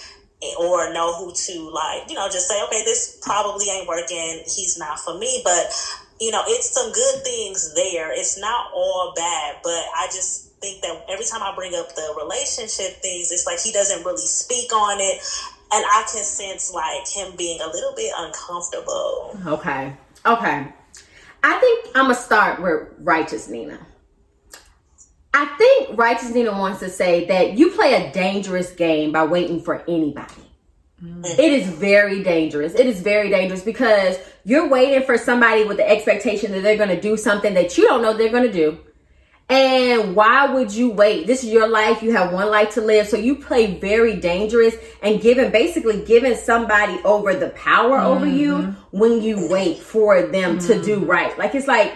or 0.57 0.91
know 0.91 1.13
who 1.13 1.31
to 1.31 1.69
like, 1.69 2.09
you 2.09 2.15
know, 2.15 2.27
just 2.27 2.47
say, 2.47 2.61
okay, 2.63 2.83
this 2.83 3.17
probably 3.21 3.69
ain't 3.69 3.87
working. 3.87 4.43
He's 4.45 4.77
not 4.77 4.99
for 4.99 5.17
me, 5.17 5.41
but 5.43 5.71
you 6.19 6.31
know, 6.31 6.43
it's 6.45 6.69
some 6.69 6.91
good 6.91 7.23
things 7.23 7.73
there. 7.75 8.11
It's 8.11 8.37
not 8.37 8.71
all 8.73 9.13
bad, 9.15 9.57
but 9.63 9.81
I 9.97 10.07
just 10.07 10.50
think 10.61 10.81
that 10.81 11.05
every 11.09 11.25
time 11.25 11.41
I 11.41 11.53
bring 11.55 11.73
up 11.75 11.93
the 11.95 12.13
relationship 12.21 13.01
things, 13.01 13.31
it's 13.31 13.45
like 13.45 13.59
he 13.59 13.71
doesn't 13.71 14.05
really 14.05 14.25
speak 14.25 14.73
on 14.73 14.99
it. 14.99 15.21
And 15.73 15.85
I 15.85 16.05
can 16.11 16.23
sense 16.23 16.71
like 16.73 17.07
him 17.07 17.35
being 17.37 17.59
a 17.61 17.67
little 17.67 17.93
bit 17.95 18.13
uncomfortable. 18.17 19.37
Okay. 19.47 19.93
Okay. 20.25 20.67
I 21.43 21.59
think 21.59 21.87
I'm 21.95 22.05
gonna 22.05 22.15
start 22.15 22.61
with 22.61 22.89
righteous 22.99 23.47
Nina. 23.47 23.79
I 25.33 25.45
think 25.57 25.97
righteous 25.97 26.33
Nina 26.33 26.51
wants 26.51 26.79
to 26.81 26.89
say 26.89 27.25
that 27.27 27.57
you 27.57 27.71
play 27.71 27.93
a 27.93 28.11
dangerous 28.11 28.71
game 28.71 29.11
by 29.11 29.25
waiting 29.25 29.61
for 29.61 29.83
anybody. 29.87 30.51
Mm. 31.01 31.25
It 31.25 31.53
is 31.53 31.67
very 31.69 32.21
dangerous. 32.21 32.75
It 32.75 32.85
is 32.85 32.99
very 32.99 33.29
dangerous 33.29 33.63
because 33.63 34.19
you're 34.43 34.67
waiting 34.67 35.03
for 35.03 35.17
somebody 35.17 35.63
with 35.63 35.77
the 35.77 35.89
expectation 35.89 36.51
that 36.51 36.61
they're 36.61 36.77
going 36.77 36.89
to 36.89 36.99
do 36.99 37.17
something 37.17 37.53
that 37.53 37.77
you 37.77 37.85
don't 37.85 38.01
know 38.01 38.15
they're 38.15 38.29
going 38.29 38.43
to 38.43 38.51
do. 38.51 38.77
And 39.51 40.15
why 40.15 40.45
would 40.45 40.71
you 40.71 40.91
wait? 40.91 41.27
This 41.27 41.43
is 41.43 41.49
your 41.49 41.67
life. 41.67 42.01
You 42.01 42.13
have 42.13 42.31
one 42.31 42.49
life 42.49 42.73
to 42.75 42.81
live. 42.81 43.09
So 43.09 43.17
you 43.17 43.35
play 43.35 43.77
very 43.77 44.15
dangerous 44.15 44.75
and 45.03 45.19
giving 45.19 45.51
basically 45.51 46.05
giving 46.05 46.35
somebody 46.35 46.97
over 47.03 47.35
the 47.35 47.49
power 47.49 47.99
over 47.99 48.25
you 48.25 48.53
mm-hmm. 48.53 48.97
when 48.97 49.21
you 49.21 49.49
wait 49.49 49.79
for 49.79 50.21
them 50.21 50.57
to 50.59 50.81
do 50.81 51.01
mm-hmm. 51.01 51.05
right. 51.05 51.37
Like 51.37 51.53
it's 51.53 51.67
like 51.67 51.93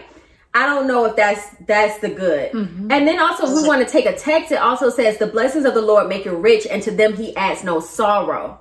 I 0.53 0.65
don't 0.65 0.85
know 0.85 1.05
if 1.05 1.15
that's 1.15 1.47
that's 1.65 1.97
the 1.99 2.09
good. 2.09 2.51
Mm-hmm. 2.51 2.91
And 2.91 3.07
then 3.07 3.19
also 3.19 3.47
we 3.47 3.65
want 3.65 3.85
to 3.85 3.89
take 3.89 4.05
a 4.05 4.17
text. 4.17 4.51
It 4.51 4.59
also 4.59 4.89
says 4.89 5.17
the 5.17 5.27
blessings 5.27 5.63
of 5.63 5.75
the 5.75 5.81
Lord 5.81 6.09
make 6.09 6.25
you 6.25 6.35
rich, 6.35 6.67
and 6.69 6.83
to 6.83 6.91
them 6.91 7.15
he 7.15 7.33
adds 7.37 7.63
no 7.63 7.79
sorrow. 7.79 8.59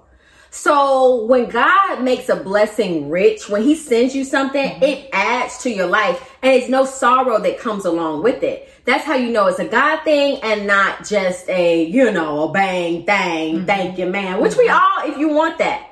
So 0.55 1.25
when 1.25 1.49
God 1.49 2.05
makes 2.05 2.29
a 2.29 2.37
blessing 2.37 3.11
rich, 3.11 3.49
when 3.49 3.63
he 3.63 3.75
sends 3.75 4.15
you 4.15 4.23
something, 4.23 4.81
it 4.81 5.09
adds 5.13 5.59
to 5.65 5.71
your 5.71 5.89
life 5.89 6.37
and 6.43 6.53
it's 6.53 6.69
no 6.69 6.85
sorrow 6.85 7.41
that 7.41 7.59
comes 7.59 7.85
along 7.85 8.23
with 8.23 8.45
it. 8.45 8.69
That's 8.85 9.05
how 9.05 9.15
you 9.15 9.31
know 9.31 9.47
it's 9.47 9.59
a 9.59 9.65
God 9.67 10.03
thing 10.05 10.41
and 10.43 10.67
not 10.67 11.07
just 11.07 11.49
a, 11.49 11.85
you 11.85 12.11
know, 12.13 12.49
a 12.49 12.53
bang, 12.53 13.05
thing, 13.07 13.65
thank 13.67 13.99
you, 13.99 14.07
man, 14.07 14.41
which 14.43 14.57
we 14.57 14.69
all, 14.69 15.01
if 15.05 15.17
you 15.19 15.29
want 15.29 15.59
that. 15.59 15.89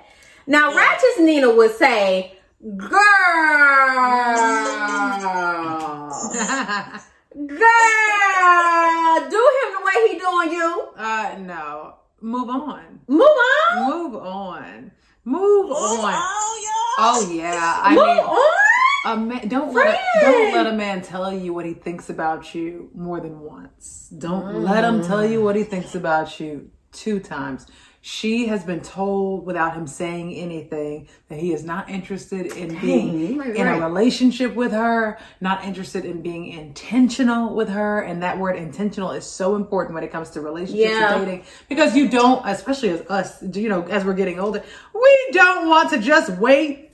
Now, 0.47 0.75
Righteous 0.75 1.19
Nina 1.21 1.55
would 1.55 1.75
say, 1.75 2.37
girl, 2.77 2.91
girl, 7.35 9.31
do 9.31 9.51
him 9.57 9.69
the 9.73 9.83
way 9.85 10.09
he 10.09 10.19
doing 10.19 10.53
you. 10.53 10.89
Uh, 10.97 11.37
no. 11.41 11.95
Move 12.21 12.49
on. 12.51 13.01
Move 13.09 13.23
on. 13.23 13.89
Move 13.89 14.15
on. 14.17 14.93
Move 15.25 15.69
Move 15.69 15.73
on. 15.73 16.15
on, 16.15 16.63
y'all. 16.63 16.99
Oh 16.99 17.31
yeah. 17.33 17.81
I 17.83 17.95
Move 17.95 18.05
mean, 18.05 18.19
on. 18.19 18.72
A 19.05 19.17
man, 19.17 19.49
don't 19.49 19.75
let 19.75 19.95
a, 19.95 20.21
don't 20.21 20.53
let 20.53 20.67
a 20.67 20.73
man 20.73 21.03
tell 21.03 21.33
you 21.33 21.53
what 21.53 21.67
he 21.67 21.75
thinks 21.75 22.09
about 22.11 22.55
you 22.55 22.91
more 22.95 23.21
than 23.21 23.41
once. 23.41 24.13
Don't 24.17 24.63
let 24.63 24.85
him 24.85 25.03
tell 25.03 25.25
you 25.25 25.43
what 25.43 25.57
he 25.57 25.65
thinks 25.65 25.95
about 25.95 26.39
you 26.41 26.71
two 26.93 27.19
times. 27.21 27.67
She 28.05 28.49
has 28.49 28.65
been 28.65 28.81
told 28.81 29.47
without 29.47 29.75
him 29.75 29.87
saying 29.87 30.35
anything 30.35 31.09
that 31.29 31.39
he 31.39 31.53
is 31.53 31.63
not 31.63 31.89
interested 31.89 32.47
in 32.47 32.77
being 32.81 33.39
right, 33.39 33.55
in 33.55 33.69
a 33.69 33.79
relationship 33.79 34.57
with 34.57 34.73
her, 34.73 35.19
not 35.41 35.65
interested 35.65 36.05
in 36.05 36.21
being 36.21 36.49
intentional 36.49 37.55
with 37.55 37.69
her. 37.69 38.01
And 38.01 38.21
that 38.25 38.39
word 38.39 38.57
intentional 38.57 39.13
is 39.13 39.25
so 39.25 39.55
important 39.55 39.95
when 39.95 40.03
it 40.03 40.11
comes 40.11 40.31
to 40.31 40.41
relationships 40.41 40.91
Yeah. 40.91 41.15
and 41.15 41.27
dating 41.27 41.45
because 41.69 41.95
you 41.95 42.09
don't, 42.09 42.45
especially 42.45 42.89
as 42.91 43.03
us, 43.03 43.41
you 43.55 43.69
know, 43.69 43.83
as 43.85 44.05
we're 44.05 44.15
getting 44.15 44.41
older, 44.41 44.65
we 44.93 45.19
don't 45.31 45.69
want 45.69 45.91
to 45.91 45.99
just 46.01 46.31
wait 46.39 46.92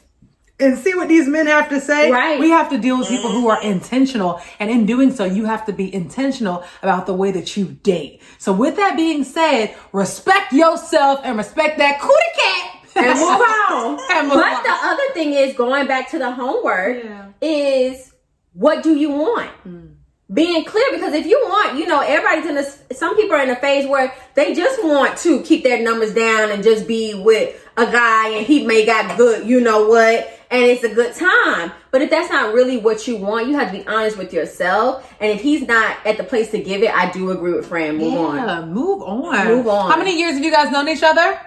and 0.61 0.77
see 0.79 0.95
what 0.95 1.09
these 1.09 1.29
men 1.29 1.47
have 1.47 1.69
to 1.69 1.81
say. 1.81 2.11
Right. 2.11 2.39
We 2.41 2.51
have 2.51 2.69
to 2.71 2.79
deal 2.79 2.99
with 2.99 3.09
people 3.09 3.31
who 3.31 3.49
are 3.49 3.63
intentional. 3.63 4.41
And 4.59 4.71
in 4.71 4.87
doing 4.87 5.13
so, 5.13 5.25
you 5.25 5.45
have 5.45 5.65
to 5.67 5.73
be 5.73 5.93
intentional 5.95 6.65
about 6.83 7.07
the 7.07 7.15
way 7.15 7.31
that 7.33 7.57
you 7.57 7.67
date. 7.67 8.23
So 8.39 8.53
with 8.53 8.77
that 8.77 8.97
being 8.97 9.25
said, 9.25 9.75
respect 9.93 10.53
yourself 10.53 11.21
and 11.25 11.37
respect 11.39 11.79
that 11.79 12.01
cootie 12.01 12.15
cat. 12.43 12.75
and 12.97 13.19
move 13.19 13.41
on. 13.41 13.99
And 14.11 14.29
move 14.29 14.37
but 14.39 14.53
on. 14.57 14.63
the 14.65 14.77
other 14.83 15.13
thing 15.15 15.33
is 15.35 15.55
going 15.55 15.87
back 15.87 16.11
to 16.11 16.19
the 16.19 16.33
homework 16.33 17.05
Yeah. 17.05 17.29
is 17.41 18.13
what 18.55 18.83
do 18.83 18.97
you 18.97 19.11
want? 19.11 19.51
Hmm. 19.63 19.87
Being 20.33 20.65
clear 20.65 20.85
because 20.93 21.15
if 21.15 21.25
you 21.25 21.39
want, 21.49 21.79
you 21.79 21.87
know, 21.87 22.01
everybody's 22.01 22.47
in 22.47 22.55
this. 22.55 22.83
Some 22.93 23.17
people 23.17 23.35
are 23.37 23.43
in 23.43 23.49
a 23.51 23.57
phase 23.57 23.89
where 23.89 24.13
they 24.35 24.55
just 24.55 24.83
want 24.85 25.17
to 25.19 25.41
keep 25.43 25.63
their 25.65 25.83
numbers 25.83 26.13
down 26.13 26.51
and 26.51 26.63
just 26.63 26.87
be 26.87 27.15
with 27.15 27.65
a 27.79 27.87
guy, 27.87 28.29
and 28.31 28.45
he 28.47 28.67
may 28.67 28.85
got 28.85 29.17
good, 29.17 29.49
you 29.49 29.61
know 29.61 29.89
what, 29.89 30.38
and 30.51 30.65
it's 30.65 30.85
a 30.85 30.95
good 30.95 31.15
time. 31.15 31.73
But 31.91 32.03
if 32.03 32.11
that's 32.11 32.31
not 32.31 32.55
really 32.55 32.77
what 32.77 33.07
you 33.07 33.17
want, 33.17 33.49
you 33.49 33.57
have 33.57 33.73
to 33.73 33.79
be 33.79 33.87
honest 33.87 34.17
with 34.17 34.33
yourself. 34.33 35.11
And 35.21 35.31
if 35.31 35.41
he's 35.41 35.67
not 35.67 35.97
at 36.07 36.17
the 36.17 36.25
place 36.25 36.51
to 36.53 36.59
give 36.59 36.83
it, 36.83 36.95
I 36.95 37.11
do 37.11 37.31
agree 37.31 37.53
with 37.53 37.67
Fran. 37.67 37.97
Move 37.97 38.15
on. 38.15 38.73
Move 38.73 39.03
on. 39.03 39.47
Move 39.47 39.69
on. 39.69 39.91
How 39.91 39.99
many 39.99 40.19
years 40.19 40.35
have 40.35 40.45
you 40.45 40.51
guys 40.51 40.71
known 40.71 40.89
each 40.89 41.03
other? 41.03 41.41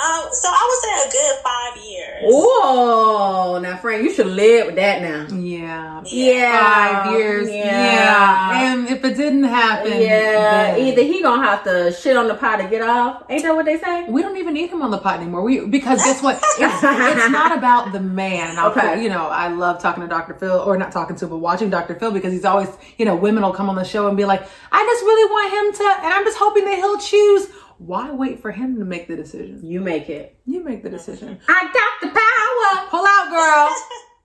Um, 0.00 0.28
so 0.32 0.48
I 0.48 0.64
would 0.68 0.80
say 0.82 1.08
a 1.08 1.12
good 1.12 1.42
five 1.44 1.84
years. 1.84 2.24
Oh, 2.26 3.58
now, 3.62 3.76
Fran, 3.76 4.02
you 4.02 4.12
should 4.14 4.28
live 4.28 4.66
with 4.66 4.76
that 4.76 5.02
now. 5.02 5.26
Yeah. 5.36 6.02
Yeah. 6.06 7.02
Five 7.04 7.12
years. 7.18 7.48
Yeah. 7.50 7.64
Yeah. 7.64 8.72
And 8.72 8.88
if 8.88 9.04
it 9.04 9.16
didn't 9.16 9.44
happen, 9.44 9.92
Yeah, 10.00 10.72
then- 10.74 10.86
either 10.86 11.02
he 11.02 11.20
gonna 11.22 11.44
have 11.46 11.64
to 11.64 11.92
shit 11.92 12.16
on 12.16 12.28
the 12.28 12.34
pot 12.34 12.56
to 12.56 12.68
get 12.68 12.80
off. 12.82 13.24
Ain't 13.28 13.42
that 13.42 13.54
what 13.54 13.66
they 13.66 13.76
say? 13.78 14.04
We 14.08 14.22
don't 14.22 14.36
even 14.38 14.54
need 14.54 14.70
him 14.70 14.80
on 14.82 14.90
the 14.90 14.98
pot 14.98 15.20
anymore. 15.20 15.42
We 15.42 15.66
because 15.66 16.02
guess 16.02 16.22
what? 16.22 16.36
It's, 16.58 16.82
it's 16.82 17.30
not 17.30 17.56
about 17.56 17.92
the 17.92 18.00
man. 18.00 18.58
I'll 18.58 18.70
Okay. 18.70 18.94
put- 18.94 19.02
you 19.02 19.08
know, 19.10 19.26
I 19.28 19.48
love 19.48 19.80
talking 19.82 20.02
to 20.02 20.08
Dr. 20.08 20.34
Phil, 20.34 20.58
or 20.60 20.76
not 20.78 20.92
talking 20.92 21.16
to, 21.16 21.26
but 21.26 21.38
watching 21.38 21.68
Dr. 21.70 21.94
Phil 21.94 22.10
because 22.12 22.32
he's 22.32 22.44
always, 22.44 22.68
you 22.98 23.04
know, 23.04 23.14
women 23.16 23.42
will 23.42 23.52
come 23.52 23.68
on 23.68 23.76
the 23.76 23.84
show 23.84 24.08
and 24.08 24.16
be 24.16 24.24
like, 24.24 24.42
I 24.72 24.82
just 24.84 25.02
really 25.04 25.30
want 25.30 25.52
him 25.52 25.72
to, 25.86 26.04
and 26.04 26.12
I'm 26.14 26.24
just 26.24 26.38
hoping 26.38 26.64
that 26.64 26.76
he'll 26.76 26.98
choose. 26.98 27.48
Why 27.80 28.10
wait 28.10 28.42
for 28.42 28.50
him 28.50 28.78
to 28.78 28.84
make 28.84 29.08
the 29.08 29.16
decision? 29.16 29.64
You 29.64 29.80
make 29.80 30.10
it. 30.10 30.36
You 30.44 30.62
make 30.62 30.82
the 30.82 30.90
decision. 30.90 31.40
I 31.48 31.62
got 31.72 32.00
the 32.02 32.08
power. 32.08 32.88
Pull 32.90 33.06
out, 33.06 33.30
girl. 33.30 33.74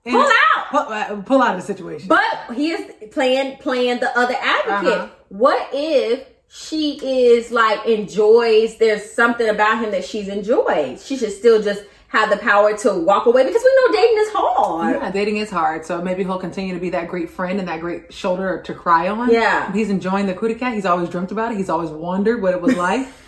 Pull 0.12 0.30
out. 0.30 0.66
Pull, 0.70 0.80
uh, 0.80 1.22
pull 1.22 1.42
out 1.42 1.56
of 1.56 1.62
the 1.62 1.66
situation. 1.66 2.06
But 2.06 2.54
he 2.54 2.70
is 2.70 2.92
playing 3.10 3.56
playing 3.56 3.98
the 4.00 4.16
other 4.16 4.36
advocate. 4.40 4.92
Uh-huh. 4.92 5.08
What 5.30 5.70
if 5.72 6.28
she 6.48 7.00
is 7.02 7.50
like 7.50 7.84
enjoys? 7.86 8.76
There's 8.76 9.10
something 9.10 9.48
about 9.48 9.82
him 9.82 9.90
that 9.90 10.04
she's 10.04 10.28
enjoyed. 10.28 11.00
She 11.00 11.16
should 11.16 11.32
still 11.32 11.60
just 11.60 11.82
have 12.08 12.30
the 12.30 12.36
power 12.36 12.76
to 12.76 12.94
walk 12.94 13.26
away 13.26 13.44
because 13.44 13.62
we 13.62 13.74
know 13.76 13.92
dating 14.00 14.18
is 14.18 14.28
hard. 14.32 14.94
Yeah, 14.96 15.10
dating 15.10 15.36
is 15.38 15.50
hard, 15.50 15.84
so 15.84 16.00
maybe 16.00 16.22
he'll 16.24 16.38
continue 16.38 16.72
to 16.74 16.80
be 16.80 16.90
that 16.90 17.08
great 17.08 17.28
friend 17.30 17.58
and 17.58 17.66
that 17.68 17.80
great 17.80 18.12
shoulder 18.14 18.62
to 18.62 18.74
cry 18.74 19.08
on. 19.08 19.30
Yeah. 19.30 19.72
he's 19.72 19.90
enjoying 19.90 20.26
the 20.26 20.34
cootie 20.34 20.54
cat. 20.54 20.74
He's 20.74 20.86
always 20.86 21.08
dreamt 21.08 21.32
about 21.32 21.52
it. 21.52 21.58
He's 21.58 21.68
always 21.68 21.90
wondered 21.90 22.40
what 22.42 22.54
it 22.54 22.60
was 22.60 22.76
like. 22.76 23.08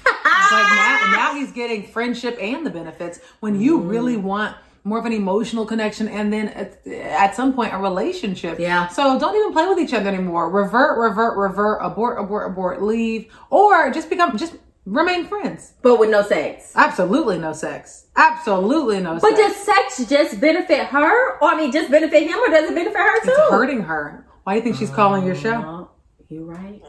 It's 0.41 0.53
like 0.53 0.63
now, 0.73 1.13
now 1.15 1.35
he's 1.35 1.53
getting 1.53 1.83
friendship 1.83 2.39
and 2.41 2.65
the 2.65 2.71
benefits. 2.71 3.21
When 3.41 3.61
you 3.61 3.81
Mm. 3.81 3.91
really 3.91 4.17
want 4.17 4.57
more 4.83 4.99
of 4.99 5.05
an 5.05 5.13
emotional 5.13 5.67
connection, 5.67 6.09
and 6.09 6.33
then 6.33 6.49
at, 6.49 6.87
at 6.87 7.35
some 7.37 7.53
point 7.53 7.75
a 7.75 7.77
relationship. 7.77 8.59
Yeah. 8.59 8.89
So 8.89 9.19
don't 9.19 9.37
even 9.37 9.53
play 9.53 9.67
with 9.67 9.79
each 9.79 9.93
other 9.93 10.09
anymore. 10.09 10.49
Revert, 10.51 10.97
revert, 10.99 11.37
revert. 11.37 11.81
Abort, 11.83 12.19
abort, 12.19 12.51
abort. 12.51 12.83
Leave, 12.83 13.31
or 13.51 13.91
just 13.91 14.09
become 14.09 14.39
just 14.39 14.55
remain 14.91 15.27
friends. 15.27 15.75
But 15.83 15.99
with 15.99 16.11
no 16.11 16.23
sex. 16.23 16.73
Absolutely 16.75 17.39
no 17.39 17.53
sex. 17.53 18.07
Absolutely 18.17 19.01
no 19.01 19.19
sex. 19.19 19.23
But 19.23 19.37
sex. 19.37 19.55
does 19.67 19.67
sex 19.99 20.09
just 20.11 20.41
benefit 20.41 20.87
her? 20.87 21.39
Or 21.41 21.49
I 21.49 21.57
mean 21.57 21.73
just 21.73 21.91
benefit 21.91 22.23
him 22.29 22.39
or 22.39 22.49
does 22.49 22.71
it 22.71 22.75
benefit 22.75 22.97
her 22.97 23.21
too? 23.23 23.31
it's 23.31 23.51
hurting 23.51 23.83
her. 23.83 24.25
Why 24.45 24.55
do 24.55 24.57
you 24.59 24.65
think 24.65 24.77
she's 24.77 24.91
calling 24.91 25.25
your 25.27 25.35
show? 25.35 25.55
Oh, 25.55 25.91
you 26.29 26.45
right. 26.45 26.83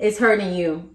It's 0.00 0.18
hurting 0.18 0.54
you. 0.54 0.90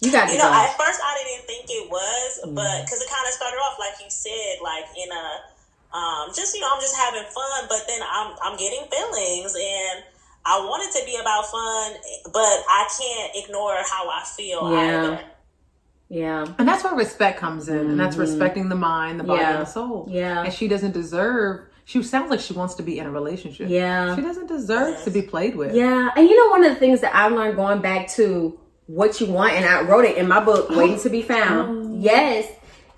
You 0.00 0.10
got 0.12 0.26
to 0.26 0.32
You 0.32 0.38
know, 0.38 0.48
go. 0.48 0.52
at 0.64 0.76
first 0.76 1.00
I 1.04 1.12
didn't 1.24 1.46
think 1.46 1.64
it 1.68 1.90
was, 1.90 2.40
but 2.56 2.84
because 2.84 3.00
it 3.02 3.08
kind 3.08 3.26
of 3.28 3.32
started 3.32 3.56
off 3.58 3.76
like 3.78 4.00
you 4.02 4.08
said, 4.08 4.60
like 4.62 4.84
in 4.96 5.08
a, 5.12 5.96
um, 5.96 6.28
just 6.34 6.54
you 6.54 6.60
know, 6.60 6.68
I'm 6.72 6.80
just 6.80 6.96
having 6.96 7.24
fun, 7.28 7.66
but 7.68 7.82
then 7.86 8.00
I'm 8.00 8.32
I'm 8.42 8.56
getting 8.56 8.84
feelings, 8.88 9.52
and 9.56 10.04
I 10.46 10.56
want 10.64 10.80
it 10.88 10.98
to 11.00 11.04
be 11.04 11.16
about 11.20 11.44
fun, 11.52 12.00
but 12.32 12.56
I 12.64 12.88
can't 12.88 13.44
ignore 13.44 13.76
how 13.84 14.08
I 14.08 14.24
feel 14.24 14.72
Yeah. 14.72 15.04
either. 15.04 15.20
Yeah. 16.10 16.44
And 16.58 16.68
that's 16.68 16.84
where 16.84 16.94
respect 16.94 17.38
comes 17.38 17.68
in, 17.68 17.78
and 17.78 17.98
that's 17.98 18.16
respecting 18.16 18.68
the 18.68 18.74
mind, 18.74 19.18
the 19.20 19.24
body, 19.24 19.40
Mm-hmm. 19.42 19.50
Yeah. 19.50 19.58
and 19.58 19.66
the 19.66 19.70
soul. 19.70 20.06
Yeah. 20.10 20.42
And 20.44 20.52
she 20.52 20.68
doesn't 20.68 20.92
deserve. 20.92 21.66
She 21.86 22.02
sounds 22.02 22.30
like 22.30 22.40
she 22.40 22.52
wants 22.52 22.74
to 22.74 22.82
be 22.82 22.98
in 22.98 23.06
a 23.06 23.10
relationship. 23.10 23.68
Yeah. 23.70 24.14
She 24.16 24.20
doesn't 24.22 24.46
deserve 24.48 25.02
to 25.04 25.10
be 25.10 25.22
played 25.22 25.56
with. 25.56 25.74
Yeah. 25.74 26.10
And 26.16 26.28
you 26.28 26.36
know, 26.36 26.50
one 26.50 26.64
of 26.64 26.74
the 26.74 26.78
things 26.78 27.00
that 27.00 27.14
I 27.14 27.28
learned 27.28 27.56
going 27.56 27.80
back 27.80 28.08
to 28.10 28.58
what 28.86 29.20
you 29.20 29.26
want, 29.28 29.54
and 29.54 29.64
I 29.64 29.80
wrote 29.82 30.04
it 30.04 30.16
in 30.18 30.28
my 30.28 30.40
book, 30.44 30.68
Waiting 30.76 31.00
to 31.00 31.08
Be 31.10 31.22
Found. 31.22 32.02
Yes, 32.02 32.46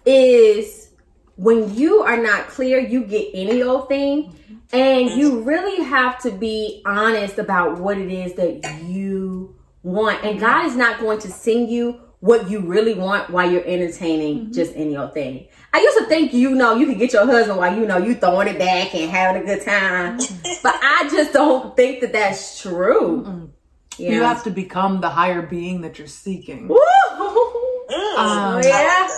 is 0.05 0.90
when 1.37 1.75
you 1.75 2.03
are 2.03 2.16
not 2.16 2.48
clear, 2.48 2.79
you 2.81 3.05
get 3.05 3.29
any 3.35 3.62
old 3.62 3.88
thing. 3.88 4.35
And 4.75 5.11
you 5.11 5.43
really 5.43 5.84
have 5.84 6.18
to 6.22 6.30
be 6.30 6.80
honest 6.86 7.39
about 7.39 7.78
what 7.78 7.99
it 7.99 8.11
is 8.11 8.32
that 8.34 8.82
you 8.84 9.55
want. 9.82 10.24
And 10.24 10.41
God 10.41 10.64
is 10.66 10.76
not 10.76 10.99
going 10.99 11.18
to 11.20 11.28
send 11.28 11.68
you 11.68 12.01
what 12.23 12.49
you 12.49 12.61
really 12.61 12.95
want 12.95 13.29
while 13.31 13.51
you're 13.51 13.66
entertaining 13.66 14.53
just 14.53 14.73
any 14.77 14.97
old 14.97 15.12
thing. 15.12 15.49
I 15.73 15.81
used 15.81 15.99
to 15.99 16.05
think, 16.05 16.33
you 16.33 16.55
know, 16.55 16.77
you 16.77 16.87
could 16.87 16.97
get 16.99 17.12
your 17.12 17.27
husband 17.27 17.59
while, 17.59 17.77
you 17.77 17.85
know, 17.85 17.99
you 17.99 18.14
throwing 18.14 18.47
it 18.47 18.61
back 18.61 18.95
and 18.95 19.11
having 19.11 19.43
a 19.43 19.45
good 19.45 19.64
time. 19.64 20.18
but 20.62 20.75
I 20.81 21.09
just 21.11 21.33
don't 21.33 21.75
think 21.75 22.01
that 22.01 22.12
that's 22.12 22.62
true. 22.62 23.51
Yeah. 23.99 24.11
You 24.12 24.23
have 24.23 24.45
to 24.45 24.51
become 24.51 25.01
the 25.01 25.09
higher 25.09 25.43
being 25.43 25.81
that 25.81 25.99
you're 25.99 26.07
seeking. 26.07 26.68
Woo! 26.68 26.79
Mm, 26.79 28.18
Um, 28.18 28.57
I 28.57 28.62
yeah. 28.64 29.09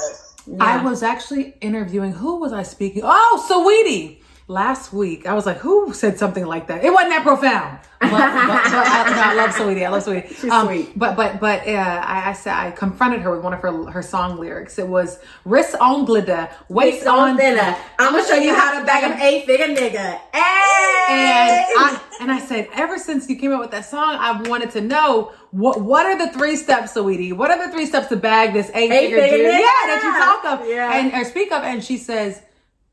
I 0.61 0.83
was 0.83 1.03
actually 1.03 1.55
interviewing. 1.61 2.13
Who 2.13 2.41
was 2.41 2.55
I 2.55 2.63
speaking? 2.63 3.03
Oh, 3.05 3.47
Saweetie. 3.49 4.21
Last 4.47 4.92
week, 4.92 5.26
I 5.26 5.32
was 5.32 5.47
like, 5.47 5.57
who 5.57 5.95
said 5.95 6.18
something 6.18 6.45
like 6.45 6.66
that? 6.66 6.84
It 6.84 6.90
wasn't 6.92 7.12
that 7.12 7.22
profound. 7.22 7.78
But- 7.99 8.11
but 8.11 8.20
I, 8.20 9.30
I 9.32 9.34
love 9.34 9.51
Saweetie. 9.55 9.86
I 9.86 9.88
love 9.88 10.05
Saweetie. 10.05 10.28
She's 10.28 10.53
sweet. 10.66 10.99
But 10.99 11.16
but 11.16 11.40
but 11.40 11.66
uh, 11.66 11.70
I, 11.72 12.30
I 12.30 12.32
said 12.34 12.53
I 12.53 12.70
confronted 12.72 13.22
her 13.22 13.30
with 13.30 13.42
one 13.42 13.55
of 13.55 13.61
her 13.61 13.90
her 13.90 14.03
song 14.03 14.38
lyrics. 14.38 14.78
It 14.78 14.86
was 14.86 15.18
"Wrist 15.47 15.74
on 15.80 16.05
glitter, 16.05 16.51
waist 16.68 17.07
on 17.07 17.38
thinner. 17.38 17.74
I'm 17.99 18.12
gonna 18.12 18.26
show 18.28 18.34
you 18.34 18.55
how 18.55 18.78
to 18.78 18.84
bag 18.84 19.05
an 19.11 19.18
eight 19.22 19.47
figure 19.47 19.68
nigga. 19.68 20.20
Hey! 20.34 21.11
And 21.11 21.78
I 21.78 22.01
and 22.20 22.30
I 22.32 22.38
said, 22.40 22.68
ever 22.74 22.99
since 22.99 23.28
you 23.30 23.36
came 23.36 23.53
up 23.53 23.61
with 23.61 23.70
that 23.70 23.86
song, 23.86 24.16
I've 24.20 24.47
wanted 24.49 24.70
to 24.72 24.82
know 24.82 25.32
what 25.53 25.80
what 25.80 26.05
are 26.05 26.18
the 26.18 26.30
three 26.36 26.57
steps, 26.57 26.92
sweetie? 26.92 27.32
What 27.32 27.51
are 27.51 27.66
the 27.66 27.72
three 27.72 27.86
steps 27.86 28.09
to 28.09 28.16
bag 28.16 28.53
this 28.53 28.70
eight 28.74 28.90
figure 28.90 29.16
dude? 29.26 29.40
Yeah, 29.47 29.61
that 29.61 30.01
you 30.05 30.51
talk 30.53 30.61
of 30.61 30.68
Yeah. 30.68 30.92
and 30.99 31.14
or 31.14 31.24
speak 31.24 31.51
of. 31.53 31.62
And 31.62 31.82
she 31.82 31.97
says, 31.97 32.42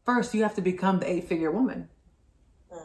first 0.05 0.33
you 0.33 0.43
have 0.43 0.55
to 0.55 0.61
become 0.61 0.99
the 0.99 1.09
eight 1.09 1.27
figure 1.27 1.51
woman. 1.51 1.89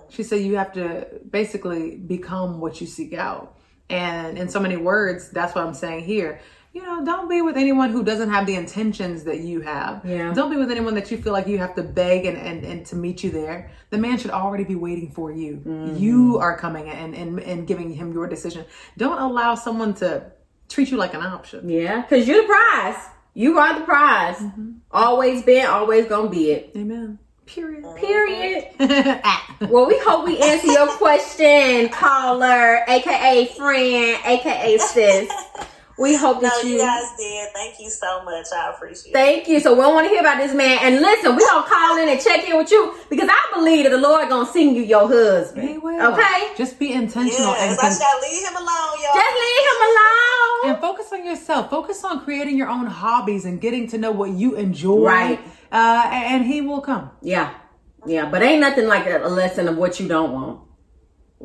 She 0.09 0.23
said 0.23 0.43
you 0.43 0.57
have 0.57 0.73
to 0.75 1.07
basically 1.29 1.97
become 1.97 2.61
what 2.61 2.81
you 2.81 2.87
seek 2.87 3.13
out. 3.15 3.57
And 3.89 4.39
in 4.39 4.49
so 4.49 4.61
many 4.61 4.77
words, 4.77 5.31
that's 5.31 5.55
what 5.55 5.65
I'm 5.65 5.75
saying 5.75 6.05
here. 6.05 6.41
You 6.73 6.83
know, 6.83 7.05
don't 7.05 7.29
be 7.29 7.41
with 7.41 7.57
anyone 7.57 7.91
who 7.91 8.05
doesn't 8.05 8.29
have 8.31 8.45
the 8.47 8.55
intentions 8.55 9.25
that 9.25 9.41
you 9.41 9.63
have. 9.63 10.05
Yeah. 10.05 10.35
Don't 10.35 10.51
be 10.51 10.57
with 10.57 10.71
anyone 10.71 10.95
that 10.97 11.11
you 11.11 11.17
feel 11.17 11.33
like 11.33 11.47
you 11.47 11.59
have 11.59 11.75
to 11.77 11.83
beg 11.83 12.27
and, 12.27 12.37
and, 12.37 12.65
and 12.65 12.85
to 12.87 12.97
meet 12.97 13.25
you 13.25 13.31
there. 13.31 13.71
The 13.91 13.97
man 13.97 14.19
should 14.19 14.31
already 14.31 14.65
be 14.65 14.75
waiting 14.75 15.11
for 15.11 15.33
you. 15.33 15.63
Mm-hmm. 15.65 15.97
You 15.97 16.39
are 16.39 16.59
coming 16.59 16.89
and, 16.91 17.15
and, 17.15 17.41
and 17.41 17.67
giving 17.67 17.95
him 17.95 18.13
your 18.13 18.27
decision. 18.27 18.67
Don't 18.99 19.19
allow 19.19 19.55
someone 19.55 19.95
to 19.95 20.31
treat 20.69 20.91
you 20.91 20.99
like 20.99 21.15
an 21.15 21.23
option. 21.23 21.69
Yeah, 21.69 22.03
because 22.03 22.29
you're 22.29 22.43
the 22.43 22.49
prize. 22.49 23.03
You 23.37 23.59
are 23.59 23.79
the 23.79 23.85
prize. 23.85 24.39
Mm-hmm. 24.39 24.73
Always 24.91 25.43
been, 25.43 25.67
always 25.67 26.07
gonna 26.07 26.31
be 26.31 26.53
it. 26.53 26.71
Amen. 26.75 27.19
Period. 27.45 27.85
Period. 27.97 28.69
Ah. 29.25 29.57
Well, 29.69 29.87
we 29.87 29.99
hope 29.99 30.27
we 30.27 30.39
answer 30.39 30.69
your 30.69 30.87
question, 30.89 31.89
caller, 31.93 32.83
aka 32.89 33.47
friend, 33.55 34.19
aka 34.25 34.79
sis. 34.79 35.31
We 35.99 36.15
hope 36.15 36.43
No, 36.43 36.49
that 36.51 36.63
you 36.65 36.73
you. 36.75 36.79
guys 36.79 37.09
did. 37.17 37.49
Thank 37.55 37.81
you 37.81 37.89
so 37.89 38.23
much. 38.23 38.47
I 38.55 38.71
appreciate 38.71 39.13
it. 39.13 39.15
Thank 39.15 39.49
you. 39.49 39.61
So 39.61 39.75
we 39.75 39.81
don't 39.81 39.95
want 39.95 40.05
to 40.05 40.11
hear 40.11 40.21
about 40.21 40.37
this 40.39 40.53
man. 40.55 40.79
And 40.83 41.01
listen, 41.01 41.35
we 41.35 41.43
gonna 41.47 41.67
call 41.67 41.97
in 41.99 42.09
and 42.11 42.21
check 42.21 42.47
in 42.47 42.57
with 42.59 42.71
you 42.71 42.95
because 43.09 43.29
I 43.33 43.41
believe 43.55 43.85
that 43.85 43.91
the 43.91 43.99
Lord 43.99 44.29
gonna 44.29 44.51
sing 44.51 44.77
you 44.77 44.83
your 44.83 45.09
husband. 45.09 45.69
He 45.69 45.79
will. 45.79 46.13
Okay. 46.13 46.53
Just 46.57 46.79
be 46.79 46.93
intentional 46.93 47.55
and 47.55 47.71
Yes, 47.71 47.79
I 47.79 47.83
con- 47.89 47.99
shall 47.99 48.21
leave 48.31 48.43
him 48.47 48.57
alone, 48.57 49.01
y'all. 49.01 49.15
Just 49.15 49.35
leave 49.35 49.65
him 49.71 49.83
alone. 49.89 50.75
and 50.75 50.81
focus 50.83 51.07
on 51.13 51.25
yourself. 51.25 51.71
Focus 51.71 52.05
on 52.05 52.25
creating 52.25 52.59
your 52.59 52.69
own 52.69 52.87
hobbies 52.87 53.45
and 53.47 53.59
getting 53.61 53.89
to 53.89 53.97
know 53.99 54.11
what 54.11 54.31
you 54.31 54.55
enjoy. 54.57 54.99
Right. 55.07 55.41
Uh, 55.73 56.03
and 56.13 56.45
he 56.45 56.61
will 56.61 56.81
come. 56.83 57.11
Yeah. 57.23 57.55
Yeah, 58.07 58.31
but 58.31 58.43
ain't 58.43 58.61
nothing 58.61 58.87
like 58.87 59.07
a, 59.07 59.27
a 59.27 59.29
lesson 59.29 59.67
of 59.67 59.77
what 59.79 59.99
you 59.99 60.07
don't 60.09 60.33
want. 60.33 60.61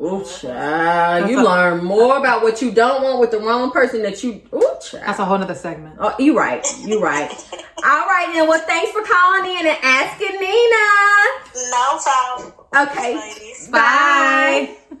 Ooh, 0.00 0.24
child. 0.24 1.28
You 1.30 1.40
a- 1.40 1.44
learn 1.44 1.84
more 1.84 2.16
about 2.16 2.42
what 2.42 2.62
you 2.62 2.70
don't 2.72 3.02
want 3.02 3.20
with 3.20 3.30
the 3.30 3.38
wrong 3.38 3.70
person 3.70 4.02
that 4.02 4.22
you. 4.24 4.40
Ooh, 4.54 4.60
child. 4.82 5.04
That's 5.06 5.18
a 5.18 5.24
whole 5.24 5.38
nother 5.38 5.54
segment. 5.54 5.96
Oh, 5.98 6.14
you 6.18 6.36
right. 6.36 6.66
You 6.80 7.02
right. 7.02 7.30
All 7.84 8.06
right, 8.06 8.30
then. 8.32 8.48
Well, 8.48 8.60
thanks 8.60 8.90
for 8.90 9.02
calling 9.02 9.50
in 9.50 9.66
and 9.66 9.78
asking 9.82 10.40
Nina. 10.40 11.70
No 11.70 11.98
problem. 12.02 12.52
Okay. 12.88 13.16
Ladies. 13.16 13.68
Bye. 13.68 14.76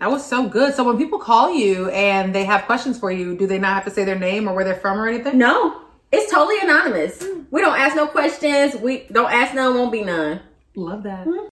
that 0.00 0.10
was 0.10 0.24
so 0.24 0.48
good. 0.48 0.74
So 0.74 0.84
when 0.84 0.96
people 0.96 1.18
call 1.18 1.52
you 1.52 1.90
and 1.90 2.34
they 2.34 2.44
have 2.44 2.64
questions 2.64 2.98
for 2.98 3.10
you, 3.12 3.36
do 3.36 3.46
they 3.46 3.58
not 3.58 3.74
have 3.74 3.84
to 3.84 3.90
say 3.90 4.04
their 4.04 4.18
name 4.18 4.48
or 4.48 4.54
where 4.54 4.64
they're 4.64 4.74
from 4.76 4.98
or 4.98 5.08
anything? 5.08 5.36
No, 5.36 5.82
it's 6.10 6.32
totally 6.32 6.58
anonymous. 6.62 7.22
Hmm. 7.22 7.42
We 7.50 7.60
don't 7.60 7.78
ask 7.78 7.94
no 7.96 8.06
questions. 8.06 8.76
We 8.76 9.06
don't 9.12 9.30
ask 9.30 9.54
none, 9.54 9.74
won't 9.74 9.92
be 9.92 10.04
none. 10.04 10.40
Love 10.74 11.02
that. 11.02 11.24
Hmm? 11.26 11.48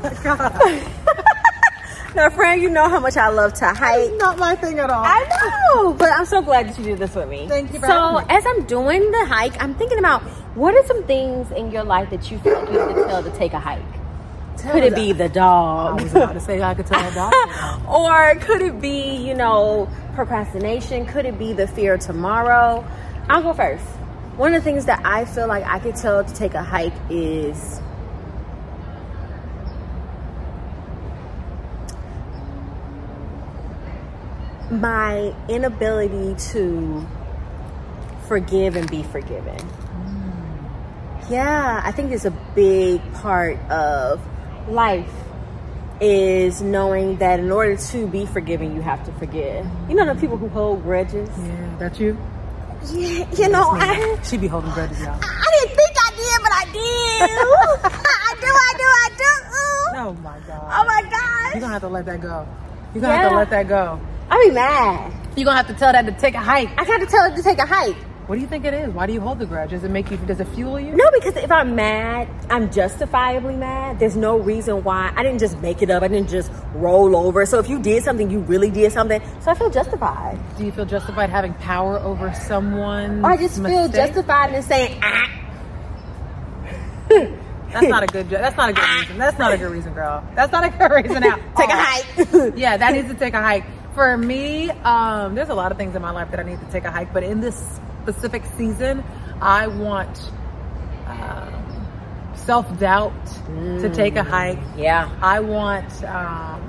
Now, 2.14 2.28
friend, 2.28 2.60
you 2.60 2.70
know 2.70 2.88
how 2.88 2.98
much 2.98 3.16
I 3.16 3.28
love 3.28 3.54
to 3.54 3.66
hike. 3.66 4.10
It's 4.10 4.18
not 4.18 4.36
my 4.36 4.56
thing 4.56 4.80
at 4.80 4.90
all. 4.90 5.04
I 5.04 5.72
know, 5.74 5.92
but 5.94 6.10
I'm 6.10 6.26
so 6.26 6.42
glad 6.42 6.68
that 6.68 6.76
you 6.76 6.84
did 6.84 6.98
this 6.98 7.14
with 7.14 7.28
me. 7.28 7.46
Thank 7.46 7.72
you 7.72 7.78
So, 7.78 8.16
as 8.28 8.44
I'm 8.46 8.64
doing 8.64 9.10
the 9.12 9.26
hike, 9.26 9.62
I'm 9.62 9.74
thinking 9.76 9.98
about 9.98 10.22
what 10.56 10.74
are 10.74 10.84
some 10.86 11.04
things 11.04 11.52
in 11.52 11.70
your 11.70 11.84
life 11.84 12.10
that 12.10 12.28
you 12.30 12.38
feel 12.40 12.54
like 12.54 12.72
you 12.72 12.86
need 12.86 12.94
to 12.96 13.04
tell 13.04 13.22
to 13.22 13.30
take 13.30 13.52
a 13.52 13.60
hike? 13.60 13.82
Could 14.58 14.82
it 14.84 14.94
be 14.94 15.12
the 15.12 15.28
dog? 15.28 16.00
I 16.00 16.02
was 16.02 16.14
about 16.14 16.32
to 16.32 16.40
say 16.40 16.60
I 16.60 16.74
could 16.74 16.86
tell 16.86 17.00
a 17.00 17.14
dog. 17.14 17.32
or 17.88 18.34
could 18.40 18.60
it 18.60 18.80
be, 18.80 19.16
you 19.16 19.34
know, 19.34 19.88
procrastination? 20.14 21.06
Could 21.06 21.26
it 21.26 21.38
be 21.38 21.52
the 21.52 21.68
fear 21.68 21.94
of 21.94 22.00
tomorrow? 22.00 22.84
I'll 23.28 23.42
go 23.42 23.54
first. 23.54 23.84
One 24.36 24.52
of 24.52 24.62
the 24.62 24.64
things 24.64 24.84
that 24.86 25.00
I 25.04 25.24
feel 25.24 25.46
like 25.46 25.64
I 25.64 25.78
could 25.78 25.96
tell 25.96 26.24
to 26.24 26.34
take 26.34 26.54
a 26.54 26.62
hike 26.62 26.92
is 27.08 27.80
my 34.70 35.34
inability 35.48 36.34
to 36.52 37.06
forgive 38.26 38.76
and 38.76 38.88
be 38.90 39.02
forgiven. 39.02 39.58
Yeah, 41.28 41.80
I 41.84 41.92
think 41.92 42.12
it's 42.12 42.24
a 42.24 42.30
big 42.30 43.00
part 43.14 43.58
of 43.70 44.20
life 44.68 45.10
is 46.00 46.62
knowing 46.62 47.16
that 47.18 47.40
in 47.40 47.50
order 47.52 47.76
to 47.76 48.06
be 48.06 48.26
forgiven, 48.26 48.74
you 48.74 48.80
have 48.80 49.04
to 49.04 49.12
forgive. 49.12 49.66
You 49.88 49.94
know 49.94 50.06
the 50.12 50.18
people 50.20 50.36
who 50.36 50.48
hold 50.48 50.82
grudges? 50.82 51.28
yeah, 51.38 51.76
that's 51.78 52.00
you. 52.00 52.16
Yeah, 52.92 53.30
you 53.34 53.48
know, 53.50 53.70
I, 53.72 54.18
She 54.22 54.38
be 54.38 54.48
holding 54.48 54.70
grudges, 54.72 54.98
y'all. 55.00 55.18
I 55.22 55.50
didn't 55.60 55.76
think 55.76 55.92
I 55.98 56.10
did, 56.16 56.42
but 56.42 56.52
I 56.52 56.64
do. 56.72 56.78
I 58.10 58.34
do, 58.40 58.46
I 58.46 58.74
do, 58.78 58.84
I 58.84 59.10
do. 59.18 59.96
Oh 59.98 60.16
my 60.22 60.38
god. 60.46 60.72
Oh 60.72 60.84
my 60.86 61.02
god. 61.10 61.52
You're 61.52 61.60
gonna 61.60 61.72
have 61.74 61.82
to 61.82 61.88
let 61.88 62.06
that 62.06 62.20
go. 62.22 62.48
You're 62.94 63.02
gonna 63.02 63.16
have 63.18 63.30
to 63.30 63.36
let 63.36 63.50
that 63.50 63.68
go. 63.68 64.00
I 64.30 64.46
be 64.46 64.54
mad. 64.54 65.12
You're 65.36 65.44
gonna 65.44 65.56
have 65.56 65.66
to 65.68 65.74
tell 65.74 65.92
that 65.92 66.06
to 66.06 66.12
take 66.12 66.34
a 66.34 66.40
hike. 66.40 66.70
I 66.78 66.84
got 66.84 66.98
to 66.98 67.06
tell 67.06 67.28
her 67.28 67.36
to 67.36 67.42
take 67.42 67.58
a 67.58 67.66
hike. 67.66 67.96
What 68.26 68.36
do 68.36 68.42
you 68.42 68.46
think 68.46 68.64
it 68.64 68.72
is? 68.72 68.94
Why 68.94 69.06
do 69.06 69.12
you 69.12 69.20
hold 69.20 69.40
the 69.40 69.46
grudge? 69.46 69.70
Does 69.70 69.82
it 69.82 69.90
make 69.90 70.08
you? 70.08 70.16
Does 70.18 70.38
it 70.38 70.46
fuel 70.48 70.78
you? 70.78 70.94
No, 70.94 71.10
because 71.12 71.36
if 71.36 71.50
I'm 71.50 71.74
mad, 71.74 72.28
I'm 72.48 72.70
justifiably 72.70 73.56
mad. 73.56 73.98
There's 73.98 74.14
no 74.16 74.38
reason 74.38 74.84
why. 74.84 75.12
I 75.16 75.24
didn't 75.24 75.40
just 75.40 75.58
make 75.60 75.82
it 75.82 75.90
up. 75.90 76.04
I 76.04 76.08
didn't 76.08 76.28
just 76.28 76.52
roll 76.74 77.16
over. 77.16 77.44
So 77.44 77.58
if 77.58 77.68
you 77.68 77.80
did 77.80 78.04
something, 78.04 78.30
you 78.30 78.38
really 78.40 78.70
did 78.70 78.92
something. 78.92 79.20
So 79.40 79.50
I 79.50 79.54
feel 79.54 79.68
justified. 79.68 80.38
Do 80.56 80.64
you 80.64 80.70
feel 80.70 80.84
justified 80.84 81.28
having 81.30 81.54
power 81.54 81.98
over 81.98 82.32
someone? 82.32 83.24
Or 83.24 83.30
I 83.30 83.36
just 83.36 83.60
feel 83.60 83.88
justified 83.88 84.54
in 84.54 84.62
saying, 84.62 85.00
ah, 85.02 85.40
That's 87.72 87.86
not 87.86 88.02
a 88.02 88.06
good. 88.06 88.28
That's 88.30 88.56
not 88.56 88.70
a 88.70 88.72
good 88.72 88.88
reason. 88.88 89.18
That's 89.18 89.38
not 89.38 89.54
a 89.54 89.58
good 89.58 89.70
reason, 89.70 89.94
girl. 89.94 90.24
That's 90.34 90.52
not 90.52 90.64
a 90.64 90.70
good 90.70 90.90
reason. 90.90 91.22
Out. 91.24 91.40
take 91.56 91.70
a 91.70 91.76
hike. 91.76 92.54
yeah, 92.56 92.76
that 92.76 92.92
needs 92.92 93.08
to 93.08 93.14
take 93.14 93.34
a 93.34 93.40
hike. 93.40 93.64
For 93.94 94.16
me, 94.16 94.70
um, 94.70 95.34
there's 95.34 95.48
a 95.48 95.54
lot 95.54 95.72
of 95.72 95.78
things 95.78 95.96
in 95.96 96.02
my 96.02 96.10
life 96.12 96.30
that 96.30 96.40
I 96.40 96.44
need 96.44 96.60
to 96.60 96.66
take 96.66 96.84
a 96.84 96.90
hike, 96.90 97.12
but 97.12 97.22
in 97.24 97.40
this 97.40 97.60
specific 98.02 98.44
season, 98.56 99.02
I 99.40 99.66
want 99.66 100.30
um, 101.06 101.86
self 102.34 102.78
doubt 102.78 103.12
to 103.80 103.90
take 103.92 104.16
a 104.16 104.22
hike. 104.22 104.58
yeah. 104.76 105.10
I 105.20 105.40
want, 105.40 106.04
um, 106.04 106.62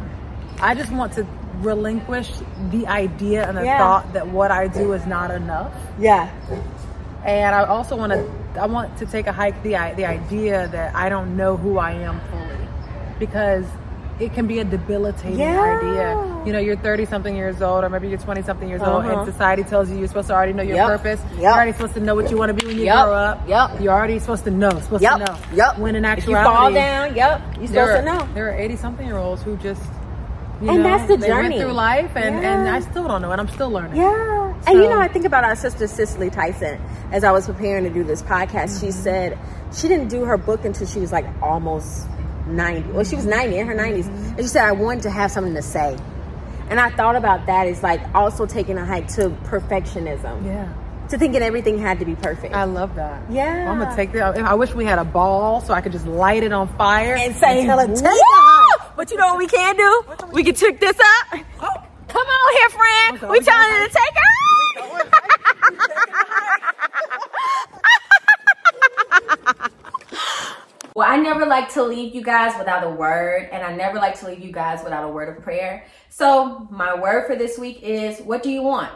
I 0.61 0.73
just 0.75 0.91
want 0.91 1.13
to 1.13 1.27
relinquish 1.59 2.31
the 2.71 2.87
idea 2.87 3.47
and 3.47 3.55
the 3.57 3.65
Yeah. 3.65 3.77
thought 3.77 4.13
that 4.13 4.27
what 4.27 4.49
I 4.49 4.67
do 4.67 4.93
is 4.93 5.05
not 5.05 5.29
enough. 5.31 5.71
Yeah. 5.99 6.29
And 7.23 7.53
I 7.53 7.65
also 7.65 7.95
want 7.95 8.13
to, 8.13 8.27
I 8.59 8.65
want 8.65 8.97
to 8.97 9.05
take 9.05 9.27
a 9.27 9.31
hike 9.31 9.61
the 9.61 9.73
the 9.95 10.05
idea 10.05 10.67
that 10.69 10.95
I 10.95 11.07
don't 11.09 11.37
know 11.37 11.55
who 11.55 11.77
I 11.77 11.91
am 11.91 12.19
fully, 12.31 12.67
because 13.19 13.65
it 14.21 14.33
can 14.33 14.45
be 14.47 14.59
a 14.59 14.63
debilitating 14.63 15.39
Yeah. 15.39 15.79
idea. 15.81 16.43
You 16.45 16.53
know, 16.53 16.59
you're 16.59 16.75
30 16.77 17.05
something 17.05 17.35
years 17.35 17.61
old, 17.61 17.83
or 17.83 17.89
maybe 17.89 18.07
you're 18.07 18.17
20 18.19 18.41
something 18.43 18.69
years 18.69 18.81
old, 18.81 19.03
Uh-huh. 19.05 19.19
and 19.21 19.31
society 19.31 19.63
tells 19.63 19.89
you 19.89 19.97
you're 19.97 20.07
supposed 20.07 20.27
to 20.29 20.33
already 20.35 20.53
know 20.53 20.63
your 20.63 20.75
Yep. 20.77 20.87
purpose. 20.87 21.19
Yep. 21.33 21.41
You're 21.41 21.51
already 21.51 21.71
supposed 21.73 21.93
to 21.95 21.99
know 21.99 22.15
what 22.15 22.29
you 22.31 22.37
want 22.37 22.49
to 22.49 22.53
be 22.53 22.65
when 22.67 22.77
you 22.77 22.85
Yep. 22.85 23.05
grow 23.05 23.13
up. 23.13 23.39
Yep. 23.47 23.81
You're 23.81 23.93
already 23.93 24.19
supposed 24.19 24.43
to 24.45 24.51
know. 24.51 24.69
Supposed 24.69 25.03
to 25.03 25.17
know. 25.17 25.35
Yep. 25.53 25.79
When 25.79 25.95
in 25.95 26.05
If 26.05 26.27
you 26.27 26.35
fall 26.35 26.71
down, 26.71 27.15
yep. 27.15 27.41
You're 27.59 27.67
there 27.67 27.85
supposed 27.87 28.07
are, 28.07 28.11
to 28.19 28.19
know. 28.19 28.27
There 28.35 28.47
are 28.49 28.53
80 28.53 28.75
something 28.75 29.05
year 29.07 29.17
olds 29.17 29.41
who 29.43 29.55
just, 29.57 29.81
you 30.61 30.69
And 30.69 30.83
know, 30.83 30.89
that's 30.97 31.07
the 31.07 31.17
they 31.17 31.27
journey. 31.27 31.49
went 31.49 31.61
through 31.61 31.73
life, 31.73 32.11
and, 32.15 32.35
and 32.45 32.69
I 32.69 32.79
still 32.81 33.07
don't 33.07 33.21
know, 33.23 33.31
and 33.31 33.41
I'm 33.41 33.47
still 33.47 33.69
learning. 33.71 33.97
Yeah. 33.97 34.53
And 34.67 34.77
you 34.77 34.87
know, 34.89 34.99
I 34.99 35.07
think 35.07 35.25
about 35.25 35.43
our 35.43 35.55
sister 35.55 35.87
Cicely 35.87 36.29
Tyson 36.29 36.79
as 37.11 37.23
I 37.23 37.31
was 37.31 37.47
preparing 37.47 37.83
to 37.85 37.89
do 37.89 38.03
this 38.03 38.21
podcast. 38.21 38.79
She 38.79 38.87
Mm-hmm. 38.87 39.03
said 39.03 39.37
she 39.73 39.87
didn't 39.87 40.09
do 40.09 40.23
her 40.25 40.37
book 40.37 40.63
until 40.65 40.85
she 40.85 40.99
was 40.99 41.11
like 41.11 41.25
almost 41.41 42.07
90. 42.47 42.91
Well, 42.91 43.03
she 43.03 43.15
was 43.15 43.25
90 43.25 43.57
in 43.57 43.67
her 43.67 43.75
90s. 43.75 44.03
Mm-hmm. 44.05 44.27
And 44.29 44.37
she 44.39 44.47
said, 44.47 44.63
I 44.65 44.71
wanted 44.71 45.03
to 45.03 45.09
have 45.11 45.31
something 45.31 45.53
to 45.55 45.61
say. 45.61 45.97
And 46.69 46.79
I 46.79 46.89
thought 46.89 47.15
about 47.15 47.45
that 47.47 47.67
as 47.67 47.83
like 47.83 48.01
also 48.15 48.45
taking 48.45 48.77
a 48.77 48.85
hike 48.85 49.07
to 49.15 49.29
perfectionism, 49.45 50.45
Yeah. 50.45 50.73
to 51.09 51.17
thinking 51.17 51.41
everything 51.41 51.77
had 51.77 51.99
to 51.99 52.05
be 52.05 52.15
perfect. 52.15 52.53
I 52.53 52.63
love 52.63 52.95
that. 52.95 53.23
Yeah. 53.29 53.69
I'm 53.69 53.79
gonna 53.79 53.95
take 53.95 54.13
that. 54.13 54.37
I 54.39 54.53
wish 54.53 54.73
we 54.73 54.85
had 54.85 54.97
a 54.99 55.03
ball 55.03 55.59
so 55.61 55.73
I 55.73 55.81
could 55.81 55.91
just 55.91 56.07
light 56.07 56.43
it 56.43 56.53
on 56.53 56.67
fire 56.77 57.15
and 57.15 57.35
say, 57.35 57.63
it, 57.67 57.95
"Take 57.95 58.03
"Woo!" 58.05 58.85
But 58.95 59.11
you 59.11 59.17
know 59.17 59.27
what 59.27 59.37
we 59.37 59.47
can 59.47 59.75
do? 59.75 60.03
We 60.31 60.43
can 60.45 60.55
trick 60.55 60.79
this 60.79 60.97
up. 60.99 61.39
Oh. 61.61 61.69
Come 62.07 62.27
on 62.27 62.53
here, 62.57 62.69
friend. 62.69 63.31
we 63.31 63.39
telling 63.39 63.81
you 63.81 63.87
to 63.87 63.93
take 63.93 64.15
her. 64.15 65.27
Well, 71.01 71.09
I 71.11 71.17
never 71.17 71.47
like 71.47 71.73
to 71.73 71.81
leave 71.81 72.13
you 72.13 72.21
guys 72.21 72.55
without 72.59 72.83
a 72.83 72.89
word, 72.91 73.49
and 73.51 73.63
I 73.63 73.75
never 73.75 73.97
like 73.97 74.19
to 74.19 74.27
leave 74.27 74.39
you 74.39 74.51
guys 74.51 74.83
without 74.83 75.03
a 75.03 75.07
word 75.07 75.35
of 75.35 75.43
prayer. 75.43 75.83
So, 76.09 76.67
my 76.69 76.93
word 76.93 77.25
for 77.25 77.35
this 77.35 77.57
week 77.57 77.81
is 77.81 78.19
what 78.19 78.43
do 78.43 78.51
you 78.51 78.61
want? 78.61 78.91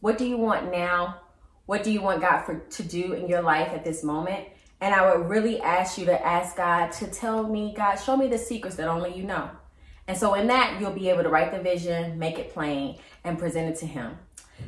What 0.00 0.16
do 0.16 0.26
you 0.26 0.38
want 0.38 0.72
now? 0.72 1.20
What 1.66 1.82
do 1.82 1.90
you 1.90 2.00
want 2.00 2.22
God 2.22 2.44
for 2.44 2.60
to 2.60 2.82
do 2.82 3.12
in 3.12 3.28
your 3.28 3.42
life 3.42 3.68
at 3.74 3.84
this 3.84 4.02
moment? 4.02 4.48
And 4.80 4.94
I 4.94 5.14
would 5.14 5.28
really 5.28 5.60
ask 5.60 5.98
you 5.98 6.06
to 6.06 6.26
ask 6.26 6.56
God 6.56 6.90
to 6.92 7.06
tell 7.08 7.46
me, 7.46 7.74
God, 7.76 7.96
show 7.96 8.16
me 8.16 8.26
the 8.26 8.38
secrets 8.38 8.76
that 8.76 8.88
only 8.88 9.14
you 9.14 9.24
know. 9.24 9.50
And 10.08 10.16
so 10.16 10.32
in 10.32 10.46
that, 10.46 10.78
you'll 10.80 10.90
be 10.90 11.10
able 11.10 11.24
to 11.24 11.28
write 11.28 11.52
the 11.52 11.60
vision, 11.60 12.18
make 12.18 12.38
it 12.38 12.54
plain, 12.54 12.98
and 13.24 13.38
present 13.38 13.68
it 13.68 13.78
to 13.80 13.86
him. 13.86 14.16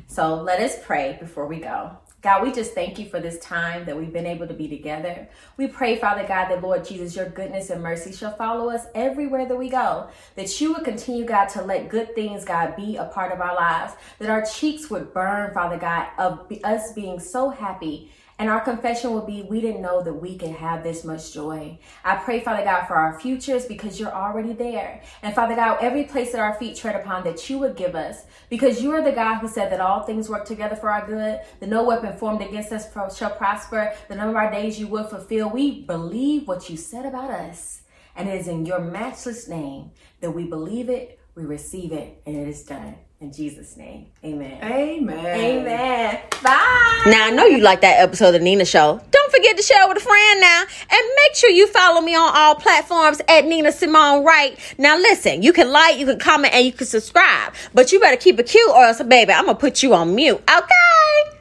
So 0.06 0.34
let 0.34 0.60
us 0.60 0.76
pray 0.84 1.16
before 1.18 1.46
we 1.46 1.60
go. 1.60 1.96
God, 2.22 2.44
we 2.44 2.52
just 2.52 2.72
thank 2.72 3.00
you 3.00 3.08
for 3.08 3.18
this 3.18 3.36
time 3.40 3.84
that 3.84 3.96
we've 3.96 4.12
been 4.12 4.26
able 4.26 4.46
to 4.46 4.54
be 4.54 4.68
together. 4.68 5.28
We 5.56 5.66
pray, 5.66 5.96
Father 5.96 6.22
God, 6.22 6.48
that 6.48 6.62
Lord 6.62 6.84
Jesus, 6.84 7.16
your 7.16 7.28
goodness 7.28 7.68
and 7.68 7.82
mercy 7.82 8.12
shall 8.12 8.36
follow 8.36 8.70
us 8.70 8.86
everywhere 8.94 9.44
that 9.44 9.56
we 9.56 9.68
go. 9.68 10.08
That 10.36 10.60
you 10.60 10.72
would 10.72 10.84
continue, 10.84 11.24
God, 11.24 11.48
to 11.50 11.62
let 11.62 11.88
good 11.88 12.14
things, 12.14 12.44
God, 12.44 12.76
be 12.76 12.96
a 12.96 13.06
part 13.06 13.32
of 13.32 13.40
our 13.40 13.56
lives. 13.56 13.94
That 14.20 14.30
our 14.30 14.44
cheeks 14.44 14.88
would 14.88 15.12
burn, 15.12 15.52
Father 15.52 15.78
God, 15.78 16.10
of 16.16 16.46
us 16.62 16.92
being 16.92 17.18
so 17.18 17.48
happy 17.50 18.12
and 18.38 18.48
our 18.48 18.60
confession 18.60 19.12
will 19.12 19.26
be 19.26 19.42
we 19.42 19.60
didn't 19.60 19.82
know 19.82 20.02
that 20.02 20.14
we 20.14 20.36
could 20.36 20.50
have 20.50 20.82
this 20.82 21.04
much 21.04 21.32
joy. 21.32 21.78
I 22.04 22.16
pray, 22.16 22.40
Father 22.40 22.64
God, 22.64 22.86
for 22.86 22.94
our 22.94 23.18
futures 23.18 23.66
because 23.66 24.00
you're 24.00 24.12
already 24.12 24.52
there. 24.52 25.02
And 25.22 25.34
Father 25.34 25.54
God, 25.54 25.78
every 25.80 26.04
place 26.04 26.32
that 26.32 26.40
our 26.40 26.54
feet 26.54 26.76
tread 26.76 26.96
upon 26.96 27.24
that 27.24 27.48
you 27.48 27.58
would 27.58 27.76
give 27.76 27.94
us 27.94 28.24
because 28.48 28.82
you 28.82 28.92
are 28.92 29.02
the 29.02 29.12
God 29.12 29.38
who 29.38 29.48
said 29.48 29.70
that 29.70 29.80
all 29.80 30.02
things 30.02 30.28
work 30.28 30.44
together 30.44 30.76
for 30.76 30.90
our 30.90 31.06
good, 31.06 31.40
that 31.60 31.68
no 31.68 31.84
weapon 31.84 32.16
formed 32.16 32.42
against 32.42 32.72
us 32.72 32.88
shall 33.16 33.30
prosper, 33.30 33.92
the 34.08 34.16
number 34.16 34.30
of 34.30 34.36
our 34.36 34.50
days 34.50 34.78
you 34.78 34.88
will 34.88 35.04
fulfill. 35.04 35.50
We 35.50 35.82
believe 35.82 36.48
what 36.48 36.68
you 36.68 36.76
said 36.76 37.06
about 37.06 37.30
us. 37.30 37.82
And 38.16 38.28
it 38.28 38.40
is 38.40 38.48
in 38.48 38.66
your 38.66 38.80
matchless 38.80 39.48
name 39.48 39.90
that 40.20 40.32
we 40.32 40.44
believe 40.44 40.88
it, 40.90 41.18
we 41.34 41.44
receive 41.44 41.92
it, 41.92 42.20
and 42.26 42.36
it 42.36 42.48
is 42.48 42.62
done. 42.62 42.96
In 43.22 43.32
Jesus' 43.32 43.76
name, 43.76 44.06
amen. 44.24 44.58
Amen. 44.64 45.16
Amen. 45.24 46.20
Bye. 46.42 47.02
Now 47.06 47.28
I 47.28 47.30
know 47.30 47.46
you 47.46 47.58
like 47.58 47.80
that 47.82 48.00
episode 48.00 48.34
of 48.34 48.42
Nina 48.42 48.64
Show. 48.64 49.00
Don't 49.12 49.32
forget 49.32 49.56
to 49.56 49.62
share 49.62 49.86
with 49.86 49.98
a 49.98 50.00
friend 50.00 50.40
now, 50.40 50.62
and 50.62 51.00
make 51.22 51.36
sure 51.36 51.48
you 51.48 51.68
follow 51.68 52.00
me 52.00 52.16
on 52.16 52.32
all 52.34 52.56
platforms 52.56 53.20
at 53.28 53.44
Nina 53.44 53.70
Simone 53.70 54.24
Wright. 54.24 54.58
Now 54.76 54.96
listen, 54.96 55.40
you 55.40 55.52
can 55.52 55.70
like, 55.70 55.98
you 55.98 56.06
can 56.06 56.18
comment, 56.18 56.52
and 56.52 56.66
you 56.66 56.72
can 56.72 56.84
subscribe, 56.84 57.54
but 57.72 57.92
you 57.92 58.00
better 58.00 58.16
keep 58.16 58.40
it 58.40 58.48
cute, 58.48 58.68
or 58.68 58.82
else, 58.82 59.00
baby, 59.00 59.32
I'm 59.32 59.46
gonna 59.46 59.56
put 59.56 59.84
you 59.84 59.94
on 59.94 60.16
mute. 60.16 60.42
Okay. 60.50 61.31